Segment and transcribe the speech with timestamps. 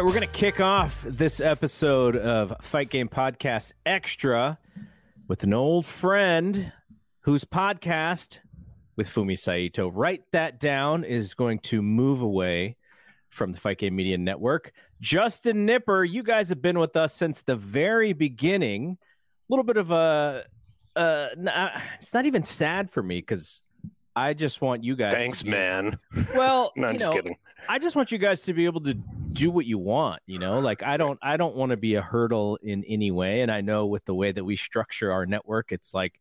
[0.00, 4.58] Right, we're going to kick off this episode of Fight Game Podcast Extra
[5.28, 6.72] with an old friend
[7.20, 8.38] whose podcast
[8.96, 12.78] with Fumi Saito, write that down, is going to move away
[13.28, 14.72] from the Fight Game Media Network.
[15.02, 18.96] Justin Knipper, you guys have been with us since the very beginning.
[19.02, 20.44] A little bit of a,
[20.96, 21.28] uh,
[22.00, 23.60] it's not even sad for me because
[24.16, 25.12] I just want you guys.
[25.12, 25.98] Thanks, man.
[26.34, 27.36] Well, no, I'm you just know, kidding.
[27.68, 30.58] I just want you guys to be able to do what you want, you know?
[30.58, 33.60] Like I don't I don't want to be a hurdle in any way and I
[33.60, 36.14] know with the way that we structure our network it's like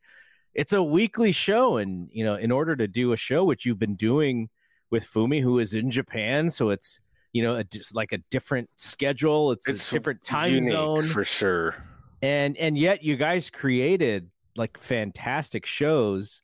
[0.54, 3.80] it's a weekly show and you know, in order to do a show which you've
[3.80, 4.50] been doing
[4.92, 7.00] with Fumi who is in Japan, so it's
[7.32, 11.24] you know, a, just like a different schedule, it's, It's a different time zone for
[11.24, 11.76] sure.
[12.22, 16.42] and and yet you guys created like fantastic shows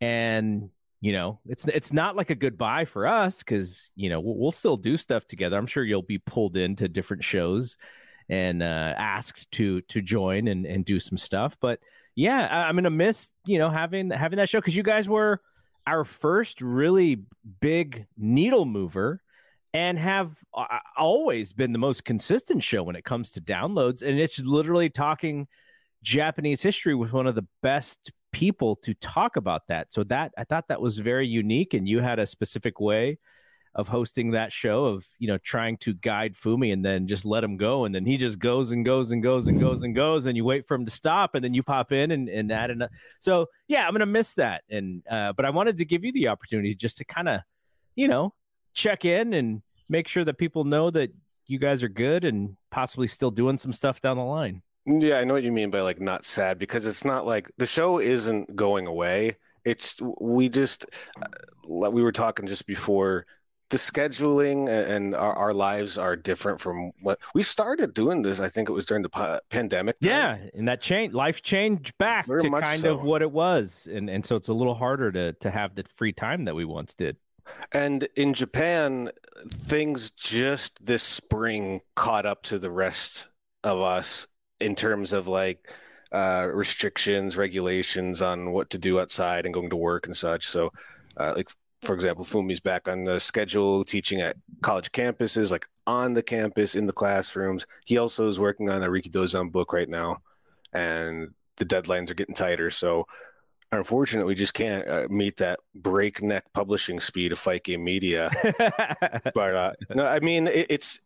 [0.00, 0.70] and
[1.02, 4.50] you know it's it's not like a goodbye for us because you know we'll, we'll
[4.50, 5.58] still do stuff together.
[5.58, 7.76] I'm sure you'll be pulled into different shows
[8.30, 11.58] and uh asked to to join and and do some stuff.
[11.60, 11.80] But
[12.14, 15.40] yeah I, i'm gonna miss you know having having that show because you guys were
[15.86, 17.24] our first really
[17.60, 19.20] big needle mover
[19.74, 24.02] and have uh, always been the most consistent show when it comes to downloads.
[24.02, 25.48] And it's literally talking
[26.02, 29.92] japanese history with one of the best people to talk about that.
[29.92, 33.18] So that i thought that was very unique and you had a specific way
[33.74, 37.42] of hosting that show of you know trying to guide fumi and then just let
[37.42, 40.24] him go and then he just goes and goes and goes and goes and goes
[40.26, 42.70] and you wait for him to stop and then you pop in and, and add
[42.70, 44.62] another so yeah i'm gonna miss that.
[44.70, 47.40] And uh, but i wanted to give you the opportunity just to kind of
[47.94, 48.34] you know
[48.74, 51.10] check in and make sure that people know that
[51.46, 55.24] you guys are good and possibly still doing some stuff down the line Yeah, I
[55.24, 58.54] know what you mean by like not sad because it's not like the show isn't
[58.56, 59.36] going away.
[59.64, 60.86] It's we just
[61.20, 61.26] uh,
[61.64, 63.26] like we were talking just before
[63.70, 68.38] the scheduling and our, our lives are different from what we started doing this.
[68.38, 69.98] I think it was during the pa- pandemic.
[70.00, 70.10] time.
[70.10, 72.94] Yeah, and that change life changed back Very to kind so.
[72.94, 75.84] of what it was, and and so it's a little harder to to have the
[75.84, 77.16] free time that we once did.
[77.72, 79.10] And in Japan,
[79.48, 83.28] things just this spring caught up to the rest
[83.64, 84.26] of us
[84.62, 85.70] in terms of like
[86.12, 90.46] uh, restrictions, regulations on what to do outside and going to work and such.
[90.46, 90.70] So,
[91.16, 91.48] uh, like
[91.82, 96.74] for example, Fumi's back on the schedule, teaching at college campuses, like on the campus
[96.74, 97.66] in the classrooms.
[97.84, 100.18] He also is working on a Rikidozan book right now,
[100.72, 102.70] and the deadlines are getting tighter.
[102.70, 103.06] So,
[103.72, 108.30] unfortunately, we just can't uh, meet that breakneck publishing speed of Fight Game Media.
[109.34, 111.00] but uh, no, I mean it, it's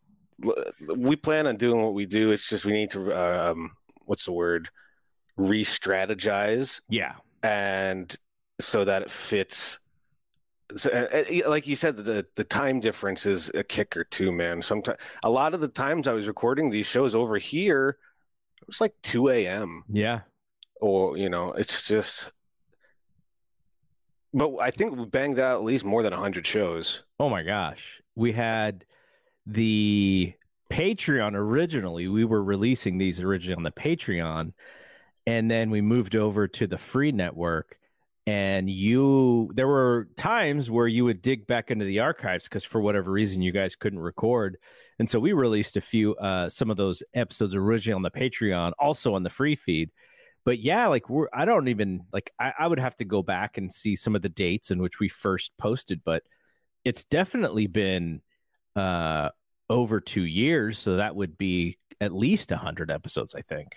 [0.95, 2.31] we plan on doing what we do.
[2.31, 3.71] It's just we need to um,
[4.05, 4.69] what's the word
[5.35, 8.15] re-strategize yeah, and
[8.59, 9.79] so that it fits.
[10.75, 14.61] So, uh, uh, like you said, the the time difference is a kicker too, man.
[14.61, 17.97] Sometimes a lot of the times I was recording these shows over here,
[18.61, 19.83] it was like two a.m.
[19.89, 20.21] yeah,
[20.81, 22.31] or you know, it's just.
[24.33, 27.03] But I think we banged out at least more than hundred shows.
[27.19, 28.01] Oh my gosh.
[28.15, 28.85] We had
[29.47, 30.33] the
[30.69, 32.07] Patreon originally.
[32.07, 34.53] We were releasing these originally on the Patreon.
[35.25, 37.79] And then we moved over to the free network.
[38.25, 42.81] And you, there were times where you would dig back into the archives because for
[42.81, 44.57] whatever reason you guys couldn't record.
[44.99, 48.73] And so we released a few, uh, some of those episodes originally on the Patreon,
[48.79, 49.91] also on the free feed.
[50.43, 53.57] But yeah, like we're, I don't even like, I, I would have to go back
[53.57, 56.23] and see some of the dates in which we first posted, but
[56.83, 58.21] it's definitely been
[58.77, 59.29] uh
[59.69, 63.75] over two years so that would be at least 100 episodes i think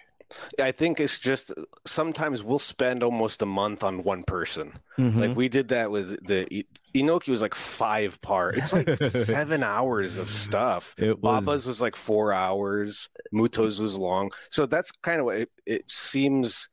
[0.60, 1.52] I think it's just
[1.86, 4.78] sometimes we'll spend almost a month on one person.
[4.98, 5.18] Mm-hmm.
[5.18, 6.64] Like we did that with the
[6.94, 8.56] Inoki was like five part.
[8.56, 10.94] It's like seven hours of stuff.
[10.98, 13.08] It was- Baba's was like four hours.
[13.32, 14.30] Muto's was long.
[14.50, 16.68] So that's kind of what it, it seems.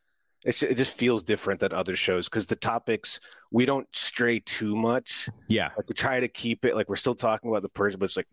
[0.47, 3.19] It's, it just feels different than other shows because the topics
[3.51, 5.29] we don't stray too much.
[5.49, 8.05] yeah, Like we try to keep it like we're still talking about the person, but
[8.05, 8.27] it's like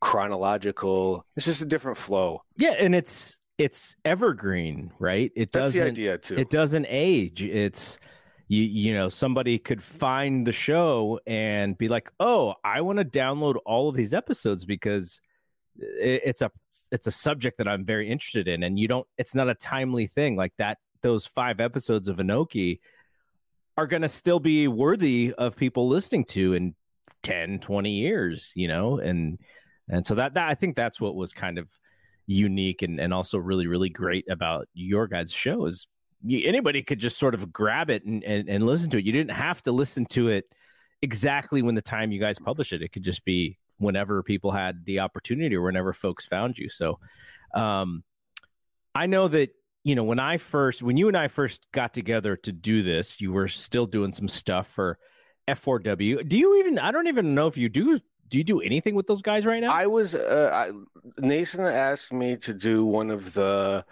[0.00, 1.24] chronological.
[1.36, 2.42] It's just a different flow.
[2.56, 5.30] yeah, and it's it's evergreen, right?
[5.36, 6.36] It That's doesn't the idea too.
[6.36, 7.42] it doesn't age.
[7.42, 7.98] It's
[8.48, 13.04] you you know somebody could find the show and be like, oh, I want to
[13.04, 15.20] download all of these episodes because
[15.78, 16.50] it's a
[16.92, 19.06] it's a subject that I'm very interested in, and you don't.
[19.18, 20.78] It's not a timely thing like that.
[21.04, 22.80] Those five episodes of Inoki
[23.76, 26.74] are going to still be worthy of people listening to in
[27.22, 28.98] 10 20 years you know?
[28.98, 29.38] And
[29.88, 31.68] and so that, that i think that's what was kind of
[32.26, 35.86] unique and, and also really really great about your guys show is
[36.30, 39.04] anybody could just sort of grab it and, and, and listen to it.
[39.04, 40.46] You didn't have to listen to it
[41.02, 42.82] exactly when the time you guys publish it.
[42.82, 46.68] It could just be whenever people had the opportunity or whenever folks found you.
[46.68, 46.98] So
[47.54, 48.02] um
[48.94, 49.50] i know that
[49.84, 53.20] you know when i first when you and i first got together to do this
[53.20, 54.98] you were still doing some stuff for
[55.46, 58.94] f4w do you even i don't even know if you do do you do anything
[58.94, 60.72] with those guys right now I was uh, I,
[61.18, 63.84] Nathan asked me to do one of the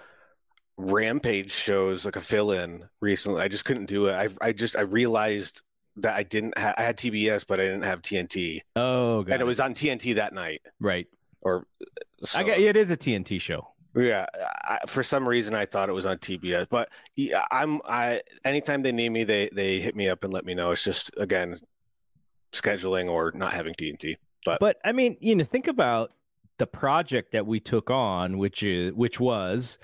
[0.79, 3.43] Rampage shows, like a fill-in recently.
[3.43, 4.15] I just couldn't do it.
[4.15, 5.61] I I just I realized
[5.97, 6.57] that I didn't.
[6.57, 9.33] Ha- I had TBS, but I didn't have TNT, oh God.
[9.35, 10.63] and it was on TNT that night.
[10.81, 11.07] right
[11.43, 11.67] Or
[12.25, 14.27] so, i got it is a tnt show yeah.
[14.65, 18.23] I, for some reason, I thought it was on TBS, but yeah, I'm I.
[18.45, 20.71] Anytime they need me, they they hit me up and let me know.
[20.71, 21.59] It's just again
[22.53, 24.17] scheduling or not having TNT.
[24.45, 26.13] But, but i mean you know think about
[26.59, 29.79] the project that we took on which is which was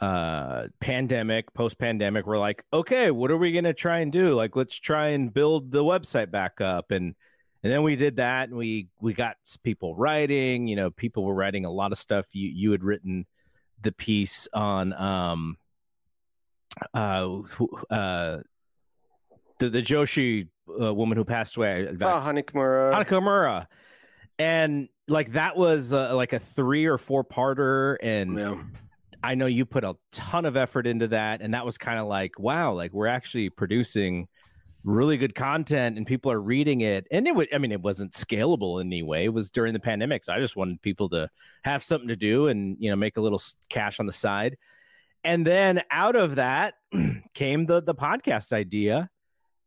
[0.00, 4.34] uh pandemic post pandemic we're like okay what are we going to try and do
[4.34, 7.14] like let's try and build the website back up and
[7.62, 11.34] and then we did that and we we got people writing you know people were
[11.34, 13.24] writing a lot of stuff you you had written
[13.82, 15.56] the piece on um
[16.94, 17.40] uh
[17.90, 18.38] uh
[19.58, 20.48] the the joshi
[20.80, 22.92] uh, woman who passed away oh, Hanikimura.
[22.92, 23.66] Hana Kimura.
[24.38, 27.96] And like that was uh, like a three or four parter.
[28.02, 28.62] And yeah.
[29.22, 31.40] I know you put a ton of effort into that.
[31.40, 34.28] And that was kind of like, wow, like we're actually producing
[34.86, 37.08] really good content and people are reading it.
[37.10, 39.24] And it would, I mean, it wasn't scalable in any way.
[39.24, 40.22] It was during the pandemic.
[40.22, 41.28] So I just wanted people to
[41.64, 44.56] have something to do and, you know, make a little cash on the side.
[45.24, 46.74] And then out of that
[47.34, 49.10] came the the podcast idea.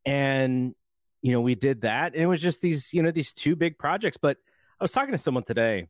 [0.05, 0.73] And
[1.21, 2.13] you know, we did that.
[2.13, 4.15] And it was just these, you know, these two big projects.
[4.15, 4.37] But
[4.79, 5.87] I was talking to someone today.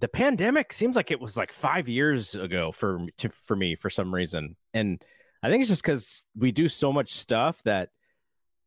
[0.00, 3.90] The pandemic seems like it was like five years ago for to, for me for
[3.90, 5.04] some reason, and
[5.42, 7.90] I think it's just because we do so much stuff that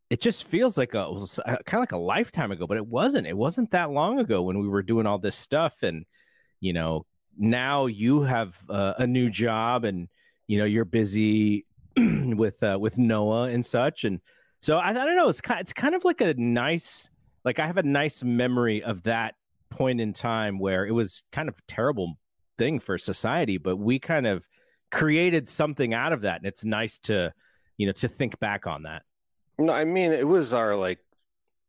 [0.09, 1.13] it just feels like a
[1.45, 2.65] kind of like a lifetime ago.
[2.67, 3.27] But it wasn't.
[3.27, 6.05] It wasn't that long ago when we were doing all this stuff, and
[6.59, 7.05] you know,
[7.37, 10.07] now you have uh, a new job, and
[10.47, 11.65] you know, you're busy
[11.97, 14.21] with uh, with Noah and such, and
[14.61, 15.29] so I, I don't know.
[15.29, 17.09] It's kind, it's kind of like a nice,
[17.43, 19.35] like I have a nice memory of that
[19.69, 22.17] point in time where it was kind of a terrible
[22.57, 24.47] thing for society, but we kind of
[24.89, 27.33] created something out of that, and it's nice to,
[27.77, 29.03] you know, to think back on that.
[29.59, 30.99] No, I mean it was our like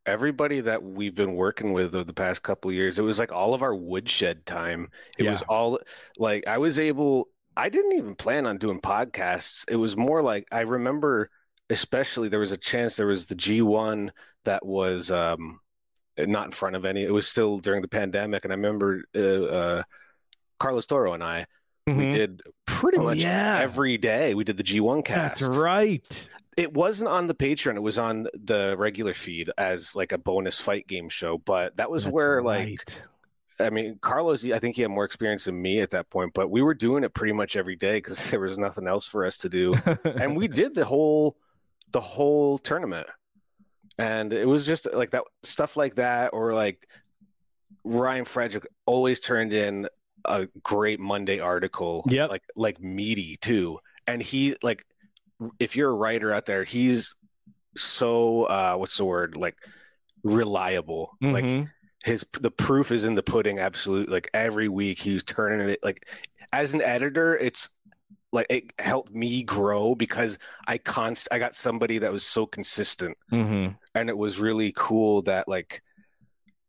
[0.05, 2.97] everybody that we've been working with over the past couple of years.
[2.99, 4.89] It was like all of our woodshed time.
[5.17, 5.79] It was all
[6.17, 7.29] like I was able.
[7.57, 9.65] I didn't even plan on doing podcasts.
[9.67, 11.29] It was more like I remember,
[11.69, 14.11] especially there was a chance there was the G one
[14.45, 15.59] that was um
[16.17, 17.03] not in front of any.
[17.03, 19.83] It was still during the pandemic, and I remember uh, uh,
[20.59, 21.45] Carlos Toro and I
[21.87, 23.57] we did pretty Oh, much yeah.
[23.59, 24.35] every day.
[24.35, 26.29] We did the G one cast That's right.
[26.59, 27.77] It wasn't on the Patreon.
[27.77, 31.37] It was on the regular feed as like a bonus fight game show.
[31.37, 32.83] But that was That's where, like.
[33.61, 36.33] I mean, Carlos, I think he had more experience than me at that point.
[36.33, 39.25] But we were doing it pretty much every day because there was nothing else for
[39.25, 39.73] us to do,
[40.03, 41.37] and we did the whole,
[41.91, 43.07] the whole tournament,
[43.97, 46.87] and it was just like that stuff like that, or like
[47.83, 49.89] Ryan Frederick always turned in
[50.23, 54.85] a great Monday article, yeah, like like meaty too, and he like
[55.59, 57.15] if you're a writer out there, he's
[57.75, 59.55] so uh what's the word like
[60.23, 61.15] reliable.
[61.21, 61.69] Like Mhm.
[62.03, 63.59] his the proof is in the pudding.
[63.59, 65.79] Absolutely, like every week he's turning it.
[65.83, 66.09] Like
[66.51, 67.69] as an editor, it's
[68.31, 73.17] like it helped me grow because I const I got somebody that was so consistent,
[73.31, 73.77] Mhm.
[73.95, 75.81] and it was really cool that like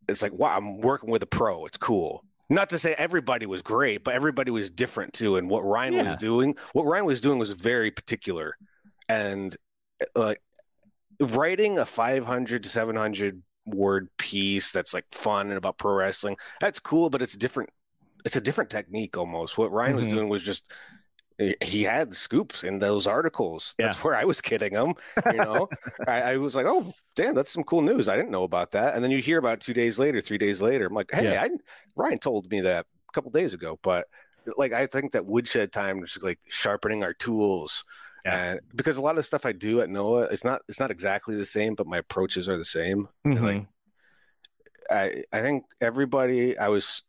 [0.08, 1.66] it's like wow, I'm working with a pro.
[1.66, 2.24] It's cool.
[2.50, 5.36] Not to say everybody was great, but everybody was different too.
[5.36, 6.02] And what Ryan Yeah.
[6.08, 8.56] was doing, what Ryan was doing was very particular.
[9.08, 9.56] And
[10.14, 10.42] like
[11.20, 16.80] writing a 500 to 700 word piece that's like fun and about pro wrestling, that's
[16.80, 17.70] cool, but it's different.
[18.24, 19.56] It's a different technique almost.
[19.56, 20.10] What Ryan was Mhm.
[20.10, 20.70] doing was just
[21.62, 23.74] he had scoops in those articles.
[23.78, 24.02] That's Yeah.
[24.02, 24.94] where I was kidding him.
[25.32, 25.68] You know,
[26.08, 28.08] I, I was like, "Oh, damn, that's some cool news.
[28.08, 30.38] I didn't know about that." And then you hear about it two days later, three
[30.38, 30.86] days later.
[30.86, 31.42] I'm like, "Hey, Yeah.
[31.42, 31.48] I,
[31.96, 34.06] Ryan told me that a couple days ago." But
[34.56, 37.84] like, I think that woodshed time is like sharpening our tools,
[38.24, 38.52] Yeah.
[38.52, 40.90] and because a lot of the stuff I do at Noah, it's not it's not
[40.90, 43.08] exactly the same, but my approaches are the same.
[43.26, 43.42] Mhm.
[43.42, 43.66] like,
[44.90, 47.02] I I think everybody I was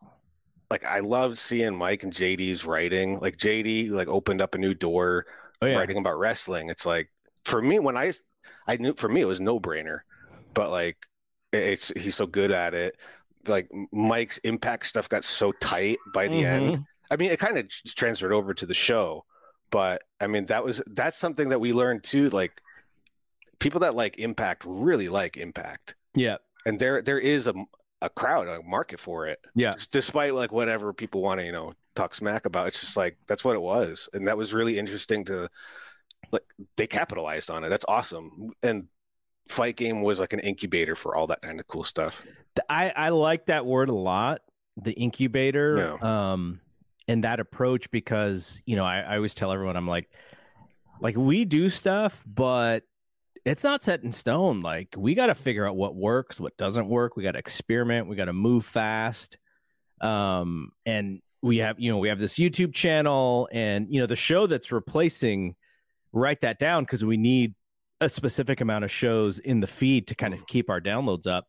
[0.71, 3.19] like I loved seeing Mike and JD's writing.
[3.19, 5.25] Like JD like opened up a new door
[5.61, 6.69] oh yeah, writing about wrestling.
[6.69, 7.11] It's like
[7.45, 8.13] for me when I
[8.67, 9.99] I knew for me it was no brainer,
[10.53, 10.97] but like
[11.51, 12.95] it's he's so good at it.
[13.47, 16.75] Like Mike's impact stuff got so tight by the end.
[16.77, 16.85] Mhm.
[17.11, 19.25] I mean, it kind of transferred over to the show,
[19.69, 22.29] but I mean that was that's something that we learned too.
[22.29, 22.61] Like
[23.59, 27.53] people that like impact really like impact, yeah, and there there is a
[28.01, 29.39] a crowd, a market for it.
[29.55, 29.73] yeah.
[29.91, 33.43] Despite like whatever people want to you know talk smack about it's just like that's
[33.43, 34.09] what it was.
[34.13, 35.49] And that was really interesting to
[36.31, 36.43] like
[36.77, 37.69] they capitalized on it.
[37.69, 38.51] That's awesome.
[38.63, 38.87] And
[39.47, 42.25] fight game was like an incubator for all that kind of cool stuff.
[42.69, 44.41] I I like that word a lot,
[44.81, 46.61] the incubator, um,
[47.07, 50.09] and that approach because you know I, I always tell everyone I'm like,
[51.01, 52.83] like we do stuff, but
[53.45, 54.61] it's not set in stone.
[54.61, 57.15] Like we got to figure out what works, what doesn't work.
[57.15, 58.07] We got to experiment.
[58.07, 59.37] We got to move fast.
[59.99, 64.15] Um, and we have you know we have this YouTube channel, and you know the
[64.15, 65.55] show that's replacing.
[66.13, 67.55] Write that down because we need
[68.01, 71.47] a specific amount of shows in the feed to kind of keep our downloads up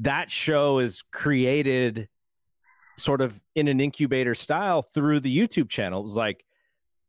[0.00, 2.08] that show is created
[2.96, 6.00] sort of in an incubator style through the YouTube channel.
[6.00, 6.44] It was like,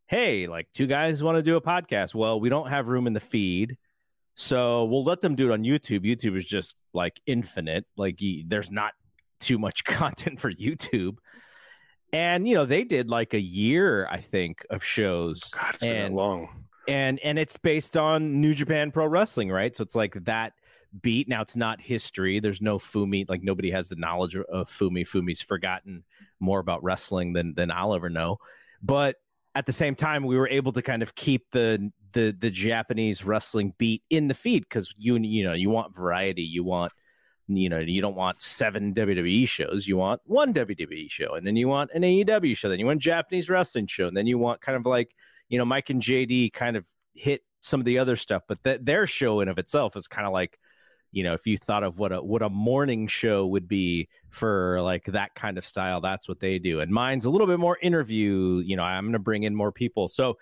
[0.07, 2.13] hey, like two guys want to do a podcast.
[2.13, 3.77] Well, we don't have room in the feed.
[4.35, 6.05] So we'll let them do it on YouTube.
[6.05, 7.85] YouTube is just like infinite.
[7.97, 8.93] Like there's not
[9.39, 11.17] too much content for YouTube.
[12.13, 15.43] And you know, they did like a year, I think, of shows.
[15.51, 16.49] god it's been And- long
[16.87, 19.75] and and it's based on New Japan Pro Wrestling, right?
[19.75, 20.53] So it's like that
[21.01, 21.29] beat.
[21.29, 22.39] Now it's not history.
[22.39, 23.29] There's no Fumi.
[23.29, 25.07] Like nobody has the knowledge of- of Fumi.
[25.07, 26.03] Fumi's forgotten
[26.39, 28.37] more about wrestling than than I'll ever know.
[28.81, 29.17] But
[29.53, 33.23] at the same time, we were able to kind of keep the the the Japanese
[33.23, 36.43] wrestling beat in the feed because you you know you want variety.
[36.43, 36.91] You want
[37.47, 39.87] you know you don't want seven WWE shows.
[39.87, 42.69] You want one WWE show, and then you want an AEW show.
[42.69, 45.11] Then you want Japanese wrestling show, and then you want kind of like
[45.51, 48.79] you know, Mike and JD kind of hit some of the other stuff, but th-
[48.81, 50.57] their show in of itself is kind of like,
[51.11, 54.81] you know, if you thought of what a what a morning show would be for
[54.81, 56.79] like that kind of style, that's what they do.
[56.79, 58.63] And mine's a little bit more interview.
[58.65, 60.37] You know, I'm going to bring in more people, so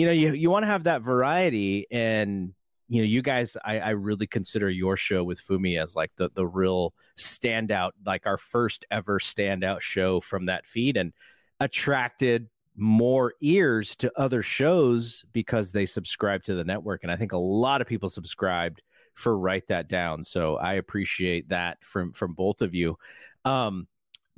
[0.00, 2.54] you know, you you want to have that variety, and
[2.88, 6.30] you know, you guys, I, I really consider your show with Fumi as like the
[6.34, 11.12] the real standout, like our first ever standout show from that feed, and
[11.60, 17.02] attracted more ears to other shows because they subscribe to the network.
[17.02, 18.80] And i think a lot of people subscribed
[19.12, 20.24] for write that down.
[20.24, 22.96] So i appreciate that from from both of you.
[23.44, 23.86] Um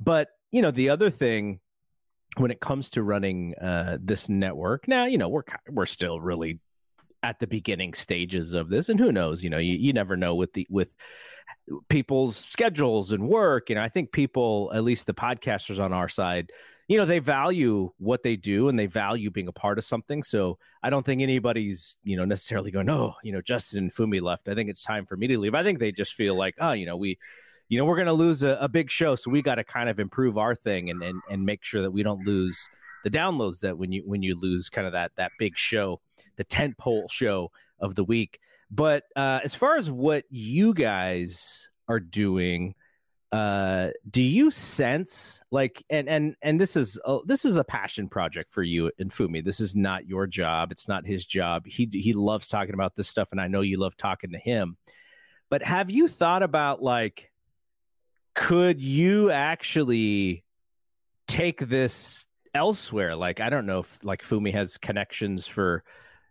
[0.01, 1.61] but you know the other thing
[2.37, 6.59] when it comes to running uh this network now you know we're we're still really
[7.21, 10.35] at the beginning stages of this and who knows you know you, you never know
[10.35, 10.93] with the with
[11.89, 16.51] people's schedules and work and i think people at least the podcasters on our side
[16.87, 20.21] you know they value what they do and they value being a part of something
[20.21, 24.21] so i don't think anybody's you know necessarily going oh you know justin and fumi
[24.21, 24.49] left.
[24.49, 25.55] I think it's time for me to leave.
[25.55, 27.17] I think they just feel like oh you know we
[27.69, 29.89] you know we're going to lose a, a big show so we got to kind
[29.89, 32.69] of improve our thing and, and and make sure that we don't lose
[33.03, 35.99] the downloads that when you when you lose kind of that that big show
[36.37, 38.39] the tent pole show of the week.
[38.71, 42.75] But uh as far as what you guys are doing
[43.31, 48.07] uh do you sense like and and and this is uh, this is a passion
[48.07, 49.43] project for you and Fumi.
[49.43, 50.71] This is not your job.
[50.71, 51.65] It's not his job.
[51.65, 54.77] He he loves talking about this stuff and I know you love talking to him.
[55.49, 57.32] But have you thought about like
[58.33, 60.43] could you actually
[61.27, 63.15] take this elsewhere?
[63.15, 65.83] Like I don't know if like Fumi has connections for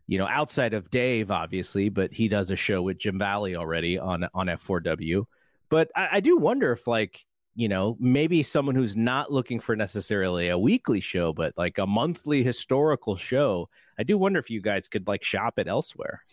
[0.06, 3.98] you know outside of Dave obviously but he does a show with Jim Valley already
[3.98, 5.24] on on F4W
[5.68, 9.76] but I, I do wonder if like you know maybe someone who's not looking for
[9.76, 13.68] necessarily a weekly show but like a monthly historical show
[13.98, 16.24] i do wonder if you guys could like shop it elsewhere.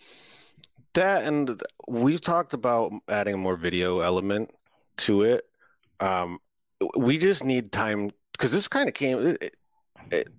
[0.94, 4.52] That and we've talked about adding more video element
[4.98, 5.49] to it
[6.00, 6.40] um
[6.96, 9.56] we just need time because this kind of came it,
[10.12, 10.30] it,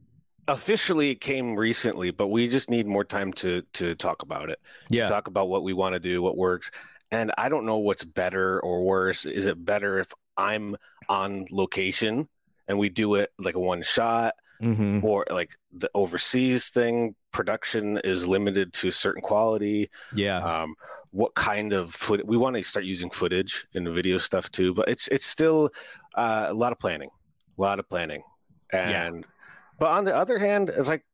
[0.49, 4.59] officially it came recently, but we just need more time to to talk about it.
[4.89, 5.05] Yeah.
[5.05, 6.71] To talk about what we want to do, what works.
[7.13, 9.27] And I don't know what's better or worse.
[9.27, 10.77] Is it better if I'm
[11.09, 12.29] on location
[12.69, 15.05] and we do it like a one shot, Mm-hmm.
[15.07, 17.15] or like the overseas thing?
[17.33, 19.89] Production is limited to certain quality.
[20.15, 20.43] Yeah.
[20.43, 20.75] Um,
[21.13, 22.25] what kind of foot?
[22.27, 25.71] We want to start using footage in the video stuff too, but it's it's still
[26.15, 27.11] uh, a lot of planning,
[27.59, 28.23] a lot of planning,
[28.73, 29.07] Yeah.
[29.07, 29.27] and
[29.79, 31.05] but on the other hand, it's like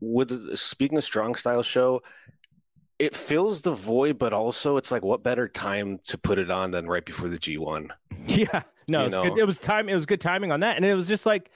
[0.00, 2.02] with speaking of strong style show,
[2.98, 6.70] it fills the void, but also it's like what better time to put it on
[6.70, 7.88] than right before the G one.
[8.26, 9.24] Yeah, no, it's know.
[9.24, 9.38] good.
[9.38, 9.88] it was time.
[9.90, 11.50] It was good timing on that, and it was just like,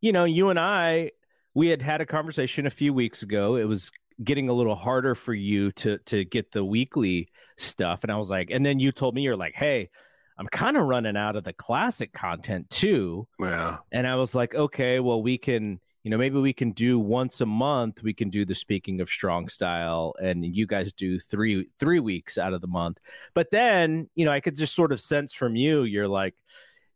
[0.00, 1.12] you know, you and I,
[1.54, 3.54] we had had a conversation a few weeks ago.
[3.56, 8.12] It was getting a little harder for you to to get the weekly stuff, and
[8.12, 9.90] I was like, and then you told me you're like, hey,
[10.38, 14.54] I'm kind of running out of the classic content too, Yeah, and I was like,
[14.54, 15.80] okay, well, we can.
[16.02, 18.02] You know, maybe we can do once a month.
[18.02, 22.38] We can do the speaking of strong style, and you guys do three three weeks
[22.38, 22.98] out of the month.
[23.34, 26.34] But then, you know, I could just sort of sense from you, you're like,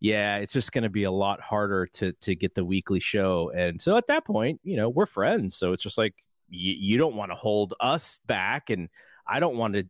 [0.01, 3.51] yeah, it's just going to be a lot harder to to get the weekly show.
[3.55, 6.15] And so at that point, you know, we're friends, so it's just like
[6.49, 8.89] you, you don't want to hold us back, and
[9.27, 9.85] I don't want to,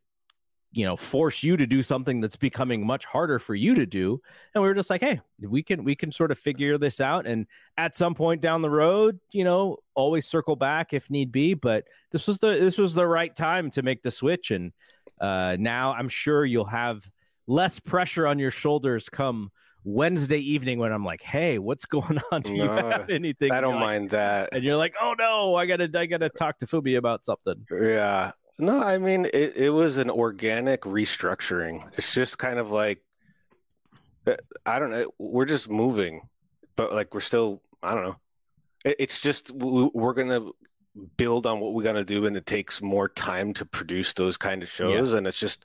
[0.72, 4.20] you know, force you to do something that's becoming much harder for you to do.
[4.54, 7.26] And we were just like, hey, we can we can sort of figure this out,
[7.26, 7.46] and
[7.76, 11.54] at some point down the road, you know, always circle back if need be.
[11.54, 14.72] But this was the this was the right time to make the switch, and
[15.20, 17.08] uh, now I'm sure you'll have
[17.46, 19.50] less pressure on your shoulders come
[19.84, 22.40] Wednesday evening when I'm like, hey, what's going on?
[22.40, 23.52] Do you No, have anything?
[23.52, 24.50] I don't like- mind that.
[24.52, 27.66] And you're like, oh no, I gotta I gotta talk to Fumi about something.
[27.70, 28.32] Yeah.
[28.58, 31.84] No, I mean it, it was an organic restructuring.
[31.98, 33.00] It's just kind of like
[34.26, 36.28] uh, I don't know, we're just moving,
[36.76, 38.16] but like we're still I don't know.
[38.84, 40.54] It, it's just we, we're going to
[41.16, 44.36] build on what we got to do and it takes more time to produce those
[44.36, 45.64] kind of shows and it's just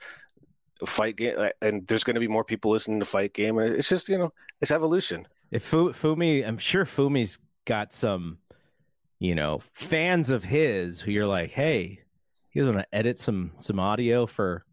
[0.85, 3.89] fight game and there's going to be more people listening to fight game and it's
[3.89, 5.27] just, you know, it's evolution.
[5.51, 8.37] If Fu, Fumi, I'm sure Fumi's got some,
[9.19, 11.99] you know, fans of his who you're like, hey,
[12.53, 14.63] you guys want to edit some some audio for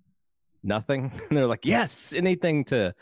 [0.62, 1.10] nothing?
[1.28, 2.94] And they're like, yes, anything to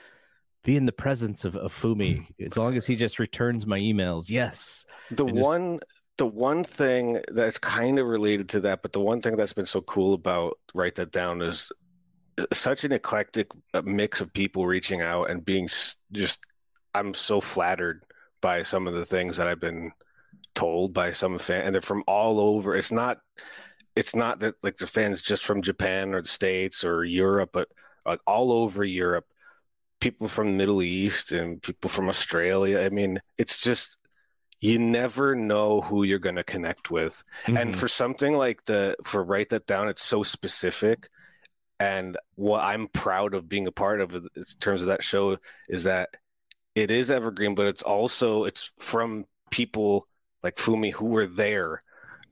[0.62, 4.30] be in the presence of, of Fumi, as long as he just returns my emails.
[4.30, 4.86] Yes.
[5.10, 5.80] The And just- one
[6.16, 9.66] the one thing that's kind of related to that, but the one thing that's been
[9.66, 11.72] so cool about write that down is
[12.52, 15.68] such an eclectic uh, mix of people reaching out and being
[16.12, 16.40] just
[16.94, 18.04] I'm so flattered
[18.40, 19.92] by some of the things that I've been
[20.54, 22.74] told by some fan and they're from all over.
[22.76, 23.18] It's not
[23.96, 27.68] it's not that like the fans just from Japan or the States or Europe, but
[28.06, 29.26] like all over Europe.
[30.00, 32.80] People from the Middle East and people from Australia.
[32.80, 33.96] I mean, it's just
[34.60, 37.74] you never know who you're going to connect with and Mhm.
[37.74, 41.08] for something like the for write that down it's so specific
[41.80, 44.28] and what i'm proud of being a part of in
[44.60, 45.36] terms of that show
[45.68, 46.10] is that
[46.74, 50.06] it is evergreen but it's also it's from people
[50.42, 51.82] like fumi who were there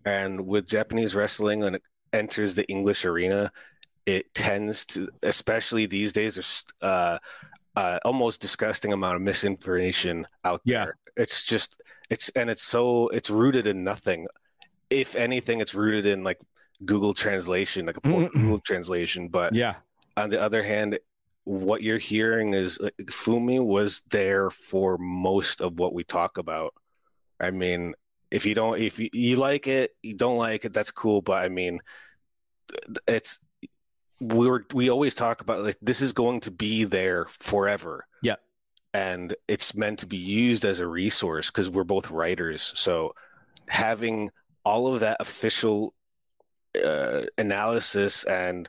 [0.04, 3.50] and with japanese wrestling when it enters the english arena
[4.06, 7.18] it tends to especially these days there's uh
[7.74, 10.84] uh, almost disgusting amount of misinformation out Yeah.
[10.84, 10.96] there.
[11.16, 14.26] It's just it's and it's so it's rooted in nothing.
[14.90, 16.38] If anything, it's rooted in like
[16.84, 18.00] Google translation, like a.
[18.00, 19.28] Google translation.
[19.28, 19.74] But yeah.
[20.16, 20.98] on the other hand,
[21.44, 26.74] what you're hearing is like, Fumi was there for most of what we talk about.
[27.40, 27.94] I mean,
[28.30, 31.20] if you don't, if you, you like it, you don't like it, that's cool.
[31.20, 31.80] But I mean,
[33.08, 33.38] it's
[34.20, 38.06] we were we always talk about like this is going to be there forever.
[38.22, 38.36] Yeah.
[38.94, 42.72] and it's meant to be used as a resource because we're both writers.
[42.76, 43.14] So
[43.68, 44.30] having
[44.64, 45.94] all of that official
[46.82, 48.68] uh, analysis and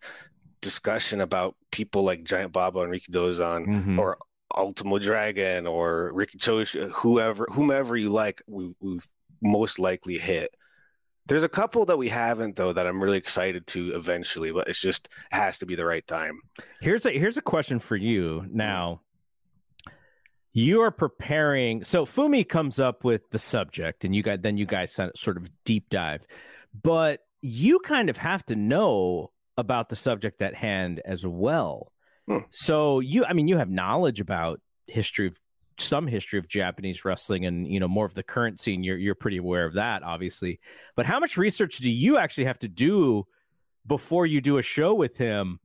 [0.62, 3.98] discussion about people like Giant Baba and Rikidozan Mhm.
[4.00, 4.18] or
[4.56, 9.08] Ultimo Dragon or Riki Choshu, whoever, whomever you like, we, we've
[9.42, 10.54] most likely hit.
[11.26, 14.80] There's a couple that we haven't though that I'm really excited to eventually, but it's
[14.82, 16.42] just it has to be the right time.
[16.82, 19.00] Here's a here's a question for you now.
[20.52, 21.84] You are preparing.
[21.84, 25.50] So Fumi comes up with the subject, and you guys then you guys sort of
[25.66, 26.28] deep dive,
[26.84, 31.92] but you kind of have to know about the subject at hand as well.
[32.28, 32.38] Hmm.
[32.50, 35.38] So you, I mean, you have knowledge about history of
[35.78, 38.82] some history of Japanese wrestling, and you know more of the current scene.
[38.84, 40.62] You're you're pretty aware of that, obviously.
[40.96, 43.26] But how much research do you actually have to do
[43.86, 45.60] before you do a show with him?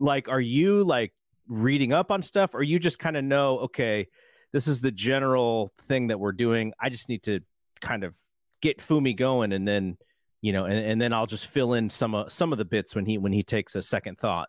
[0.00, 1.12] Like, are you like
[1.46, 4.08] reading up on stuff, or you just kind of know, okay,
[4.52, 6.72] this is the general thing that we're doing.
[6.80, 7.40] I just need to
[7.82, 8.16] kind of
[8.62, 9.98] get Fumi going, and then
[10.42, 12.94] you know, and, and then I'll just fill in some of some of the bits
[12.94, 14.48] when he when he takes a second thought.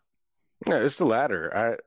[0.68, 1.56] Yeah, it's the latter.
[1.56, 1.78] I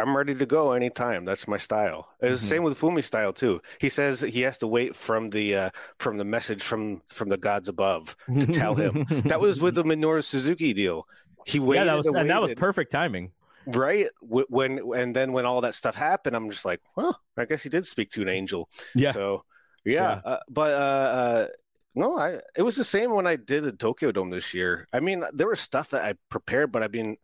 [0.00, 1.24] I'm ready to go anytime.
[1.24, 2.08] That's my style.
[2.20, 2.42] It's Mhm.
[2.42, 3.60] the same with Fumi's style too.
[3.80, 7.36] He says he has to wait from the uh, from the message from from the
[7.38, 9.04] gods above to tell him.
[9.26, 11.06] that was with the Minoru Suzuki deal.
[11.46, 11.80] He waited.
[11.80, 13.32] yeah, that was and and that was perfect timing.
[13.66, 17.62] right when and then when all that stuff happened, I'm just like, well, I guess
[17.62, 18.68] he did speak to an angel.
[18.94, 19.12] Yeah.
[19.12, 19.44] So
[19.84, 21.46] yeah, Uh, but uh, uh,
[21.94, 24.86] no, I it was the same when I did the Tokyo Dome this year.
[24.92, 27.16] I mean, there was stuff that I prepared, but I mean,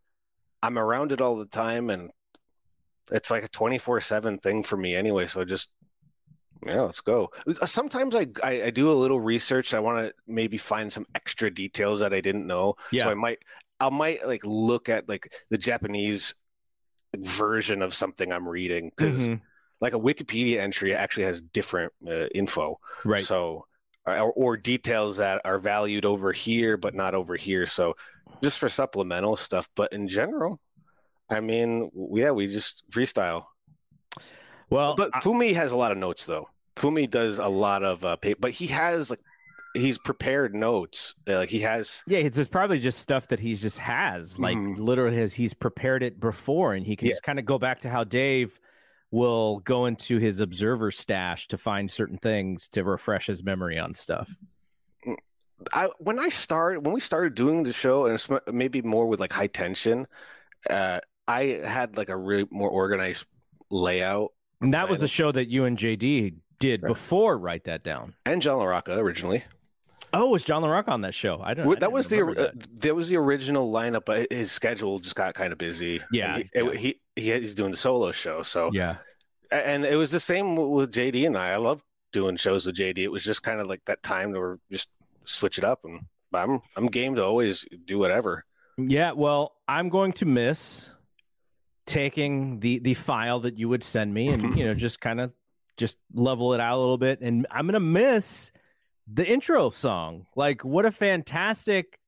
[0.62, 2.11] I'm around it all the time, and
[3.12, 5.26] it's like a 24 seven thing for me anyway.
[5.26, 5.68] So just
[6.66, 7.31] yeah, let's go.
[7.66, 9.74] Sometimes I I, I do a little research.
[9.74, 12.74] I want to maybe find some extra details that I didn't know.
[12.90, 13.05] Yeah.
[13.05, 13.38] So I might
[13.79, 16.35] I might like look at like the Japanese
[17.16, 19.40] version of something I'm reading because Mhm.
[19.81, 22.81] like a Wikipedia entry actually has different uh, info.
[23.05, 23.22] Right.
[23.22, 23.66] So,
[24.07, 27.66] or, or details that are valued over here, but not over here.
[27.66, 27.97] So,
[28.42, 29.69] just for supplemental stuff.
[29.75, 30.61] But in general,
[31.31, 33.47] I mean, yeah, we just freestyle.
[34.71, 36.49] well, But I- Fumi has a lot of notes, though.
[36.77, 39.21] Fumi does a lot of, uh, pa- but he has like,
[39.75, 41.14] he's prepared notes.
[41.29, 44.57] Uh, Like he has, yeah, it's just probably just stuff that he's just has, like
[44.57, 44.79] Mhm.
[44.79, 47.12] literally has he's prepared it before, and he can Yeah.
[47.12, 48.59] just kind of go back to how Dave
[49.16, 53.94] will go into his observer stash to find certain things to refresh his memory on
[53.94, 54.29] stuff.
[55.72, 59.33] I when I started when we started doing the show, and maybe more with like
[59.33, 60.07] high tension.
[60.68, 63.24] Uh, I had like a really more organized
[63.70, 66.88] layout And that was the show that you and JD did Right.
[66.88, 68.14] before Write That Down.
[68.24, 69.42] and John LaRocca originally.
[70.12, 71.40] Oh, was John LaRocca on that show?
[71.42, 71.66] I don't.
[71.66, 72.81] Well, that was the remember uh, that.
[72.83, 76.00] that was the original lineup, but his schedule just got kind of busy.
[76.12, 76.72] Yeah, he, yeah.
[76.72, 78.96] he, he he's doing the solo show, so yeah.
[79.51, 81.51] And it was the same with JD and I.
[81.53, 81.83] I love
[82.13, 82.99] doing shows with JD.
[82.99, 84.89] It was just kind of like that time to just
[85.25, 86.01] switch it up, and
[86.33, 88.45] I'm I'm game to always do whatever.
[88.79, 90.93] Yeah, well, I'm going to miss
[91.87, 95.33] taking the the file that you would send me and you know just kind of
[95.77, 98.51] just level it out a little bit and I'm going to miss
[99.13, 100.27] the intro song.
[100.35, 101.99] Like what a fantastic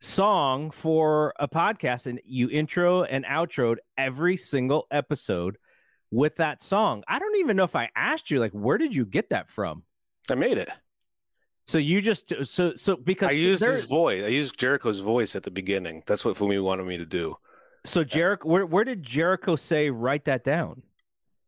[0.00, 5.58] song for a podcast and you intro and outroed every single episode
[6.10, 7.04] with that song.
[7.08, 9.82] I don't even know if I asked you like where did you get that from?
[10.30, 10.68] I made it.
[11.66, 14.24] So you just so so because I used his voice.
[14.24, 16.02] I used Jericho's voice at the beginning.
[16.06, 17.36] That's what Fumi wanted me to do.
[17.84, 20.82] so Jericho where where did Jericho say write that down?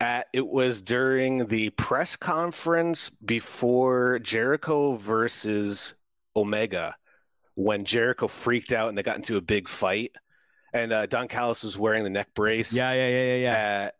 [0.03, 5.95] At, it was during the press conference before Jericho versus
[6.35, 6.97] Omega
[7.55, 10.13] when Jericho freaked out and they got into a big fight.
[10.73, 12.73] And uh, Don Callis was wearing the neck brace.
[12.73, 13.87] Yeah, yeah, yeah, yeah, yeah.
[13.87, 13.91] Uh,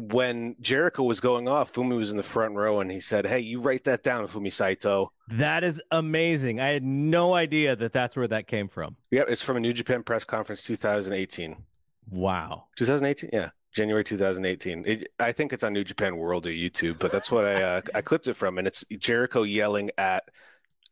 [0.00, 3.40] when Jericho was going off, Fumi was in the front row and he said, Hey,
[3.40, 5.12] you write that down, Fumi Saito.
[5.28, 6.60] That is amazing.
[6.60, 8.96] I had no idea that that's where that came from.
[9.10, 11.56] Yep, it's from a New Japan press conference 2018.
[12.10, 12.64] Wow.
[12.76, 13.30] 2018?
[13.32, 13.50] Yeah.
[13.72, 14.84] January 2018.
[14.86, 17.80] It, I think it's on New Japan World or YouTube, but that's what I uh,
[17.94, 20.24] I clipped it from, and it's Jericho yelling at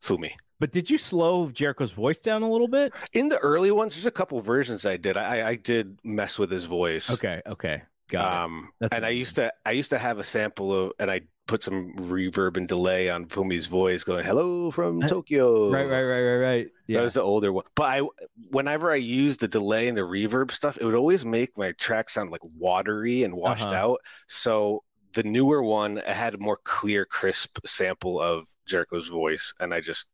[0.03, 0.33] Fumi.
[0.61, 2.93] But did you slow Jericho's voice down a little bit?
[3.13, 5.17] In the early ones, there's a couple versions I did.
[5.17, 7.13] I I did mess with his voice.
[7.13, 7.83] Okay, okay.
[8.09, 8.45] Got.
[8.45, 11.63] Um, and I used to I used to have a sample of, and I put
[11.63, 16.23] some reverb and delay on Fumi's voice, going "Hello from Uh, Tokyo." Right, right, right,
[16.23, 16.67] right, right.
[16.89, 17.65] That was the older one.
[17.75, 18.03] But I,
[18.51, 22.09] whenever I used the delay and the reverb stuff, it would always make my track
[22.09, 23.75] sound like watery and washed Uh-huh.
[23.75, 24.01] out.
[24.27, 29.75] So the newer one, it had a more clear, crisp sample of Jericho's voice, and
[29.75, 30.07] I just,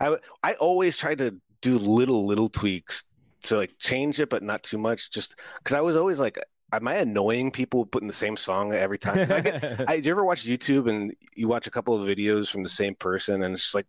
[0.00, 3.04] I, I always tried to do little, little tweaks
[3.44, 5.10] to like change it, but not too much.
[5.10, 6.38] Just because I was always like,
[6.72, 9.18] am I annoying people putting the same song every time?
[9.30, 12.50] I get, I, do you ever watch YouTube and you watch a couple of videos
[12.50, 13.86] from the same person and it's just like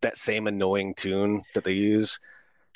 [0.00, 2.18] that same annoying tune that they use?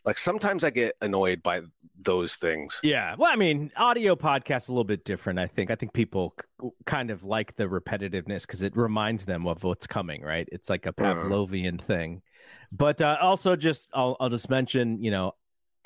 [0.04, 1.62] Like sometimes I get annoyed by
[2.00, 2.78] those things.
[2.84, 3.16] yeah.
[3.18, 5.38] Well, I mean, audio podcast a little bit different.
[5.40, 5.70] I think.
[5.70, 9.86] I think people c- kind of like the repetitiveness because it reminds them of what's
[9.88, 10.22] coming.
[10.22, 10.48] Right.
[10.52, 11.24] It's like a Mhm.
[11.24, 12.22] Pavlovian thing.
[12.70, 15.32] But uh, also, just I'll I'll just mention, you know,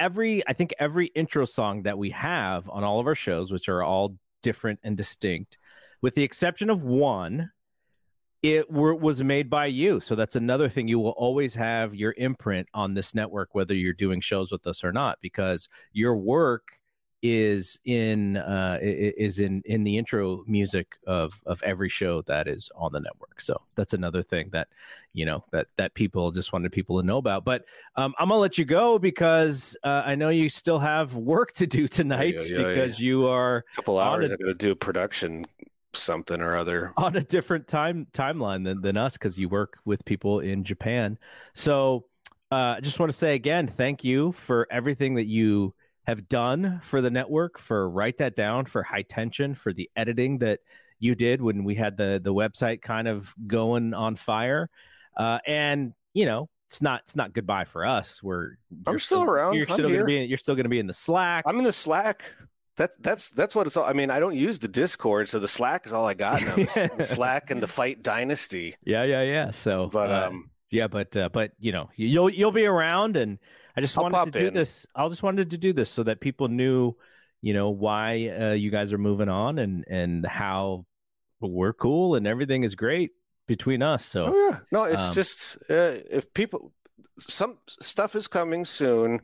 [0.01, 3.69] every I think every intro song that we have on all of our shows, which
[3.69, 5.59] are all different and distinct,
[6.03, 7.51] with the exception of one,
[8.43, 10.01] it were, was made by you.
[10.01, 10.89] So that's another thing.
[10.89, 14.83] You will always have your imprint on this network, whether you're doing shows with us
[14.83, 16.80] or not, because your work
[17.23, 22.71] is in uh is in in the intro music of of every show that is
[22.75, 24.69] on the network so that's another thing that
[25.13, 27.65] you know that that people just wanted people to know about but
[27.97, 31.67] um i'm gonna let you go because uh, i know you still have work to
[31.67, 34.33] do tonight Yeah, yeah, because you are A couple hours.
[34.33, 35.45] I'm to do a production
[35.93, 40.05] something or other on a different time timeline than, than us because you work with
[40.05, 41.19] people in Japan.
[41.55, 42.07] So
[42.53, 45.75] uh, I just want to say again, thank you for everything that you
[46.07, 50.39] have done for the network, for write that down, for high tension, for the editing
[50.39, 50.61] that
[50.99, 54.69] you did when we had the the website kind of going on fire.
[55.17, 58.23] Uh, and you know, it's not it's not goodbye for us.
[58.23, 58.53] We're
[58.87, 59.55] I'm still, around.
[59.55, 59.99] You're I'm still here.
[59.99, 61.45] gonna be in, you're still gonna be in the Slack.
[61.47, 62.23] I'm in the Slack.
[62.77, 63.85] That that's that's what it's all.
[63.85, 66.57] I mean, I don't use the Discord, so the Slack is all I got now.
[66.57, 68.75] The Slack and the Fight Dynasty.
[68.85, 69.51] Yeah, yeah, yeah.
[69.51, 73.39] So, But uh, um, yeah, but uh, but you know, you'll you'll be around, and
[73.77, 74.55] I just I'll wanted to do in.
[74.55, 74.87] this.
[74.95, 76.95] I just wanted to do this so that people knew,
[77.41, 80.87] you know, why uh, you guys are moving on and and how
[81.41, 83.11] we're cool and everything is great
[83.47, 84.05] between us.
[84.05, 86.73] So oh yeah, no, it's um, just uh, if people,
[87.19, 89.21] some stuff is coming soon.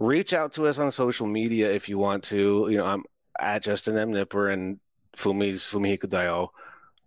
[0.00, 2.68] Reach out to us on social media if you want to.
[2.70, 3.02] You know, I'm
[3.40, 4.78] at Justin M Knipper and
[5.16, 6.52] Fumi's Fumihiko Saito.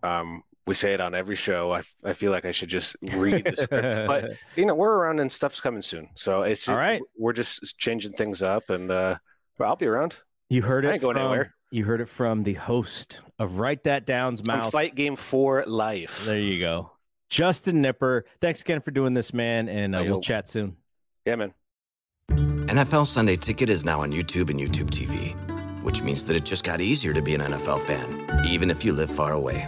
[0.03, 1.71] Um, we say it on every show.
[1.71, 4.93] I, f- I feel like I should just read the script, but you know we're
[4.95, 6.09] around and stuff's coming soon.
[6.15, 7.01] So it's All right.
[7.17, 9.17] We're just changing things up, and uh,
[9.57, 10.17] well, I'll be around.
[10.49, 11.55] you heard I it ain't going from anywhere.
[11.71, 14.71] you heard it from the host of Write That Down's I'm mouth.
[14.71, 16.25] fight game for life.
[16.25, 16.91] There you go,
[17.29, 18.23] Justin Knipper.
[18.39, 20.21] Thanks again for doing this, man, and uh, we'll yo.
[20.21, 20.77] chat soon.
[21.25, 21.53] Yeah, man.
[22.29, 25.33] NFL Sunday Ticket is now on YouTube and YouTube TV,
[25.83, 28.93] which means that it just got easier to be an NFL fan, even if you
[28.93, 29.67] live far away.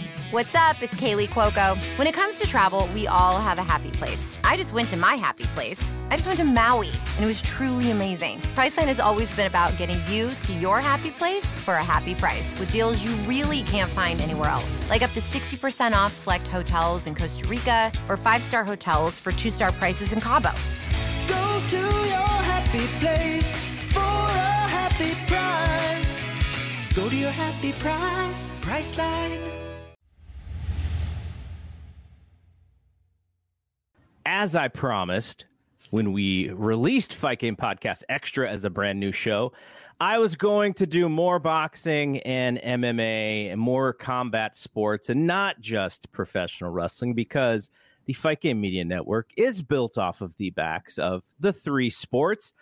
[0.31, 0.81] What's up?
[0.81, 1.75] It's Kaley Cuoco.
[1.97, 4.37] When it comes to travel, we all have a happy place.
[4.45, 5.93] I just went to my happy place.
[6.09, 8.39] I just went to Maui, and it was truly amazing.
[8.55, 12.57] Priceline has always been about getting you to your happy place for a happy price
[12.57, 14.89] with deals you really can't find anywhere else.
[14.89, 19.73] Like up to 60% off select hotels in Costa Rica or five-star hotels for two-star
[19.73, 20.51] prices in Cabo.
[21.27, 23.51] Go to your happy place
[23.91, 26.23] for a happy price.
[26.95, 29.60] Go to your happy price, Priceline.
[34.25, 35.45] As I promised
[35.89, 39.51] when we released Fight Game Podcast Extra as a brand new show,
[39.99, 45.59] I was going to do more boxing and MMA and more combat sports and not
[45.59, 47.69] just professional wrestling because
[48.05, 52.53] the Fight Game Media Network is built off of the backs of the three sports.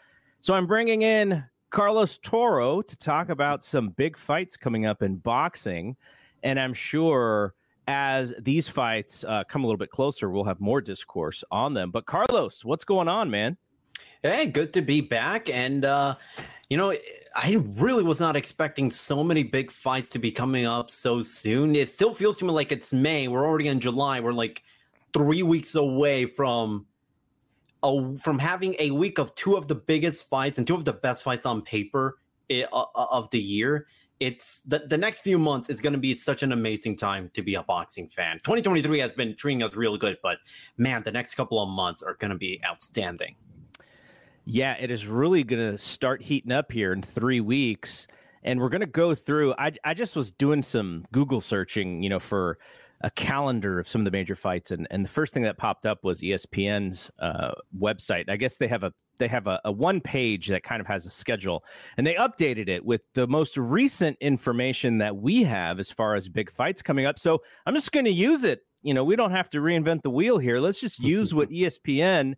[0.41, 5.15] So I'm bringing in Carlos Toro to talk about some big fights coming up in
[5.15, 5.95] boxing.
[6.43, 7.54] And I'm sure
[7.89, 11.89] as these fights uh, come a little bit closer, we'll have more discourse on them.
[11.89, 13.58] But Carlos, what's going on, man?
[14.21, 15.49] Hey, good to be back.
[15.49, 16.15] And, uh,
[16.69, 16.93] you know,
[17.36, 21.75] I really was not expecting so many big fights to be coming up so soon.
[21.75, 23.28] It still feels to me like it's May.
[23.28, 24.19] We're already in July.
[24.19, 24.62] We're like
[25.12, 26.86] three weeks away from.
[27.82, 30.91] A, from having a week of two of the biggest fights and two of the
[30.91, 32.19] best fights on paper
[32.52, 33.88] i- uh, of the year,
[34.19, 37.41] it's the, the next few months is going to be such an amazing time to
[37.41, 38.38] be a boxing fan.
[38.43, 40.39] 2023 has been treating us real good, but
[40.77, 43.36] man, the next couple of months are going to be outstanding.
[44.45, 48.08] Yeah, it is really going to start heating up here in three weeks.
[48.43, 49.53] And we're going to go through.
[49.58, 52.58] I, I just was doing some Google searching, you know, for
[53.01, 54.71] a calendar of some of the major fights.
[54.71, 58.29] And, and the first thing that popped up was ESPN's uh, website.
[58.29, 61.05] I guess they have a they have a, a one page that kind of has
[61.05, 61.65] a schedule
[61.97, 66.29] and they updated it with the most recent information that we have as far as
[66.29, 67.19] big fights coming up.
[67.19, 68.62] So I'm just going to use it.
[68.81, 70.59] You know, we don't have to reinvent the wheel here.
[70.59, 72.35] Let's just use what ESPN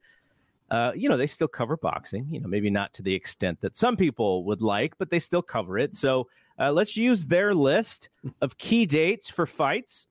[0.71, 3.75] uh, you know, they still cover boxing, you know, maybe not to the extent that
[3.75, 5.93] some people would like, but they still cover it.
[5.93, 8.09] So uh, let's use their list
[8.41, 10.07] of key dates for fights.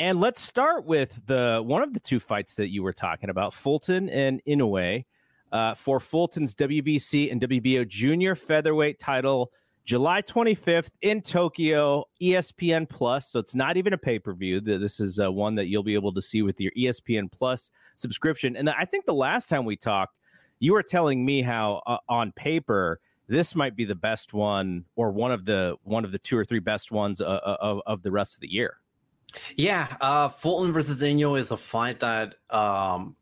[0.00, 3.54] And let's start with the one of the two fights that you were talking about,
[3.54, 5.04] Fulton and Inoue,
[5.52, 9.52] uh, for Fulton's WBC and WBO junior featherweight title,
[9.84, 13.30] July 25th in Tokyo, ESPN Plus.
[13.30, 14.60] So it's not even a pay per view.
[14.60, 18.56] This is uh, one that you'll be able to see with your ESPN Plus subscription.
[18.56, 20.16] And I think the last time we talked,
[20.58, 25.12] you were telling me how uh, on paper this might be the best one, or
[25.12, 28.10] one of the one of the two or three best ones uh, of of the
[28.10, 28.78] rest of the year.
[29.56, 33.16] Yeah, uh, Fulton versus Inoue is a fight that um,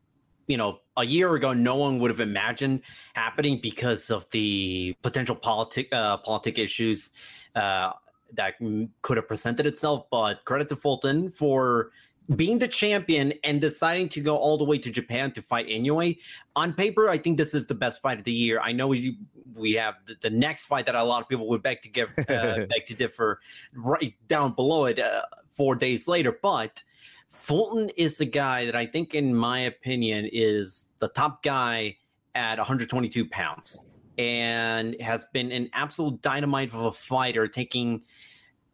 [0.46, 2.82] you know a year ago no one would have imagined
[3.14, 7.10] happening because of the potential politic uh, politic issues
[7.54, 7.92] uh,
[8.34, 10.06] that m- could have presented itself.
[10.10, 11.90] But credit to Fulton for
[12.36, 16.16] being the champion and deciding to go all the way to Japan to fight Inoue,
[16.54, 18.60] on paper, I think this is the best fight of the year.
[18.60, 19.18] I know we
[19.54, 22.10] we have the, the next fight that a lot of people would beg to give
[22.18, 23.40] uh, beg to differ
[23.74, 25.22] right down below it uh,
[25.56, 26.82] four days later, but
[27.30, 31.96] Fulton is the guy that I think, in my opinion, is the top guy
[32.34, 33.80] at 122 pounds
[34.18, 38.02] and has been an absolute dynamite of a fighter, taking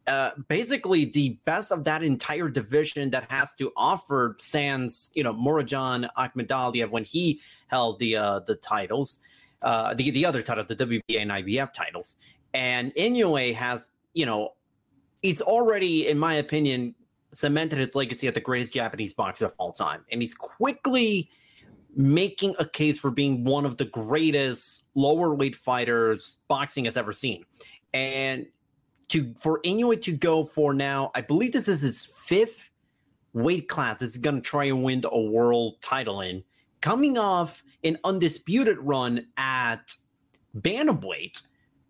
[0.09, 5.33] uh, basically the best of that entire division that has to offer Sans, you know,
[5.33, 9.21] Murodjon Akhmadaliev when he held the uh, the titles,
[9.63, 12.17] uh, the the other title, the WBA and IBF titles,
[12.55, 14.55] and Inoue has, you know,
[15.23, 16.95] it's already, in my opinion,
[17.33, 21.31] cemented his legacy as the greatest Japanese boxer of all time, and he's quickly
[21.95, 27.13] making a case for being one of the greatest lower weight fighters boxing has ever
[27.13, 27.45] seen.
[27.93, 28.47] And
[29.09, 32.71] to for Inoue to go for now, I believe this is his fifth
[33.33, 34.03] weight class.
[34.03, 36.45] Is going to try and win a world title in,
[36.81, 39.95] coming off an undisputed run at
[40.57, 41.43] bantamweight.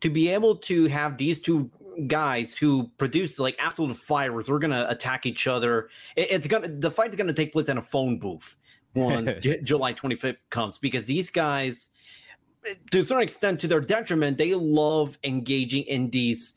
[0.02, 1.68] To be able to have these two
[2.06, 5.88] guys who produce like absolute fires, we're gonna attack each other.
[6.16, 8.56] It, it's gonna the fight's gonna take place in a phone booth
[8.94, 11.90] once J- July 25th comes because these guys,
[12.90, 16.54] to a certain extent, to their detriment, they love engaging in these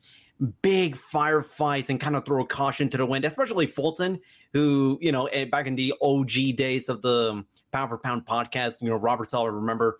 [0.61, 4.19] big firefights and kind of throw caution to the wind, especially Fulton,
[4.53, 8.81] who, you know, eh, back in the OG days of the pound for pound podcast,
[8.81, 9.99] you know, Robert Sala, remember,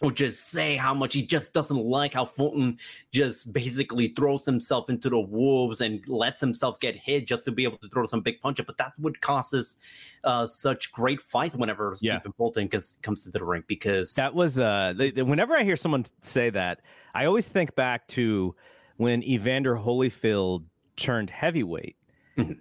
[0.00, 2.78] would just say how much he just doesn't like how Fulton
[3.12, 7.64] just basically throws himself into the wolves and lets himself get hit just to be
[7.64, 8.66] able to throw some big punches.
[8.66, 9.76] But that's what causes
[10.24, 12.18] uh, such great fights whenever Yeah.
[12.18, 16.04] Stephen Fulton comes, comes to the ring because That was uh whenever I hear someone
[16.22, 16.80] say that,
[17.14, 18.54] I always think back to
[18.96, 20.64] when Evander Holyfield
[20.96, 21.96] turned heavyweight.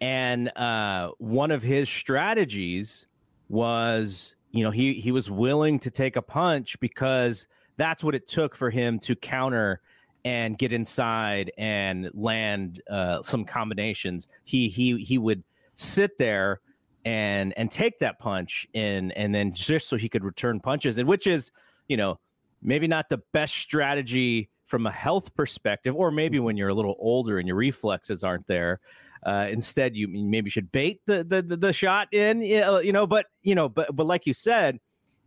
[0.01, 3.07] And uh one of his strategies
[3.49, 8.27] was, you know, he he was willing to take a punch because that's what it
[8.27, 9.81] took for him to counter
[10.23, 14.27] and get inside and land uh, some combinations.
[14.45, 15.43] He he he would
[15.75, 16.61] sit there
[17.03, 21.09] and and take that punch and and then just so he could return punches and
[21.09, 21.51] which is
[21.89, 22.17] you know
[22.61, 26.95] maybe not the best strategy from a health perspective or maybe when you're a little
[26.99, 28.79] older and your reflexes aren't there
[29.25, 33.55] uh, instead you maybe should bait the, the the shot in you know but you
[33.55, 34.79] know but but like you said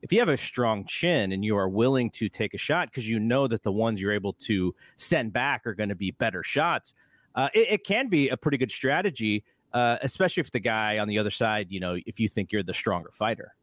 [0.02, 3.09] if you have a strong chin and you are willing to take a shot because
[3.09, 6.42] you know that the ones you're able to send back are going to be better
[6.42, 6.94] shots
[7.35, 9.42] uh, it, it can be a pretty good strategy
[9.76, 12.62] uh, especially if the guy on the other side, you know, if you think you're
[12.62, 13.54] the stronger fighter.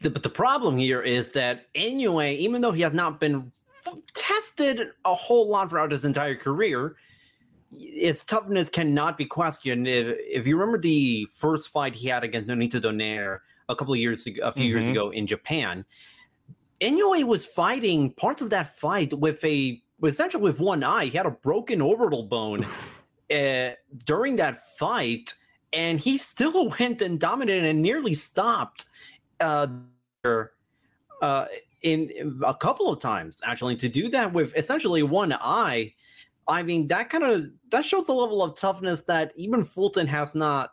[0.00, 3.52] The, but the problem here is that Inoue, even though he has not been
[4.14, 6.96] tested a whole lot throughout his entire career,
[7.78, 9.86] his toughness cannot be questioned.
[9.88, 14.00] If, if you remember the first fight he had against Nonito Donaire a couple of
[14.00, 14.90] years ago, a few years Mhm.
[14.92, 15.84] ago in Japan,
[16.80, 21.06] Inoue was fighting parts of that fight with a essentially with one eye.
[21.06, 22.64] He had a broken orbital bone
[23.30, 23.70] uh,
[24.04, 25.34] during that fight,
[25.72, 28.86] and he still went and dominated and nearly stopped
[29.40, 29.66] uh,
[31.22, 31.46] uh,
[31.82, 35.94] in, in a couple of times actually to do that with essentially one eye.
[36.48, 40.34] I mean, that kind of that shows a level of toughness that even Fulton has
[40.34, 40.70] not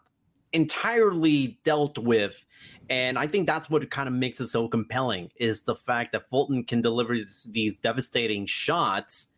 [0.53, 2.45] entirely dealt with.
[2.89, 6.29] And I think that's what kind of makes it so compelling is the fact that
[6.29, 7.17] Fulton can deliver
[7.51, 9.29] these- devastating shots,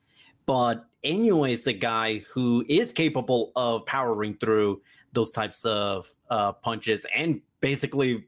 [0.45, 4.81] but Inoue is the guy who is capable of powering through
[5.13, 8.25] those types of uh, punches and basically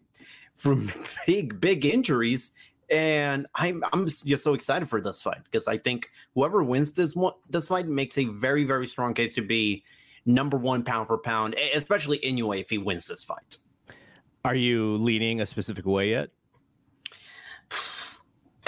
[0.55, 0.91] from
[1.27, 2.53] big, big injuries.
[2.89, 7.15] And I'm I'm just so excited for this fight because I think whoever wins this
[7.15, 9.83] one this fight makes a very very strong case to be
[10.25, 13.57] number one pound for pound, especially Inoue if he wins this fight.
[14.45, 16.29] Are you leaning a specific way yet?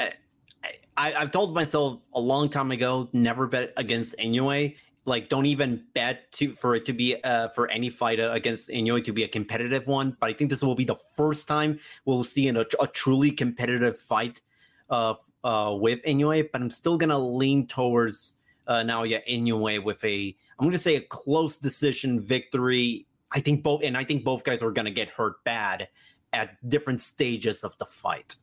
[0.97, 4.75] I, I've told myself a long time ago, never bet against Inoue.
[5.05, 8.69] Like, don't even bet to for it to be uh, for any fight uh, against
[8.69, 10.15] Inoue to be a competitive one.
[10.19, 13.31] But I think this will be the first time we'll see in a, a truly
[13.31, 14.41] competitive fight
[14.89, 16.49] uh, uh, with Inoue.
[16.51, 18.35] But I'm still gonna lean towards
[18.67, 23.07] uh, Naoya Inoue with a I'm gonna say a close decision victory.
[23.31, 25.87] I think both, and I think both guys are gonna get hurt bad
[26.33, 28.35] at different stages of the fight.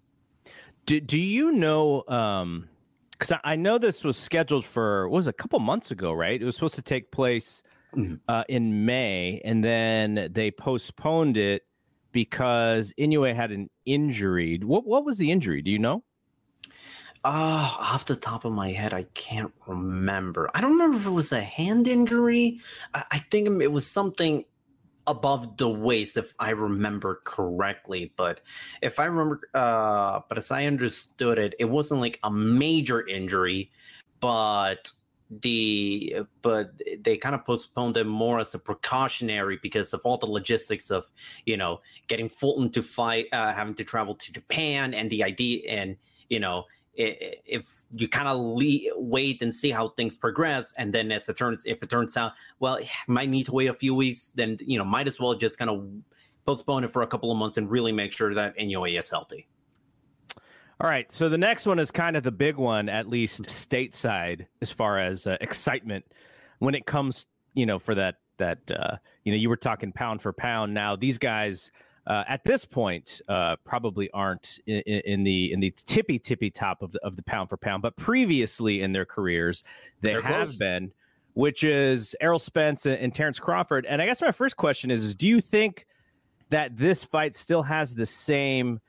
[0.87, 2.05] Do, do you know?
[2.09, 2.69] Um,
[3.19, 6.41] because I, know this was scheduled for what was a couple months ago, right?
[6.41, 7.62] It was supposed to take place
[7.95, 8.21] Mhm.
[8.29, 11.62] uh, in May, and then they postponed it
[12.12, 14.59] because Inoue had an injury.
[14.59, 15.62] What what was the injury?
[15.62, 16.03] Do you know?
[17.25, 20.49] Oh, off the top of my head, I can't remember.
[20.55, 22.61] I don't remember if it was a hand injury.
[22.95, 24.45] I, I think it was something
[25.07, 28.13] above the waist, if I remember correctly.
[28.17, 28.41] But
[28.83, 33.71] if I remember, uh, but as I understood it, it wasn't like a major injury,
[34.21, 34.91] but
[35.29, 40.27] the but they kind of postponed it more as a precautionary because of all the
[40.27, 41.11] logistics of
[41.47, 45.69] you know getting Fulton to fight, uh, having to travel to Japan, and the idea
[45.69, 45.97] and
[46.29, 46.65] you know
[46.97, 48.59] if you kind of
[48.97, 52.33] wait and see how things progress, and then as it turns, if it turns out,
[52.59, 55.59] well, might need to wait a few weeks, then you know, might as well just
[55.59, 55.87] kind of
[56.47, 59.47] postpone it for a couple of months and really make sure that Inoue is healthy.
[60.81, 64.47] All right, so the next one is kind of the big one, at least stateside,
[64.61, 66.05] as far as uh, excitement
[66.59, 70.21] when it comes, you know, for that that uh, you know you were talking pound
[70.21, 70.75] for pound.
[70.75, 71.71] Now these guys
[72.07, 76.83] uh, at this point uh, probably aren't in, in, the in the tippy tippy top
[76.83, 79.65] of the, of the pound for pound, but previously in their careers
[80.01, 80.57] they They're have close.
[80.57, 80.93] been,
[81.35, 83.87] which is Errol Spence and, and Terence Crawford.
[83.87, 85.87] And I guess my first question is, is do you think
[86.51, 88.81] that this fight still has the same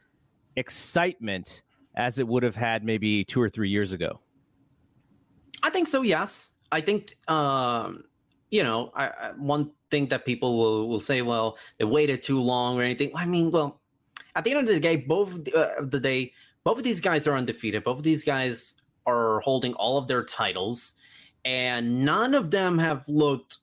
[0.56, 1.64] excitement
[1.96, 4.20] as it would have had maybe two or three years ago?
[5.64, 6.04] I think so.
[6.04, 8.04] Yes, I think um,
[8.50, 12.42] you know I, I, one thing that people will, will say, well, they waited too
[12.42, 13.12] long or anything.
[13.16, 13.80] I mean, well,
[14.36, 16.34] at the end of the day, both uh, of the day,
[16.64, 17.84] both of these guys are undefeated.
[17.84, 18.76] Both of these guys
[19.06, 20.96] are holding all of their titles,
[21.46, 23.60] and none of them have looked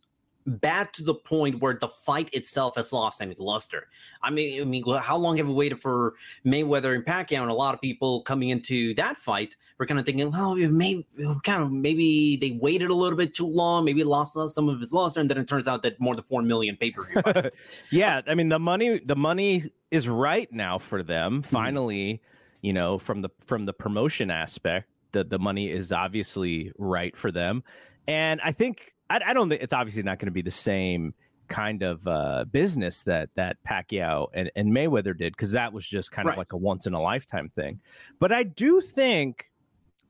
[0.46, 3.88] bad to the point where the fight itself has lost any luster.
[4.22, 6.14] I mean, I mean, how long have we waited for
[6.44, 7.42] Mayweather and Pacquiao?
[7.42, 11.06] And a lot of people coming into that fight were kind of thinking, well, maybe
[11.44, 14.92] kind of maybe they waited a little bit too long, maybe lost some of his
[14.92, 17.50] luster, and then it turns out that more than four million pay per view.
[17.90, 21.42] yeah, I mean the money, the money is right now for them.
[21.42, 21.50] Mm-hmm.
[21.50, 22.66] Finally, mm-hmm.
[22.66, 27.30] you know, from the from the promotion aspect, the the money is obviously right for
[27.30, 27.62] them,
[28.06, 31.14] and I think I, I don't think it's obviously not going to be the same
[31.48, 36.10] kind of uh, business that that Pacquiao and, and Mayweather did because that was just
[36.10, 36.34] kind right.
[36.34, 37.80] of like a once in a lifetime thing.
[38.18, 39.50] But I do think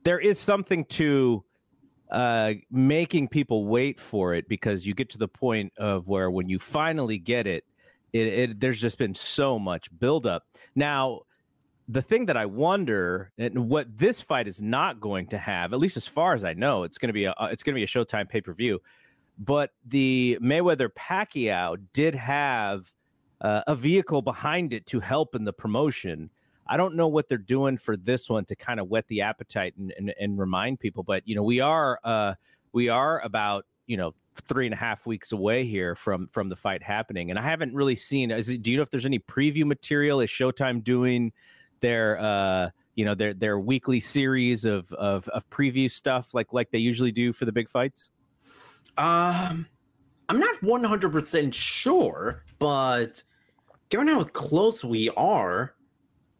[0.04, 1.44] there is something to
[2.10, 6.48] uh, making people wait for it because you get to the point of where when
[6.48, 7.64] you finally get it,
[8.12, 10.44] it, it there's just been so much buildup.
[10.76, 11.22] Now,
[11.88, 15.78] the thing that I wonder, and what this fight is not going to have, at
[15.78, 17.78] least as far as I know, it's going to be a uh, it's going to
[17.78, 18.80] be a Showtime pay per view.
[19.38, 22.92] But the Mayweather Pacquiao did have
[23.40, 26.30] uh, a vehicle behind it to help in the promotion.
[26.66, 29.74] I don't know what they're doing for this one to kind of whet the appetite
[29.76, 31.02] and, and, and remind people.
[31.02, 32.34] But you know, we are uh,
[32.72, 36.56] we are about you know three and a half weeks away here from from the
[36.56, 38.30] fight happening, and I haven't really seen.
[38.30, 40.20] Is it, do you know if there's any preview material?
[40.20, 41.32] Is Showtime doing?
[41.84, 46.70] Their uh, you know their their weekly series of, of of preview stuff like like
[46.70, 48.08] they usually do for the big fights?
[48.96, 49.66] Um,
[50.30, 53.22] I'm not 100 percent sure, but
[53.90, 55.74] given how close we are,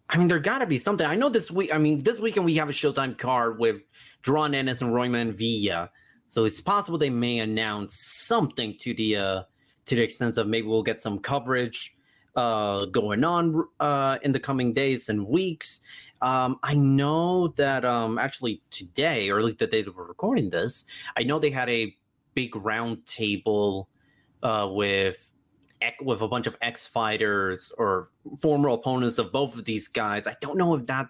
[0.09, 1.07] I mean, there got to be something.
[1.07, 1.75] I know this week.
[1.75, 3.83] I mean, this weekend we have a Showtime card with
[4.23, 5.91] Jaron Ennis and Roiman Villa,
[6.27, 9.43] so it's possible they may announce something to the uh,
[9.85, 11.94] to the extent of maybe we'll get some coverage
[12.37, 15.80] uh, going on uh, in the coming days and weeks.
[16.22, 20.51] Um, I know that um, actually today, or at least the day that we're recording
[20.51, 20.85] this,
[21.16, 21.95] I know they had a
[22.35, 23.89] big round table
[24.43, 25.18] uh, with
[26.01, 28.09] with a bunch of ex fighters or
[28.41, 30.26] former opponents of both of these guys.
[30.26, 31.09] I don't know if that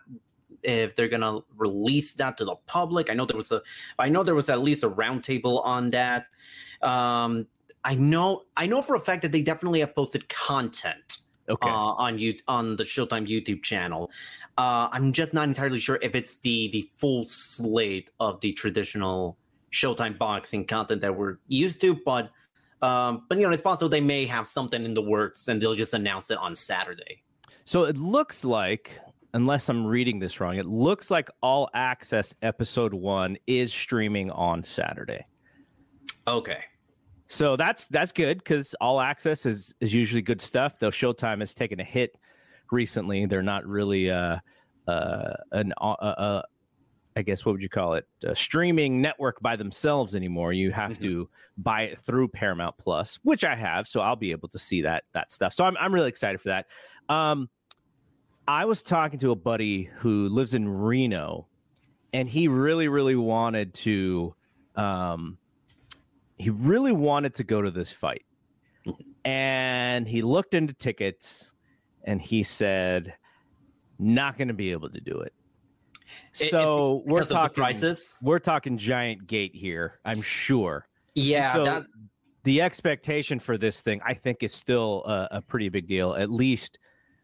[0.64, 3.08] if they're gonna release that to the public.
[3.08, 3.62] I know there was a
[3.98, 6.26] I know there was at least a roundtable on that.
[6.82, 7.46] Um,
[7.84, 11.18] I know I know for a fact that they definitely have posted content
[11.48, 11.68] okay.
[11.68, 14.10] uh, on you on the Showtime YouTube channel.
[14.56, 19.36] Uh, I'm just not entirely sure if it's the the full slate of the traditional
[19.72, 22.30] Showtime boxing content that we're used to, but
[22.82, 25.74] um, but you know it's possible they may have something in the works and they'll
[25.74, 27.22] just announce it on Saturday.
[27.64, 29.00] So it looks like
[29.34, 34.62] unless I'm reading this wrong, it looks like All Access Episode One is streaming on
[34.62, 35.26] Saturday.
[36.26, 36.64] Okay.
[37.26, 40.78] So that's that's good because all access is is usually good stuff.
[40.78, 42.16] Though Showtime has taken a hit
[42.70, 43.26] recently.
[43.26, 44.38] They're not really uh,
[44.86, 46.42] uh, an uh, uh,
[47.16, 48.06] I guess what would you call it?
[48.24, 50.52] A streaming network by themselves anymore.
[50.52, 51.02] You have mm-hmm.
[51.02, 54.82] to buy it through Paramount Plus, which I have, so I'll be able to see
[54.82, 55.54] that that stuff.
[55.54, 56.66] So I'm I'm really excited for that.
[57.08, 57.48] Um,
[58.46, 61.46] I was talking to a buddy who lives in Reno,
[62.12, 64.34] and he really really wanted to
[64.76, 65.38] um,
[66.38, 68.24] he really wanted to go to this fight.
[69.24, 71.52] And he looked into tickets
[72.04, 73.14] and he said,
[73.98, 75.32] not going to be able to do it.
[76.32, 78.16] So it, it, we're talking prices.
[78.20, 80.86] We're talking giant gate here, I'm sure.
[81.14, 81.96] Yeah, so, that's
[82.42, 86.30] the expectation for this thing, I think, is still a, a pretty big deal, at
[86.30, 86.78] least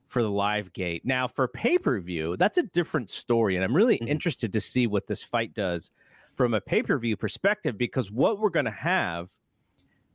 [0.09, 1.03] for the live gate.
[1.05, 3.57] Now, for pay per view, that's a different story.
[3.57, 4.09] And I'm really mm-hmm.
[4.09, 5.91] interested to see what this fight does
[6.41, 9.28] from a pay per view perspective, because what we're going to have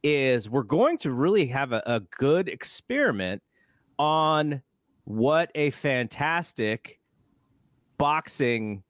[0.01, 3.43] is we're going to really have a, a good experiment
[3.99, 4.59] on
[5.03, 6.99] what a fantastic
[7.99, 8.81] boxing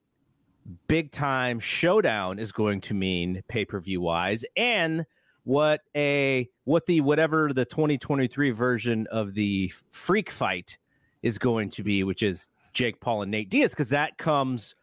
[0.88, 5.06] big time showdown is going to mean pay per view wise, and
[5.44, 10.78] what a what the whatever the 2023 version of the freak fight
[11.22, 14.74] is going to be, which is Jake Paul and Nate Diaz, because that comes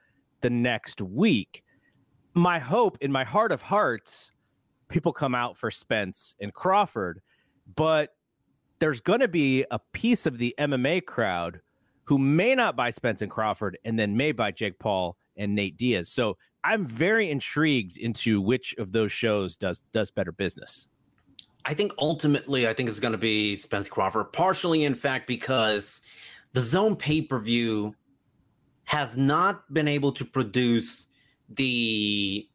[0.43, 1.65] the next week.
[2.35, 4.31] My hope in my heart of hearts,
[4.89, 7.21] people come out for Spence and Crawford,
[7.75, 8.11] but
[8.79, 11.61] there's going to be a piece of the MMA crowd
[12.05, 15.77] who may not buy Spence and Crawford and then may buy Jake Paul and Nate
[15.77, 16.09] Diaz.
[16.09, 20.89] So I'm very intrigued into which of those shows does does better business.
[21.65, 26.03] I think ultimately, I think it's going to be Spence Crawford, partially, in fact, because
[26.55, 27.95] DAZN pay per view
[28.85, 31.07] has not been able to produce
[31.57, 32.49] the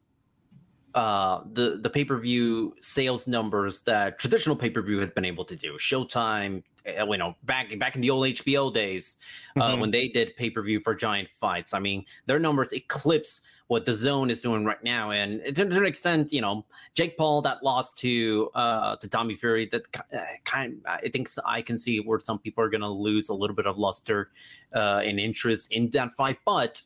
[0.98, 5.26] uh, the the pay per view sales numbers that traditional pay per view has been
[5.26, 5.74] able to do.
[5.74, 9.18] Showtime, uh, you know, back back in the old HBO days
[9.56, 9.82] uh, mm-hmm.
[9.82, 11.74] when they did pay per view for giant fights.
[11.74, 15.12] I mean, their numbers eclipse what DAZN is doing right now.
[15.12, 16.66] And to, to an extent, you know,
[16.96, 21.62] Jake Paul that lost to uh to Tommy Fury that uh, kind I think I
[21.62, 24.32] can see where some people are gonna lose a little bit of luster
[24.74, 26.40] uh and interest in that fight.
[26.46, 26.82] But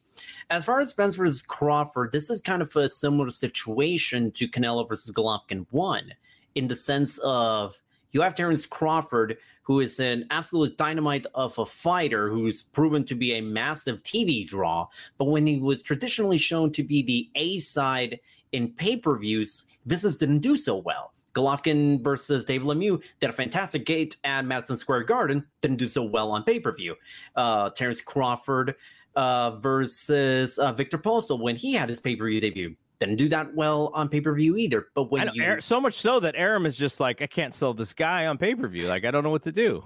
[0.49, 4.87] as far as Spence versus Crawford, this is kind of a similar situation to Canelo
[4.87, 6.13] versus Golovkin one
[6.55, 11.65] in the sense of you have Terence Crawford, who is an absolute dynamite of a
[11.65, 14.87] fighter who's proven to be a massive TV draw.
[15.17, 18.19] But when he was traditionally shown to be the A side
[18.51, 21.13] in pay per views, business didn't do so well.
[21.33, 26.03] Golovkin versus Dave Lemieux did a fantastic gate at Madison Square Garden, didn't do so
[26.03, 26.95] well on pay per view.
[27.35, 28.75] Uh, Terence Crawford
[29.15, 33.29] uh, versus uh, Viktor Postol when he had his pay per view debut didn't do
[33.29, 34.87] that well on pay per view either.
[34.95, 37.93] But when you so much so that Arum is just like, I can't sell this
[37.93, 38.87] guy on pay per view.
[38.87, 39.83] Like I don't know what to do.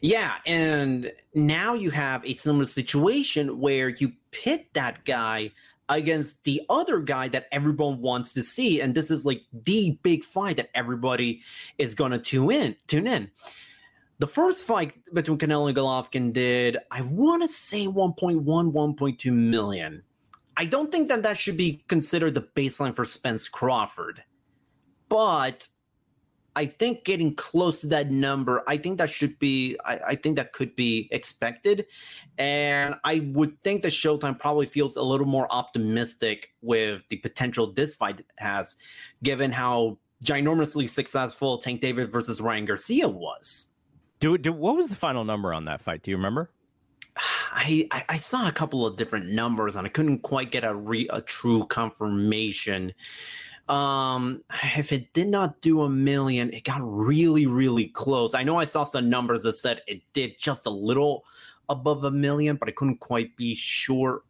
[0.00, 5.50] Yeah, and now you have a similar situation where you pit that guy
[5.88, 10.24] against the other guy that everyone wants to see, and this is like the big
[10.24, 11.42] fight that everybody
[11.76, 12.76] is gonna tune in.
[12.86, 13.30] Tune in.
[14.20, 20.02] The first fight between Canelo and Golovkin did, I want to say 1.1, 1.2 million.
[20.56, 24.22] I don't think that that should be considered the baseline for Spence Crawford,
[25.08, 25.68] but
[26.56, 30.36] I think getting close to that number, I think that should be, I, I, think
[30.36, 31.86] that could be expected.
[32.38, 37.72] And I would think that Showtime probably feels a little more optimistic with the potential
[37.72, 38.76] this fight has,
[39.22, 43.68] given how ginormously successful Tank Davis versus Ryan Garcia was.
[44.20, 46.02] Do, do what was the final number on that fight?
[46.02, 46.50] Do you remember?
[47.16, 51.08] I, I saw a couple of different numbers and I couldn't quite get a re,
[51.12, 52.92] a true confirmation.
[53.68, 58.34] Um, if it did not do a million, it got really really close.
[58.34, 61.24] I know I saw some numbers that said it did just a little
[61.68, 64.22] above a million, but I couldn't quite be sure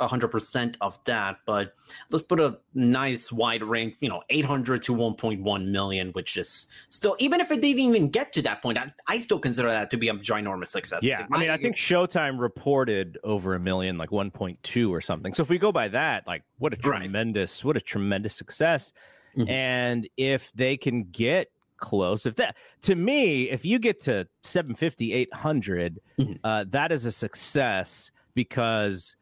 [0.00, 1.74] 100% of that, but
[2.10, 7.16] let's put a nice wide range, you know, 800 to 1.1 million, which is still,
[7.18, 9.96] even if it didn't even get to that point, I, I still consider that to
[9.96, 11.02] be a ginormous success.
[11.02, 11.26] Yeah.
[11.32, 15.32] I mean, I think Showtime reported over a million, like 1.2 or something.
[15.32, 17.66] So if we go by that, like what a tremendous, right.
[17.66, 18.92] what a tremendous success.
[19.36, 19.50] Mm-hmm.
[19.50, 25.12] And if they can get close, if that, to me, if you get to 750,
[25.12, 26.32] 800, mm-hmm.
[26.44, 29.16] uh, that is a success because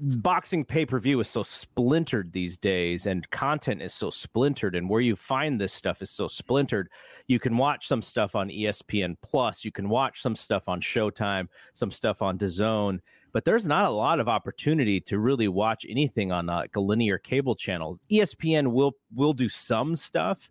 [0.00, 4.88] boxing pay per view is so splintered these days, and content is so splintered, and
[4.88, 6.88] where you find this stuff is so splintered.
[7.26, 11.48] You can watch some stuff on ESPN Plus, you can watch some stuff on Showtime,
[11.74, 13.00] some stuff on DAZN,
[13.32, 16.80] but there's not a lot of opportunity to really watch anything on uh, like a
[16.80, 17.98] linear cable channel.
[18.10, 20.50] ESPN will will do some stuff,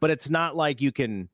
[0.00, 1.28] but it's not like you can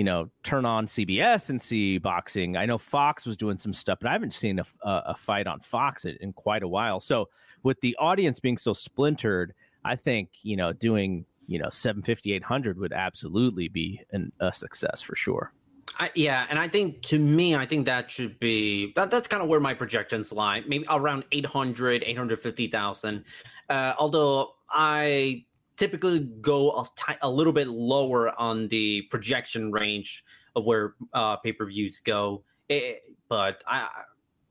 [0.00, 2.56] you know, turn on CBS and see boxing.
[2.56, 5.60] I know Fox was doing some stuff, but I haven't seen a, a, fight on
[5.60, 7.00] Fox in, in, quite a while.
[7.00, 7.28] So
[7.62, 9.52] with the audience being so splintered,
[9.84, 15.02] I think, you know, doing, you know, 750, 800 would absolutely be an, a success
[15.02, 15.52] for sure.
[15.98, 19.10] I, yeah, and I think to me, I think that should be that.
[19.10, 20.62] That's kind of where my projections lie.
[20.66, 23.22] Maybe around 800, 850,000.
[23.68, 25.44] Uh, although I
[25.80, 30.22] typically go a, t- a little bit lower on the projection range
[30.54, 32.44] of where uh, pay per views go.
[32.68, 33.88] It, eh, but I,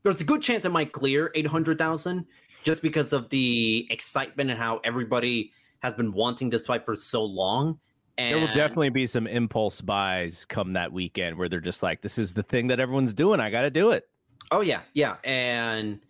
[0.02, 2.26] there's a good chance it might clear 800,000
[2.64, 5.52] just because of the excitement and how everybody
[5.84, 7.78] has been wanting this fight for so long.
[8.18, 12.02] And There will definitely be some impulse buys come that weekend where they're just like,
[12.02, 13.40] "This is the thing that everyone's doing.
[13.40, 14.08] I got to do it."
[14.50, 16.00] Oh yeah, yeah, and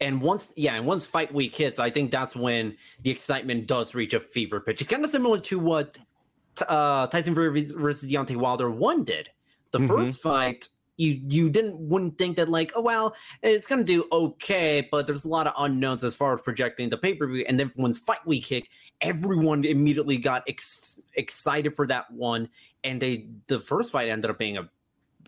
[0.00, 3.94] and once yeah, and once fight week hits, I think that's when the excitement does
[3.94, 4.80] reach a fever pitch.
[4.80, 5.98] It's kind of similar to what
[6.68, 9.30] uh, Tyson Fury versus Deontay Wilder one did.
[9.70, 9.88] The Mhm.
[9.88, 14.86] first fight, you you didn't wouldn't think that like oh well it's gonna do okay,
[14.90, 17.44] but there's a lot of unknowns as far as projecting the pay per view.
[17.48, 18.68] And then once fight week hit,
[19.00, 22.48] everyone immediately got ex- excited for that one,
[22.82, 24.68] and they the first fight ended up being a